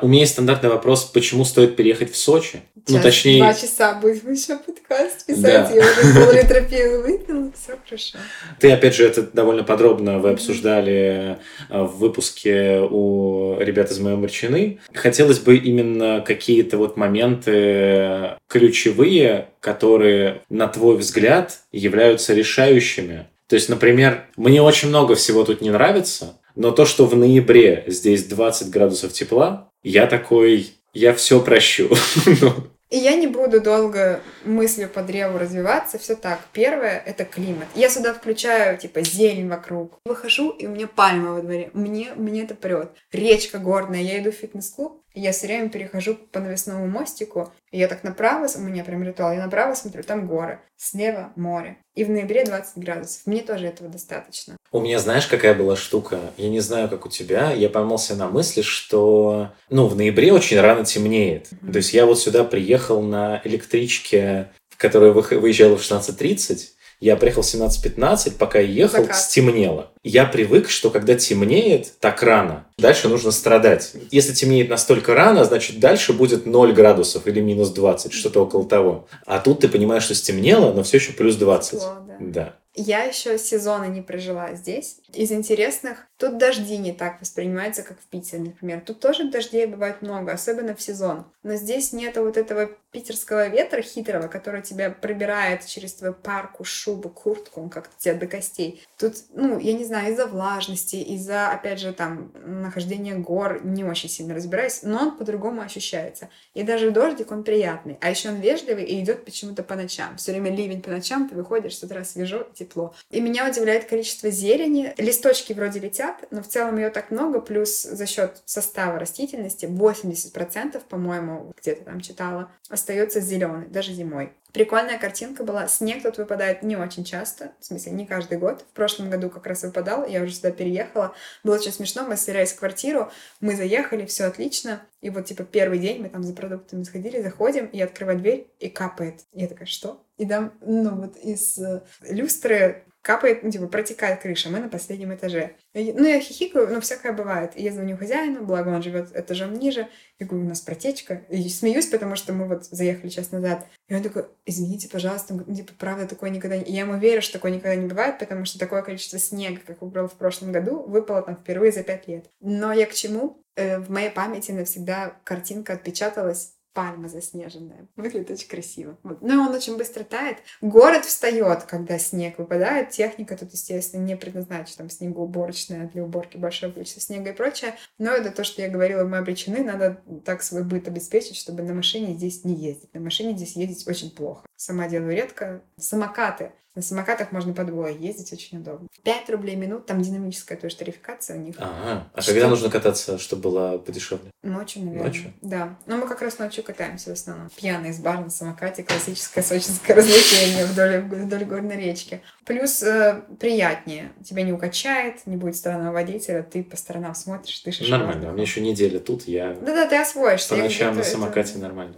[0.00, 2.62] У меня есть стандартный вопрос, почему стоит переехать в Сочи?
[2.84, 3.38] Сейчас ну, точнее...
[3.38, 5.70] Два часа будем еще подкаст писать, да.
[5.70, 8.18] я уже пол-литра пива выпила, все хорошо.
[8.58, 11.38] Ты, опять же, это довольно подробно вы обсуждали
[11.70, 14.80] э, в выпуске у ребят из моей Марчины.
[14.92, 23.28] Хотелось бы именно какие-то вот моменты ключевые, которые, на твой взгляд, являются решающими.
[23.46, 27.84] То есть, например, мне очень много всего тут не нравится, но то, что в ноябре
[27.86, 31.90] здесь 20 градусов тепла, я такой, я все прощу.
[32.26, 32.52] Ну.
[32.90, 36.40] И я не буду долго мыслью по древу развиваться, все так.
[36.52, 37.66] Первое— это климат.
[37.74, 39.98] Я сюда включаю, типа, зелень вокруг.
[40.04, 41.70] Выхожу, и у меня пальма во дворе.
[41.72, 42.92] Мне, мне это прет.
[43.10, 44.00] Речка горная.
[44.00, 48.48] Я иду в фитнес-клуб, я все время перехожу по навесному мостику, и я так направо,
[48.56, 51.78] у меня прям ритуал, я направо смотрю, там горы, слева море.
[51.94, 53.22] И в ноябре 20 градусов.
[53.26, 54.56] Мне тоже этого достаточно.
[54.72, 56.18] У меня, знаешь, какая была штука?
[56.36, 57.52] Я не знаю, как у тебя.
[57.52, 61.52] Я поймался на мысли, что, ну, в ноябре очень рано темнеет.
[61.52, 61.72] Mm-hmm.
[61.72, 66.73] То есть я вот сюда приехал на электричке, которая выезжала в 16.30,
[67.04, 69.16] я приехал в 17.15, пока я ехал, Закат.
[69.18, 69.90] стемнело.
[70.02, 73.92] Я привык, что когда темнеет так рано, дальше нужно страдать.
[74.10, 79.06] Если темнеет настолько рано, значит дальше будет 0 градусов или минус 20, что-то около того.
[79.26, 81.72] А тут ты понимаешь, что стемнело, но все еще плюс 20.
[81.72, 82.16] Тепло, да.
[82.20, 82.54] да.
[82.74, 84.96] Я еще сезона не прожила здесь.
[85.12, 88.80] Из интересных, тут дожди не так воспринимаются, как в Питере, например.
[88.80, 91.26] Тут тоже дождей бывает много, особенно в сезон.
[91.42, 97.08] Но здесь нет вот этого питерского ветра хитрого, который тебя пробирает через твою парку, шубу,
[97.08, 98.82] куртку, он как-то тебя до костей.
[98.96, 104.08] Тут, ну, я не знаю, из-за влажности, из-за, опять же, там, нахождения гор, не очень
[104.08, 106.30] сильно разбираюсь, но он по-другому ощущается.
[106.54, 107.98] И даже дождик, он приятный.
[108.00, 110.16] А еще он вежливый и идет почему-то по ночам.
[110.16, 112.94] Все время ливень по ночам, ты выходишь, с утра свежо, тепло.
[113.10, 114.94] И меня удивляет количество зелени.
[114.98, 120.82] Листочки вроде летят, но в целом ее так много, плюс за счет состава растительности 80%,
[120.88, 124.32] по-моему, где-то там читала, остается зеленый, даже зимой.
[124.54, 125.66] Прикольная картинка была.
[125.66, 128.60] Снег тут выпадает не очень часто, в смысле, не каждый год.
[128.60, 131.12] В прошлом году как раз выпадал, я уже сюда переехала.
[131.42, 133.10] Было очень смешно, мы в квартиру,
[133.40, 134.80] мы заехали, все отлично.
[135.00, 138.68] И вот, типа, первый день мы там за продуктами сходили, заходим, и открываю дверь, и
[138.68, 139.22] капает.
[139.32, 140.04] Я такая, что?
[140.18, 145.14] И там, ну, вот из э, люстры капает, ну, типа, протекает крыша, мы на последнем
[145.14, 145.56] этаже.
[145.74, 147.52] Ну, я хихикаю, ну, всякое бывает.
[147.54, 151.22] И я звоню хозяину, благо он живет этажом ниже, и говорю, у нас протечка.
[151.28, 153.66] И смеюсь, потому что мы вот заехали час назад.
[153.88, 156.64] И он такой, извините, пожалуйста, ну, типа, правда, такое никогда не...
[156.64, 159.80] И я ему верю, что такое никогда не бывает, потому что такое количество снега, как
[159.80, 162.30] было в прошлом году, выпало там впервые за пять лет.
[162.40, 163.44] Но я к чему?
[163.54, 167.88] Э, в моей памяти навсегда картинка отпечаталась пальма заснеженная.
[167.96, 168.98] Выглядит очень красиво.
[169.02, 169.22] Вот.
[169.22, 170.38] Но он очень быстро тает.
[170.60, 172.90] Город встает, когда снег выпадает.
[172.90, 174.76] Техника тут, естественно, не предназначена.
[174.78, 177.76] Там снегоуборочная для уборки большое количество снега и прочее.
[177.98, 179.62] Но это то, что я говорила, мы обречены.
[179.62, 182.92] Надо так свой быт обеспечить, чтобы на машине здесь не ездить.
[182.92, 184.44] На машине здесь ездить очень плохо.
[184.64, 185.60] Сама делаю редко.
[185.78, 186.52] Самокаты.
[186.74, 188.88] На самокатах можно по двое ездить, очень удобно.
[189.04, 191.56] 5 рублей минут, там динамическая тоже тарификация у них.
[191.58, 192.08] Ага.
[192.14, 194.30] А когда нужно кататься, чтобы было подешевле?
[194.42, 195.06] Ночью, наверное.
[195.08, 195.32] Ночью?
[195.42, 195.76] Да.
[195.84, 197.50] Но мы как раз ночью катаемся в основном.
[197.54, 202.22] Пьяные с бар на самокате, классическое сочинское развлечение вдоль, вдоль горной речки.
[202.46, 204.12] Плюс э, приятнее.
[204.24, 207.86] Тебя не укачает, не будет странного водителя, ты по сторонам смотришь, дышишь.
[207.90, 208.30] Нормально.
[208.30, 210.48] У меня еще неделя тут, я Да-да, ты освоишься.
[210.48, 211.94] по ночам на это- самокате нормально.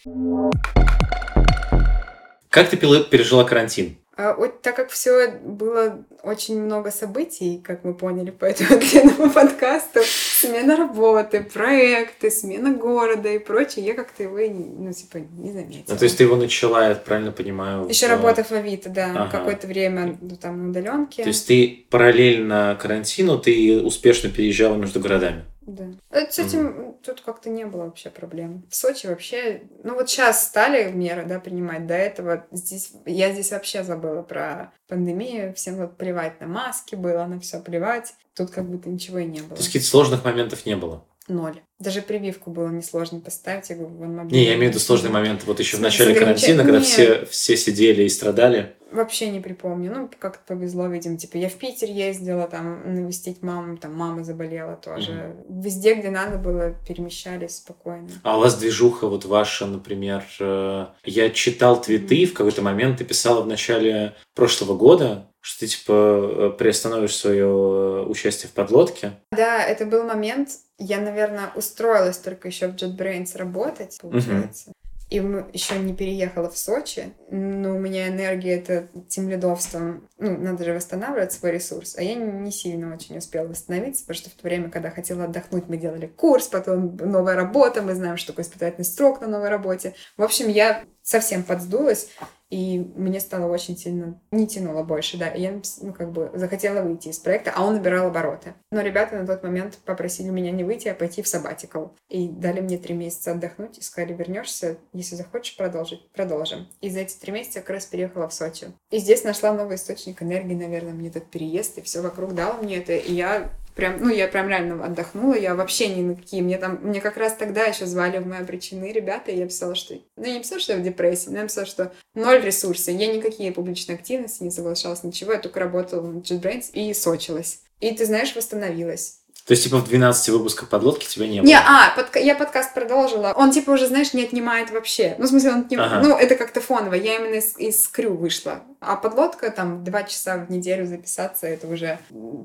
[2.57, 3.99] Как ты пережила карантин?
[4.17, 9.31] А, вот так как все было очень много событий, как мы поняли по этому длинному
[9.31, 15.85] подкасту, смена работы, проекты, смена города и прочее, я как-то его, ну, типа, не заметила.
[15.89, 17.87] Ну, то есть ты его начала, я правильно понимаю?
[17.89, 19.29] Еще в- работа в Авито, да, Ага.
[19.31, 21.25] какое-то время ну, там на удаленке.
[21.25, 25.45] То есть ты параллельно карантину, ты успешно переезжала между городами?
[25.67, 25.87] Да.
[26.11, 28.65] Э, С этим тут как-то не было вообще проблем.
[28.71, 29.63] В Сочи вообще...
[29.83, 31.87] Ну вот сейчас стали меры, да, принимать.
[31.87, 32.93] До этого здесь...
[33.05, 35.53] Я здесь вообще забыла про пандемию.
[35.55, 38.15] Всем вот плевать на маски было, на все плевать.
[38.35, 39.51] Тут как будто ничего и не было.
[39.51, 41.05] То есть каких-то сложных моментов не было?
[41.29, 41.61] Ноль.
[41.81, 43.69] Даже прививку было несложно поставить.
[43.69, 44.39] Я говорю, вон мобильный.
[44.39, 45.43] Не, я имею в виду сложный момент.
[45.45, 46.87] Вот еще в начале карантина, когда Нет.
[46.87, 48.76] все, все сидели и страдали.
[48.91, 49.93] Вообще не припомню.
[49.93, 51.17] Ну, как-то повезло, видимо.
[51.17, 55.37] Типа, я в Питер ездила, там, навестить маму, там, мама заболела тоже.
[55.49, 58.09] Везде, где надо было, перемещались спокойно.
[58.23, 63.05] А у вас движуха вот ваша, например, э, я читал твиты, в какой-то момент ты
[63.05, 69.13] писала в начале прошлого года, что ты типа э, приостановишь свое участие в подлодке.
[69.33, 74.73] Да, это был момент, я, наверное, устроилась только еще в JetBrains работать, получается.
[75.09, 75.17] И
[75.53, 80.73] еще не переехала в Сочи, но у меня энергия это тем лидовством, ну, надо же
[80.73, 84.69] восстанавливать свой ресурс, а я не сильно очень успела восстановиться, потому что в то время,
[84.69, 89.21] когда хотела отдохнуть, мы делали курс, потом новая работа, мы знаем, что такое испытательный срок
[89.21, 89.95] на новой работе.
[90.17, 92.09] В общем, я совсем подсдулась,
[92.51, 95.29] и мне стало очень сильно не тянуло больше, да.
[95.29, 98.55] И я, ну, как бы захотела выйти из проекта, а он набирал обороты.
[98.71, 101.95] Но ребята на тот момент попросили меня не выйти, а пойти в сабатикал.
[102.09, 106.69] И дали мне три месяца отдохнуть и сказали, вернешься, если захочешь продолжить, продолжим.
[106.81, 108.67] И за эти три месяца как раз переехала в Сочи.
[108.91, 112.79] И здесь нашла новый источник энергии, наверное, мне этот переезд, и все вокруг дало мне
[112.79, 112.95] это.
[112.95, 116.81] И я прям, ну, я прям реально отдохнула, я вообще ни на какие, мне там,
[116.83, 120.25] мне как раз тогда еще звали в мои обречены ребята, и я писала, что, ну,
[120.25, 123.53] я не писала, что я в депрессии, но я писала, что ноль ресурсов, я никакие
[123.53, 127.61] публичные активности не соглашалась, ничего, я только работала в JetBrains и сочилась.
[127.81, 129.21] И, ты знаешь, восстановилась.
[129.47, 131.47] То есть типа в 12 выпусках подлодки тебя не было?
[131.47, 133.33] Не, а, подка- я подкаст продолжила.
[133.37, 135.15] Он типа уже, знаешь, не отнимает вообще.
[135.19, 135.93] Ну, в смысле, он отнимает.
[135.93, 136.03] Ага.
[136.09, 136.95] Ну, это как-то фоново.
[136.95, 138.63] Я именно из, из крю вышла.
[138.81, 141.99] А подлодка, там, два часа в неделю записаться, это уже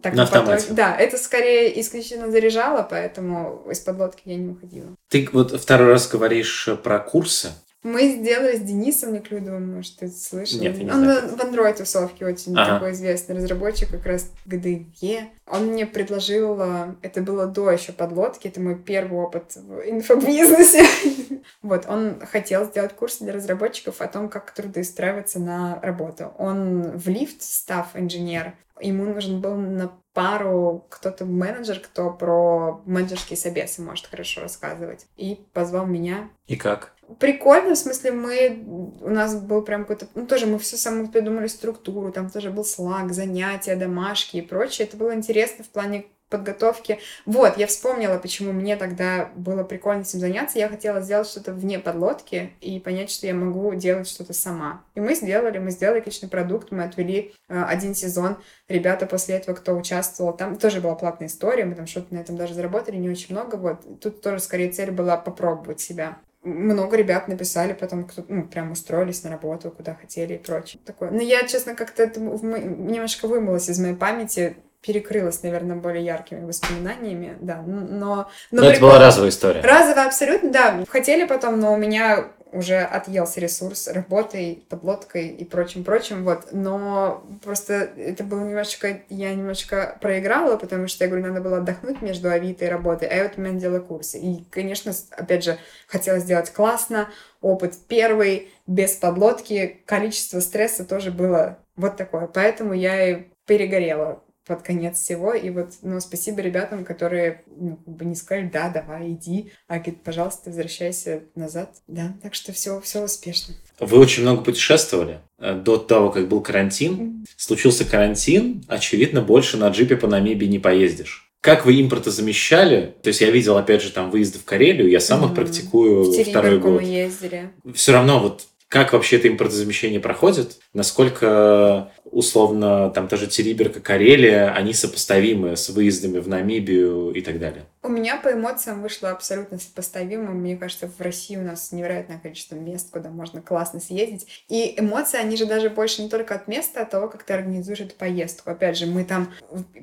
[0.03, 0.65] так На не потом- автомате.
[0.69, 4.88] Да, это скорее исключительно заряжало, поэтому из подлодки я не уходила.
[5.10, 7.49] Ты вот второй раз говоришь про курсы.
[7.83, 10.59] Мы сделали с Денисом Неклюдовым, может, ты слышал?
[10.59, 11.29] Нет, я не Он знаю.
[11.29, 12.73] в Android тусовке очень Ага.
[12.75, 15.23] такой известный разработчик, как раз GDE.
[15.47, 20.85] Он мне предложил, э, это было до еще подлодки, это мой первый опыт в инфобизнесе.
[21.63, 26.33] Вот, он хотел сделать курс для разработчиков о том, как трудоустраиваться на работу.
[26.37, 33.37] Он в лифт, став инженер, ему нужен был на пару кто-то менеджер, кто про менеджерские
[33.37, 35.07] собесы может хорошо рассказывать.
[35.17, 36.93] И позвал меня И как?
[37.19, 38.63] Прикольно, в смысле, мы,
[39.01, 42.65] у нас был прям какой-то, ну, тоже мы все саму придумали структуру, там тоже был
[42.65, 44.88] слаг, занятия, домашки и прочее.
[44.88, 46.97] Это было интересно в плане подготовки.
[47.27, 50.57] Вот, я вспомнила, почему мне тогда было прикольно этим заняться.
[50.57, 54.83] Я хотела сделать что-то вне подлодки и понять, что я могу делать что-то сама.
[54.95, 58.38] И мы сделали, мы сделали отличный продукт, мы отвели э, один сезон.
[58.67, 62.38] Ребята после этого, кто участвовал, там тоже была платная история, мы там что-то на этом
[62.38, 63.99] даже заработали, не очень много, вот.
[63.99, 69.23] Тут тоже скорее цель была попробовать себя много ребят написали потом, кто ну, прям устроились
[69.23, 70.81] на работу, куда хотели и прочее.
[70.85, 71.11] Такое.
[71.11, 77.38] Но я, честно, как-то это немножко вымылась из моей памяти, перекрылась, наверное, более яркими воспоминаниями,
[77.39, 77.81] да, но...
[77.81, 78.95] но Но это прикольно.
[78.95, 79.61] была разовая история.
[79.61, 80.84] Разово абсолютно, да.
[80.89, 86.49] Хотели потом, но у меня уже отъелся ресурс работой, подлодкой и прочим-прочим, вот.
[86.52, 92.02] Но просто это было немножечко, я немножечко проиграла, потому что, я говорю, надо было отдохнуть
[92.02, 94.19] между Авито и работой, а я в этот момент делала курсы.
[94.19, 95.57] И, конечно, опять же,
[95.88, 97.10] хотела сделать классно,
[97.41, 102.28] опыт первый, без подлодки, количество стресса тоже было вот такое.
[102.28, 105.34] Поэтому я и перегорела под конец всего.
[105.34, 109.76] И вот, ну, спасибо ребятам, которые ну, как бы не сказали, да, давай, иди, а
[109.76, 111.73] говорит, пожалуйста, возвращайся назад.
[111.88, 113.56] Да, так что все, все успешно.
[113.80, 116.94] Вы очень много путешествовали э, до того, как был карантин.
[116.94, 117.26] Mm-hmm.
[117.38, 121.32] Случился карантин, очевидно, больше на джипе по Намибии не поездишь.
[121.40, 122.94] Как вы импортозамещали?
[123.02, 125.30] То есть я видел, опять же, там выезды в Карелию, я сам mm-hmm.
[125.30, 126.82] их практикую в второй год.
[126.82, 127.52] мы ездили.
[127.73, 130.60] Все равно вот как вообще это импортозамещение проходит?
[130.73, 137.65] Насколько условно, там тоже Териберка, Карелия, они сопоставимы с выездами в Намибию и так далее?
[137.84, 140.32] У меня по эмоциям вышло абсолютно сопоставимо.
[140.32, 144.28] Мне кажется, в России у нас невероятное количество мест, куда можно классно съездить.
[144.49, 147.34] И эмоции, они же даже больше не только от места, а от того, как ты
[147.34, 148.52] организуешь эту поездку.
[148.52, 149.34] Опять же, мы там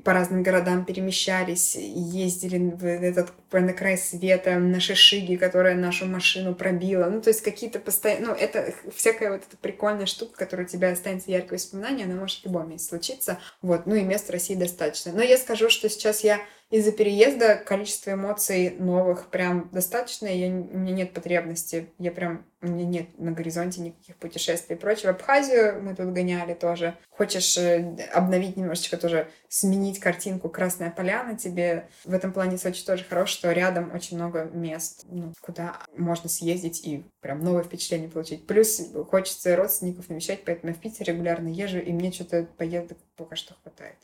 [0.04, 6.54] по разным городам перемещались, ездили в этот на край света, на шишиги, которая нашу машину
[6.54, 7.06] пробила.
[7.06, 8.28] Ну, то есть какие-то постоянно...
[8.28, 12.40] Ну, это всякая вот эта прикольная штука, которая у тебя останется яркое воспоминание, она может
[12.40, 13.38] в любом месте случиться.
[13.62, 13.86] Вот.
[13.86, 15.12] Ну и мест в России достаточно.
[15.12, 16.40] Но я скажу, что сейчас я
[16.70, 22.68] из-за переезда количество эмоций новых прям достаточно, я, у меня нет потребности, я прям, у
[22.68, 25.10] меня нет на горизонте никаких путешествий и прочего.
[25.10, 26.94] Абхазию мы тут гоняли тоже.
[27.08, 31.88] Хочешь э, обновить немножечко тоже, сменить картинку Красная Поляна тебе.
[32.04, 36.86] В этом плане Сочи тоже хорош, что рядом очень много мест, ну, куда можно съездить
[36.86, 38.46] и прям новое впечатление получить.
[38.46, 43.36] Плюс хочется родственников навещать, поэтому я в Питер регулярно езжу, и мне что-то поездок пока
[43.36, 43.96] что хватает.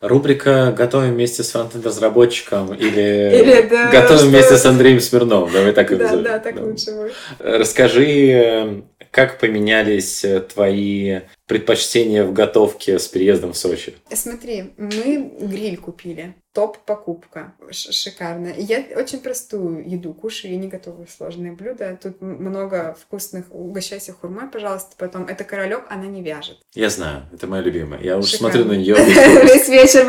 [0.00, 5.52] Рубрика «Готовим вместе с фронтенд-разработчиком» или, или да, «Готовим вместе с Андреем Смирновым».
[5.52, 7.12] Давай так Да, да, так лучше будет.
[7.38, 13.94] Расскажи, как поменялись твои предпочтения в готовке с переездом в Сочи?
[14.12, 17.54] Смотри, мы гриль купили топ-покупка.
[17.70, 18.52] Шикарно.
[18.56, 21.98] Я очень простую еду кушаю, я не готовлю сложные блюда.
[22.02, 23.46] Тут много вкусных.
[23.50, 24.94] Угощайся хурмой, пожалуйста.
[24.96, 26.58] Потом, это королек, она не вяжет.
[26.74, 28.00] Я знаю, это моя любимая.
[28.02, 28.94] Я уже смотрю на нее.
[28.96, 30.00] Весь вечер.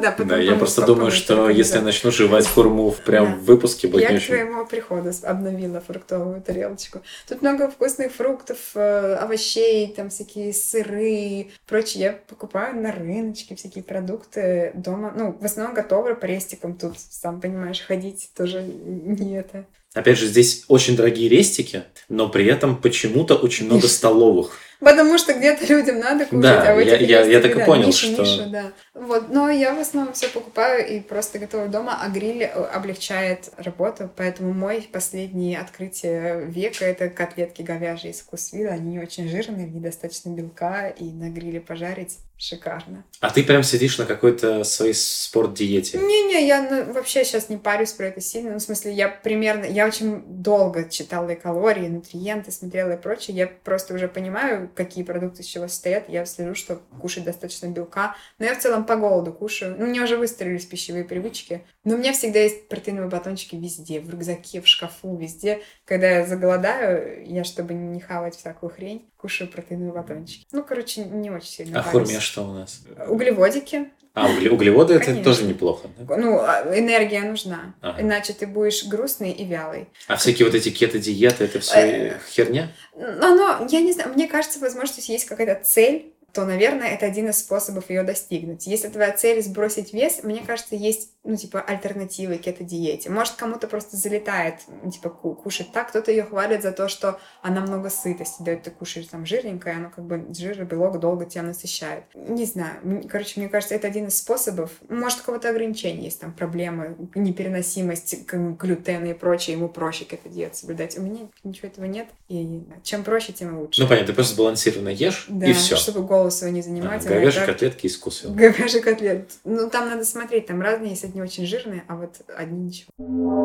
[0.00, 4.10] Да, да я просто думаю, что если я начну жевать хурму прям в выпуске, будет
[4.10, 7.02] Я к твоему приходу обновила фруктовую тарелочку.
[7.28, 12.04] Тут много вкусных фруктов, э, овощей, там всякие сыры, прочее.
[12.04, 15.12] Я покупаю на рыночке всякие продукты дома.
[15.16, 19.66] Ну, в основном по рестикам тут, сам понимаешь, ходить тоже не это.
[19.92, 24.58] Опять же, здесь очень дорогие рестики, но при этом почему-то очень много столовых.
[24.78, 27.64] Потому что где-то людям надо кушать, да, а в этих я, я, я так и
[27.64, 28.22] понял, ниша, что...
[28.22, 28.72] Ниша, да.
[28.94, 34.08] Вот, но я в основном все покупаю и просто готовлю дома, а гриль облегчает работу,
[34.16, 38.70] поэтому мой последнее открытие века— это котлетки говяжьи из вкусвилла.
[38.70, 43.04] Они очень жирные, в них достаточно белка, и на гриле пожарить шикарно.
[43.20, 45.98] А ты прям сидишь на какой-то своей спорт-диете?
[45.98, 48.52] Не-не, я ну, вообще сейчас не парюсь про это сильно.
[48.52, 49.66] Ну, в смысле, я примерно...
[49.66, 53.36] Я очень долго читала и калории, и нутриенты, смотрела и прочее.
[53.36, 56.08] Я просто уже понимаю, какие продукты из чего состоят.
[56.08, 58.16] Я слежу, что кушать достаточно белка.
[58.38, 59.76] Но я в целом по голоду кушаю.
[59.78, 61.62] Ну, мне уже выстроились пищевые привычки.
[61.84, 64.00] Но у меня всегда есть протеиновые батончики везде.
[64.00, 65.60] В рюкзаке, в шкафу, везде.
[65.86, 70.46] Когда я заголодаю, я, чтобы не хавать всякую хрень, кушаю протеиновые батончики.
[70.52, 72.82] Ну, короче, не очень сильно А в хурме что у нас?
[73.08, 73.90] Углеводики.
[74.12, 75.88] А, углеводы это тоже неплохо.
[75.96, 76.16] Да?
[76.16, 77.74] Ну, а, энергия нужна.
[77.80, 78.02] Ага.
[78.02, 79.88] Иначе ты будешь грустный и вялый.
[80.08, 82.72] А всякие вот эти кето-диеты, это все э, херня?
[82.96, 87.38] Оно, я не знаю, мне кажется, возможно, есть какая-то цель, то, наверное, это один из
[87.38, 88.66] способов ее достигнуть.
[88.66, 93.10] Если твоя цель сбросить вес, мне кажется, есть, ну, типа, альтернативы к этой диете.
[93.10, 94.56] Может, кому-то просто залетает,
[94.92, 99.06] типа, кушать так, кто-то ее хвалит за то, что она много сытости дает, ты кушаешь
[99.06, 102.04] там жирненькое, оно как бы жир и белок долго тебя насыщает.
[102.14, 104.70] Не знаю, короче, мне кажется, это один из способов.
[104.88, 110.30] Может, у кого-то ограничения есть, там, проблемы, непереносимость глютена и прочее, ему проще к этой
[110.30, 110.96] диете соблюдать.
[110.98, 113.80] У меня ничего этого нет, и чем проще, тем лучше.
[113.80, 115.76] Ну, понятно, ты просто сбалансированно ешь, да, и все.
[115.76, 117.06] чтобы голову свою не занимать.
[117.06, 117.46] А, говяжьи так...
[117.46, 118.34] котлетки кусвилла.
[118.34, 119.30] Говяжьи котлет.
[119.44, 123.44] Ну, там надо смотреть, там разные есть, одни очень жирные, а вот одни ничего.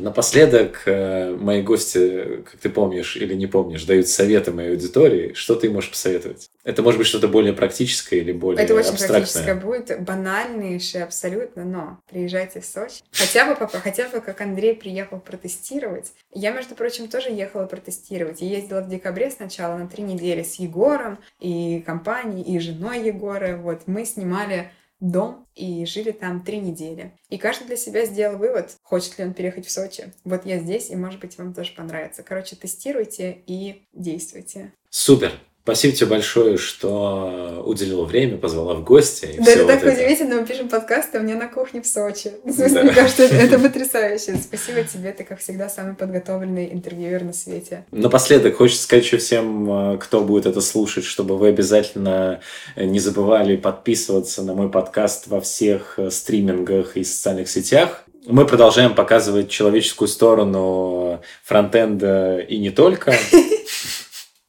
[0.00, 5.32] Напоследок, э, мои гости, как ты помнишь или не помнишь, дают советы моей аудитории.
[5.34, 6.50] Что ты можешь посоветовать?
[6.64, 9.20] Это может быть что-то более практическое или более Это очень абстрактное?
[9.20, 13.02] практическое будет, банальнейшее абсолютно, но приезжайте в Сочи.
[13.12, 16.12] Хотя бы, папа, хотя бы как Андрей приехал протестировать.
[16.32, 18.40] Я, между прочим, тоже ехала протестировать.
[18.40, 23.56] Я ездила в декабре сначала на три недели с Егором и компанией, и женой Егора.
[23.56, 24.70] Вот мы снимали
[25.00, 27.18] дом и жили там три недели.
[27.28, 30.12] И каждый для себя сделал вывод, хочет ли он переехать в Сочи.
[30.24, 32.22] Вот я здесь, и, может быть, вам тоже понравится.
[32.22, 34.72] Короче, тестируйте и действуйте.
[34.90, 35.32] Супер!
[35.62, 39.26] Спасибо тебе большое, что уделила время, позвала в гости.
[39.26, 42.32] И да, это так вот удивительно, мы пишем подкасты, а мне на кухне в Сочи.
[42.44, 42.82] В смысле, да.
[42.84, 44.36] мне кажется, это, это потрясающе.
[44.42, 47.84] Спасибо тебе, ты, как всегда, самый подготовленный интервьюер на свете.
[47.90, 52.40] Напоследок, хочется сказать еще всем, кто будет это слушать, чтобы вы обязательно
[52.76, 58.04] не забывали подписываться на мой подкаст во всех стримингах и социальных сетях.
[58.26, 63.14] Мы продолжаем показывать человеческую сторону фронтенда и не только.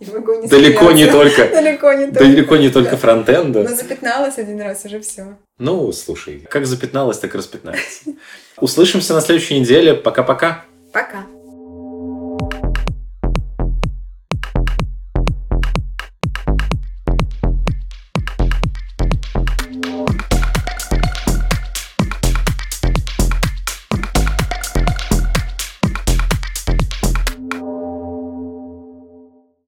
[0.02, 3.64] Не далеко не только далеко не только, далеко не только фронтенда.
[3.64, 5.38] Но запятналась один раз, уже все.
[5.60, 8.12] Ну, слушай, как запятналась, так и распятнается.
[8.60, 9.94] Услышимся на следующей неделе.
[9.94, 10.66] Пока-пока.
[10.92, 11.18] Пока.
[11.18, 11.24] -пока.
[11.24, 11.41] Пока.